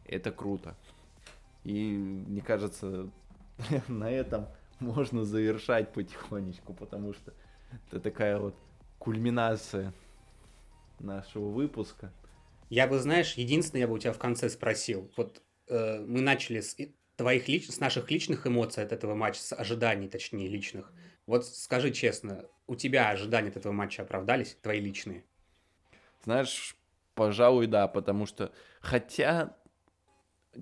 это 0.05 0.32
круто. 0.32 0.76
И 1.64 1.97
мне 1.97 2.41
кажется, 2.41 3.10
на 3.88 4.10
этом 4.10 4.47
можно 4.80 5.26
завершать 5.26 5.91
потихонечку, 5.91 6.74
потому 6.74 7.14
что 7.14 7.34
это 7.88 7.99
такая 7.99 8.38
вот 8.38 8.55
кульминация 9.00 9.93
нашего 11.00 11.50
выпуска. 11.50 12.12
Я 12.70 12.88
бы, 12.88 13.00
знаешь, 13.00 13.34
единственное, 13.36 13.82
я 13.82 13.88
бы 13.88 13.93
у 13.93 13.98
тебя 13.98 14.14
в 14.14 14.18
конце 14.18 14.50
спросил. 14.50 15.12
Вот 15.16 15.41
э, 15.68 16.00
мы 16.06 16.22
начали 16.22 16.60
с 16.60 16.76
твоих 17.16 17.48
лич... 17.48 17.70
с 17.70 17.80
наших 17.80 18.12
личных 18.12 18.45
эмоций 18.45 18.84
от 18.84 18.91
этого 18.91 19.16
матча, 19.16 19.39
с 19.39 19.56
ожиданий, 19.56 20.10
точнее, 20.10 20.48
личных. 20.48 20.91
Вот 21.26 21.45
скажи 21.45 21.91
честно, 21.91 22.45
у 22.68 22.76
тебя 22.76 23.10
ожидания 23.10 23.50
от 23.50 23.58
этого 23.58 23.74
матча 23.74 24.04
оправдались, 24.04 24.58
твои 24.62 24.80
личные? 24.80 25.24
Знаешь, 26.24 26.76
пожалуй, 27.16 27.68
да, 27.68 27.88
потому 27.88 28.26
что, 28.26 28.52
хотя 28.82 29.58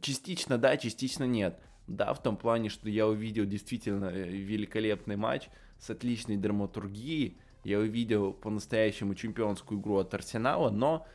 частично 0.02 0.58
да, 0.58 0.78
частично 0.78 1.24
нет. 1.24 1.60
Да, 1.88 2.14
в 2.14 2.22
том 2.22 2.36
плане, 2.36 2.70
что 2.70 2.90
я 2.90 3.08
увидел 3.08 3.46
действительно 3.46 4.06
э, 4.06 4.28
великолепный 4.28 5.18
матч 5.18 5.50
с 5.80 5.90
отличной 5.90 6.38
драматургией, 6.38 7.40
я 7.66 7.80
увидел 7.80 8.32
по-настоящему 8.32 9.16
чемпионскую 9.16 9.82
игру 9.82 9.98
от 9.98 10.14
Арсенала, 10.14 10.70
но 10.70 11.08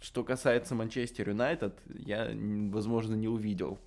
что 0.00 0.24
касается 0.24 0.74
Манчестер 0.74 1.28
Юнайтед, 1.28 1.78
я, 1.94 2.30
возможно, 2.70 3.14
не 3.14 3.28
увидел, 3.28 3.78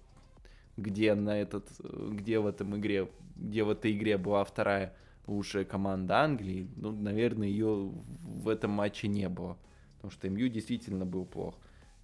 где 0.77 1.15
на 1.15 1.41
этот, 1.41 1.67
где 1.79 2.39
в 2.39 2.45
этом 2.45 2.77
игре, 2.77 3.09
где 3.35 3.63
в 3.63 3.71
этой 3.71 3.93
игре 3.93 4.19
была 4.19 4.43
вторая 4.43 4.95
лучшая 5.25 5.65
команда 5.65 6.19
Англии. 6.19 6.69
Ну, 6.75 6.91
наверное, 6.91 7.47
ее 7.47 7.91
в 8.21 8.47
этом 8.47 8.69
матче 8.69 9.07
не 9.07 9.27
было, 9.27 9.57
потому 9.95 10.11
что 10.11 10.29
МЮ 10.29 10.49
действительно 10.49 11.03
был 11.03 11.25
плох. 11.25 11.55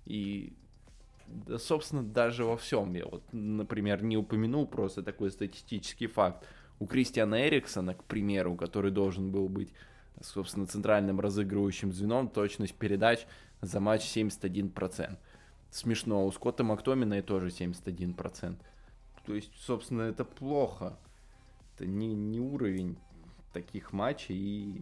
И 0.07 0.53
да, 1.27 1.59
собственно, 1.59 2.01
даже 2.03 2.45
во 2.45 2.57
всем. 2.57 2.93
Я 2.95 3.05
вот, 3.05 3.23
например, 3.31 4.03
не 4.03 4.17
упомянул 4.17 4.65
просто 4.65 5.03
такой 5.03 5.29
статистический 5.29 6.07
факт. 6.07 6.47
У 6.81 6.87
Кристиана 6.87 7.47
Эриксона, 7.47 7.93
к 7.93 8.03
примеру, 8.05 8.55
который 8.55 8.89
должен 8.89 9.29
был 9.29 9.47
быть, 9.47 9.71
собственно, 10.19 10.65
центральным 10.65 11.19
разыгрывающим 11.19 11.93
звеном, 11.93 12.27
точность 12.27 12.73
передач 12.73 13.27
за 13.61 13.79
матч 13.79 14.01
71%. 14.17 15.15
Смешно, 15.69 16.25
у 16.25 16.31
Скотта 16.31 16.63
Мактомина 16.63 17.21
тоже 17.21 17.49
71%. 17.49 18.55
То 19.27 19.35
есть, 19.35 19.51
собственно, 19.59 20.01
это 20.01 20.25
плохо. 20.25 20.97
Это 21.75 21.85
не, 21.85 22.15
не 22.15 22.39
уровень 22.39 22.97
таких 23.53 23.93
матчей. 23.93 24.35
И 24.35 24.81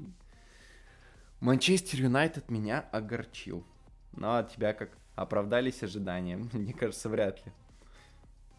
Манчестер 1.42 2.00
Юнайтед 2.00 2.50
меня 2.50 2.88
огорчил. 2.94 3.66
Ну, 4.14 4.38
а 4.38 4.44
тебя 4.44 4.72
как 4.72 4.98
оправдались 5.16 5.84
ожидания? 5.84 6.38
Мне 6.54 6.74
кажется, 6.74 7.10
вряд 7.10 7.46
ли. 7.46 7.52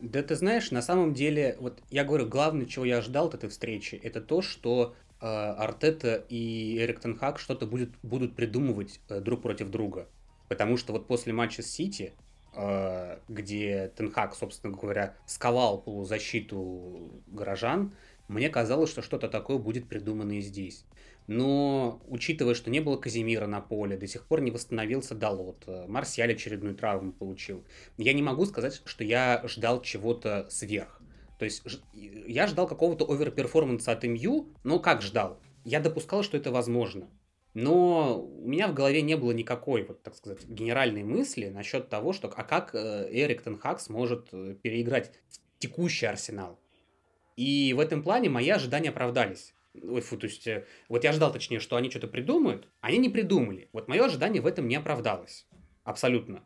Да 0.00 0.22
ты 0.22 0.34
знаешь, 0.34 0.70
на 0.70 0.80
самом 0.80 1.12
деле, 1.12 1.56
вот 1.60 1.82
я 1.90 2.04
говорю, 2.04 2.26
главное, 2.26 2.66
чего 2.66 2.86
я 2.86 2.98
ожидал 2.98 3.28
от 3.28 3.34
этой 3.34 3.50
встречи, 3.50 4.00
это 4.02 4.22
то, 4.22 4.40
что 4.40 4.94
э, 5.20 5.26
Артета 5.26 6.24
и 6.28 6.78
Эрик 6.78 7.00
Тенхак 7.00 7.38
что-то 7.38 7.66
будет, 7.66 7.90
будут 8.02 8.34
придумывать 8.34 9.00
э, 9.08 9.20
друг 9.20 9.42
против 9.42 9.68
друга. 9.68 10.08
Потому 10.48 10.78
что 10.78 10.92
вот 10.94 11.06
после 11.06 11.34
матча 11.34 11.62
с 11.62 11.66
Сити, 11.66 12.14
э, 12.54 13.18
где 13.28 13.92
Тенхак, 13.94 14.34
собственно 14.34 14.74
говоря, 14.74 15.16
сковал 15.26 15.82
полузащиту 15.82 17.22
горожан, 17.26 17.92
мне 18.26 18.48
казалось, 18.48 18.90
что 18.90 19.02
что-то 19.02 19.28
такое 19.28 19.58
будет 19.58 19.86
придумано 19.86 20.38
и 20.38 20.40
здесь. 20.40 20.86
Но, 21.32 22.02
учитывая, 22.08 22.54
что 22.54 22.70
не 22.70 22.80
было 22.80 22.96
Казимира 22.96 23.46
на 23.46 23.60
поле, 23.60 23.96
до 23.96 24.08
сих 24.08 24.26
пор 24.26 24.40
не 24.40 24.50
восстановился 24.50 25.14
Далот, 25.14 25.62
э, 25.68 25.86
Марсиаль 25.86 26.32
очередную 26.32 26.74
травму 26.74 27.12
получил, 27.12 27.64
я 27.98 28.12
не 28.14 28.20
могу 28.20 28.46
сказать, 28.46 28.82
что 28.84 29.04
я 29.04 29.40
ждал 29.46 29.80
чего-то 29.80 30.48
сверх. 30.50 31.00
То 31.38 31.44
есть 31.44 31.62
я 31.92 32.48
ждал 32.48 32.66
какого-то 32.66 33.08
оверперформанса 33.08 33.92
от 33.92 34.02
МЮ, 34.02 34.48
но 34.64 34.80
как 34.80 35.02
ждал? 35.02 35.38
Я 35.64 35.78
допускал, 35.78 36.24
что 36.24 36.36
это 36.36 36.50
возможно. 36.50 37.08
Но 37.54 38.20
у 38.20 38.48
меня 38.48 38.66
в 38.66 38.74
голове 38.74 39.00
не 39.00 39.16
было 39.16 39.30
никакой, 39.30 39.84
вот, 39.84 40.02
так 40.02 40.16
сказать, 40.16 40.44
генеральной 40.48 41.04
мысли 41.04 41.46
насчет 41.46 41.88
того, 41.88 42.12
что 42.12 42.26
а 42.26 42.42
как 42.42 42.74
э, 42.74 43.08
Эрик 43.08 43.42
Тенхак 43.42 43.80
сможет 43.80 44.30
э, 44.32 44.56
переиграть 44.60 45.12
текущий 45.60 46.06
Арсенал. 46.06 46.58
И 47.36 47.72
в 47.72 47.78
этом 47.78 48.02
плане 48.02 48.28
мои 48.28 48.48
ожидания 48.50 48.88
оправдались. 48.88 49.54
Ой, 49.74 50.00
фу, 50.00 50.16
то 50.16 50.26
есть, 50.26 50.46
э, 50.46 50.66
вот 50.88 51.04
я 51.04 51.12
ждал, 51.12 51.32
точнее, 51.32 51.60
что 51.60 51.76
они 51.76 51.90
что-то 51.90 52.08
придумают, 52.08 52.68
они 52.80 52.98
не 52.98 53.08
придумали. 53.08 53.68
Вот 53.72 53.88
мое 53.88 54.04
ожидание 54.04 54.42
в 54.42 54.46
этом 54.46 54.66
не 54.66 54.76
оправдалось. 54.76 55.46
Абсолютно. 55.84 56.44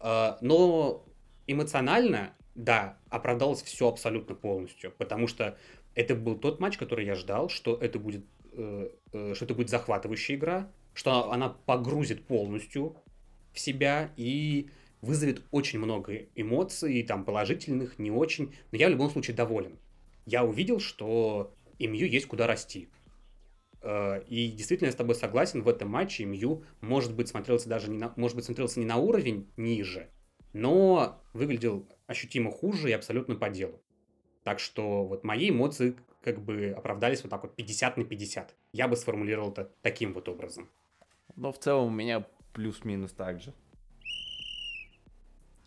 А, 0.00 0.38
но 0.40 1.06
эмоционально, 1.46 2.34
да, 2.54 2.98
оправдалось 3.10 3.62
все 3.62 3.88
абсолютно 3.88 4.34
полностью. 4.34 4.92
Потому 4.98 5.26
что 5.26 5.56
это 5.94 6.14
был 6.14 6.36
тот 6.36 6.60
матч, 6.60 6.76
который 6.76 7.06
я 7.06 7.14
ждал, 7.14 7.48
что 7.48 7.76
это 7.76 7.98
будет, 7.98 8.24
э, 8.52 8.90
э, 9.12 9.34
что 9.34 9.44
это 9.44 9.54
будет 9.54 9.70
захватывающая 9.70 10.36
игра, 10.36 10.70
что 10.94 11.30
она 11.30 11.48
погрузит 11.48 12.26
полностью 12.26 12.96
в 13.52 13.58
себя 13.58 14.12
и 14.16 14.70
вызовет 15.00 15.42
очень 15.50 15.78
много 15.78 16.26
эмоций, 16.34 17.02
там 17.02 17.24
положительных, 17.24 17.98
не 17.98 18.10
очень. 18.10 18.54
Но 18.72 18.78
я 18.78 18.88
в 18.88 18.90
любом 18.90 19.10
случае 19.10 19.36
доволен. 19.36 19.78
Я 20.26 20.44
увидел, 20.44 20.80
что 20.80 21.54
МЮ 21.78 22.06
есть 22.06 22.26
куда 22.26 22.46
расти. 22.46 22.88
Э, 23.82 24.22
и 24.26 24.48
действительно, 24.50 24.86
я 24.86 24.92
с 24.92 24.96
тобой 24.96 25.14
согласен, 25.14 25.62
в 25.62 25.68
этом 25.68 25.88
матче 25.88 26.24
МЮ 26.24 26.64
может 26.80 27.14
быть 27.14 27.28
смотрелся 27.28 27.68
даже 27.68 27.90
не 27.90 27.98
на, 27.98 28.12
может 28.16 28.36
быть 28.36 28.44
смотрелся 28.44 28.80
не 28.80 28.86
на 28.86 28.96
уровень 28.96 29.50
ниже, 29.56 30.10
но 30.52 31.22
выглядел 31.32 31.88
ощутимо 32.06 32.50
хуже 32.50 32.90
и 32.90 32.92
абсолютно 32.92 33.34
по 33.34 33.50
делу. 33.50 33.82
Так 34.42 34.58
что 34.58 35.04
вот 35.04 35.24
мои 35.24 35.50
эмоции 35.50 35.96
как 36.22 36.40
бы 36.40 36.74
оправдались 36.76 37.22
вот 37.22 37.30
так 37.30 37.42
вот 37.42 37.54
50 37.54 37.98
на 37.98 38.04
50. 38.04 38.54
Я 38.72 38.88
бы 38.88 38.96
сформулировал 38.96 39.52
это 39.52 39.70
таким 39.82 40.14
вот 40.14 40.28
образом. 40.28 40.70
Но 41.36 41.52
в 41.52 41.58
целом 41.58 41.88
у 41.88 41.90
меня 41.90 42.26
плюс-минус 42.52 43.12
так 43.12 43.40
же. 43.40 43.52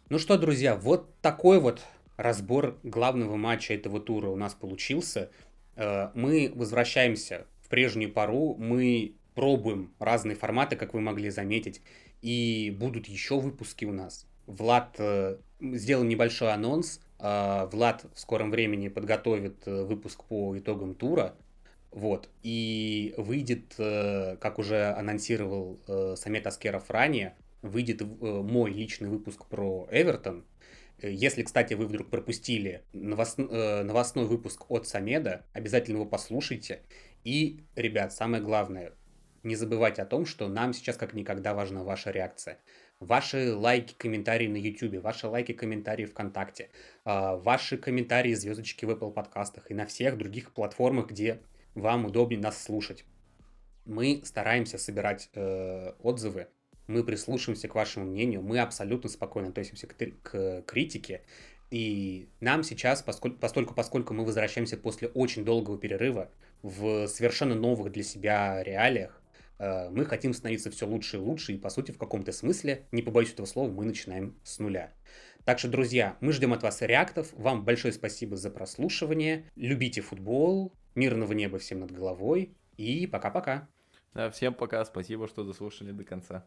Ну 0.10 0.20
что, 0.20 0.38
друзья, 0.38 0.76
вот 0.76 1.20
такой 1.22 1.60
вот 1.60 1.84
разбор 2.16 2.80
главного 2.84 3.36
матча 3.36 3.74
этого 3.74 4.00
тура 4.00 4.30
у 4.30 4.36
нас 4.36 4.54
получился. 4.54 5.32
Э, 5.78 6.10
мы 6.16 6.52
возвращаемся 6.54 7.46
в 7.62 7.70
прежнюю 7.70 8.12
пару, 8.12 8.56
мы 8.56 9.16
пробуем 9.36 9.94
разные 10.00 10.36
форматы, 10.36 10.76
как 10.76 10.94
вы 10.94 11.02
могли 11.02 11.30
заметить, 11.30 11.82
и 12.22 12.76
будут 12.78 13.08
еще 13.08 13.40
выпуски 13.40 13.86
у 13.86 13.94
нас. 13.94 14.26
Влад 14.48 14.96
э, 14.98 15.38
сделал 15.62 16.04
небольшой 16.04 16.52
анонс. 16.52 17.00
Э, 17.20 17.70
Влад 17.72 18.06
в 18.14 18.20
скором 18.20 18.50
времени 18.52 18.88
подготовит 18.88 19.66
выпуск 19.66 20.24
по 20.26 20.58
итогам 20.58 20.96
тура. 20.96 21.36
Вот. 21.92 22.30
И 22.44 23.14
выйдет, 23.18 23.74
как 23.78 24.60
уже 24.60 24.92
анонсировал 24.92 25.80
Самет 26.16 26.46
Аскеров 26.46 26.92
ранее, 26.92 27.36
выйдет 27.62 28.02
мой 28.02 28.72
личный 28.72 29.10
выпуск 29.10 29.46
про 29.46 29.88
Эвертон, 29.90 30.44
если, 31.00 31.44
кстати, 31.44 31.76
вы 31.76 31.86
вдруг 31.86 32.10
пропустили 32.10 32.84
новост... 32.94 33.38
Э, 33.40 33.84
новостной 33.84 34.26
выпуск 34.26 34.70
от 34.70 34.88
Самеда, 34.88 35.46
обязательно 35.54 35.98
его 35.98 36.06
послушайте. 36.06 36.82
И, 37.24 37.64
ребят, 37.76 38.14
самое 38.14 38.42
главное, 38.42 38.94
не 39.44 39.56
забывайте 39.56 40.02
о 40.02 40.06
том, 40.06 40.26
что 40.26 40.48
нам 40.48 40.74
сейчас 40.74 40.98
как 40.98 41.14
никогда 41.14 41.54
важна 41.54 41.84
ваша 41.84 42.12
реакция. 42.12 42.60
Ваши 43.00 43.54
лайки, 43.54 43.94
комментарии 43.94 44.48
на 44.48 44.58
YouTube, 44.58 45.04
ваши 45.04 45.28
лайки, 45.28 45.54
комментарии 45.54 46.06
ВКонтакте, 46.06 46.72
а, 47.06 47.38
ваши 47.38 47.78
комментарии, 47.78 48.34
звездочки 48.34 48.86
в 48.86 48.90
Apple 48.90 49.12
подкастах 49.12 49.70
и 49.70 49.76
на 49.76 49.86
всех 49.86 50.18
других 50.18 50.52
платформах, 50.52 51.12
где 51.12 51.42
вам 51.76 52.06
удобнее 52.06 52.42
нас 52.42 52.62
слушать. 52.62 53.06
Мы 53.86 54.22
стараемся 54.26 54.80
собирать 54.80 55.30
э, 55.34 55.94
отзывы 56.02 56.48
мы 56.88 57.04
прислушиваемся 57.04 57.68
к 57.68 57.76
вашему 57.76 58.06
мнению, 58.06 58.42
мы 58.42 58.60
абсолютно 58.60 59.10
спокойно 59.10 59.50
относимся 59.50 59.88
к, 59.88 59.96
к 60.24 60.62
критике, 60.66 61.22
и 61.70 62.30
нам 62.40 62.64
сейчас, 62.64 63.02
поскольку, 63.02 63.38
поскольку, 63.40 63.74
поскольку 63.74 64.14
мы 64.14 64.24
возвращаемся 64.26 64.78
после 64.78 65.10
очень 65.10 65.44
долгого 65.44 65.78
перерыва 65.78 66.32
в 66.62 67.08
совершенно 67.08 67.56
новых 67.56 67.92
для 67.92 68.04
себя 68.04 68.64
реалиях, 68.64 69.22
э, 69.60 69.90
мы 69.90 70.06
хотим 70.06 70.34
становиться 70.34 70.72
все 70.72 70.88
лучше 70.88 71.18
и 71.18 71.20
лучше, 71.20 71.54
и, 71.54 71.58
по 71.58 71.70
сути, 71.70 71.92
в 71.92 71.98
каком-то 71.98 72.32
смысле, 72.32 72.86
не 72.92 73.02
побоюсь 73.02 73.34
этого 73.34 73.46
слова, 73.46 73.70
мы 73.70 73.84
начинаем 73.84 74.40
с 74.44 74.60
нуля. 74.60 74.94
Так 75.44 75.60
что, 75.60 75.70
друзья, 75.70 76.18
мы 76.20 76.34
ждем 76.34 76.54
от 76.54 76.64
вас 76.64 76.82
реактов. 76.82 77.30
Вам 77.34 77.64
большое 77.64 77.94
спасибо 77.94 78.36
за 78.36 78.50
прослушивание. 78.50 79.46
Любите 79.56 80.02
футбол. 80.02 80.74
Мирного 80.94 81.32
неба 81.32 81.58
всем 81.58 81.80
над 81.80 81.92
головой. 81.92 82.52
И 82.76 83.08
пока-пока. 83.08 83.70
Да, 84.14 84.30
всем 84.32 84.54
пока, 84.54 84.84
спасибо, 84.86 85.28
что 85.28 85.44
дослушали 85.44 85.92
до 85.92 86.04
конца. 86.04 86.46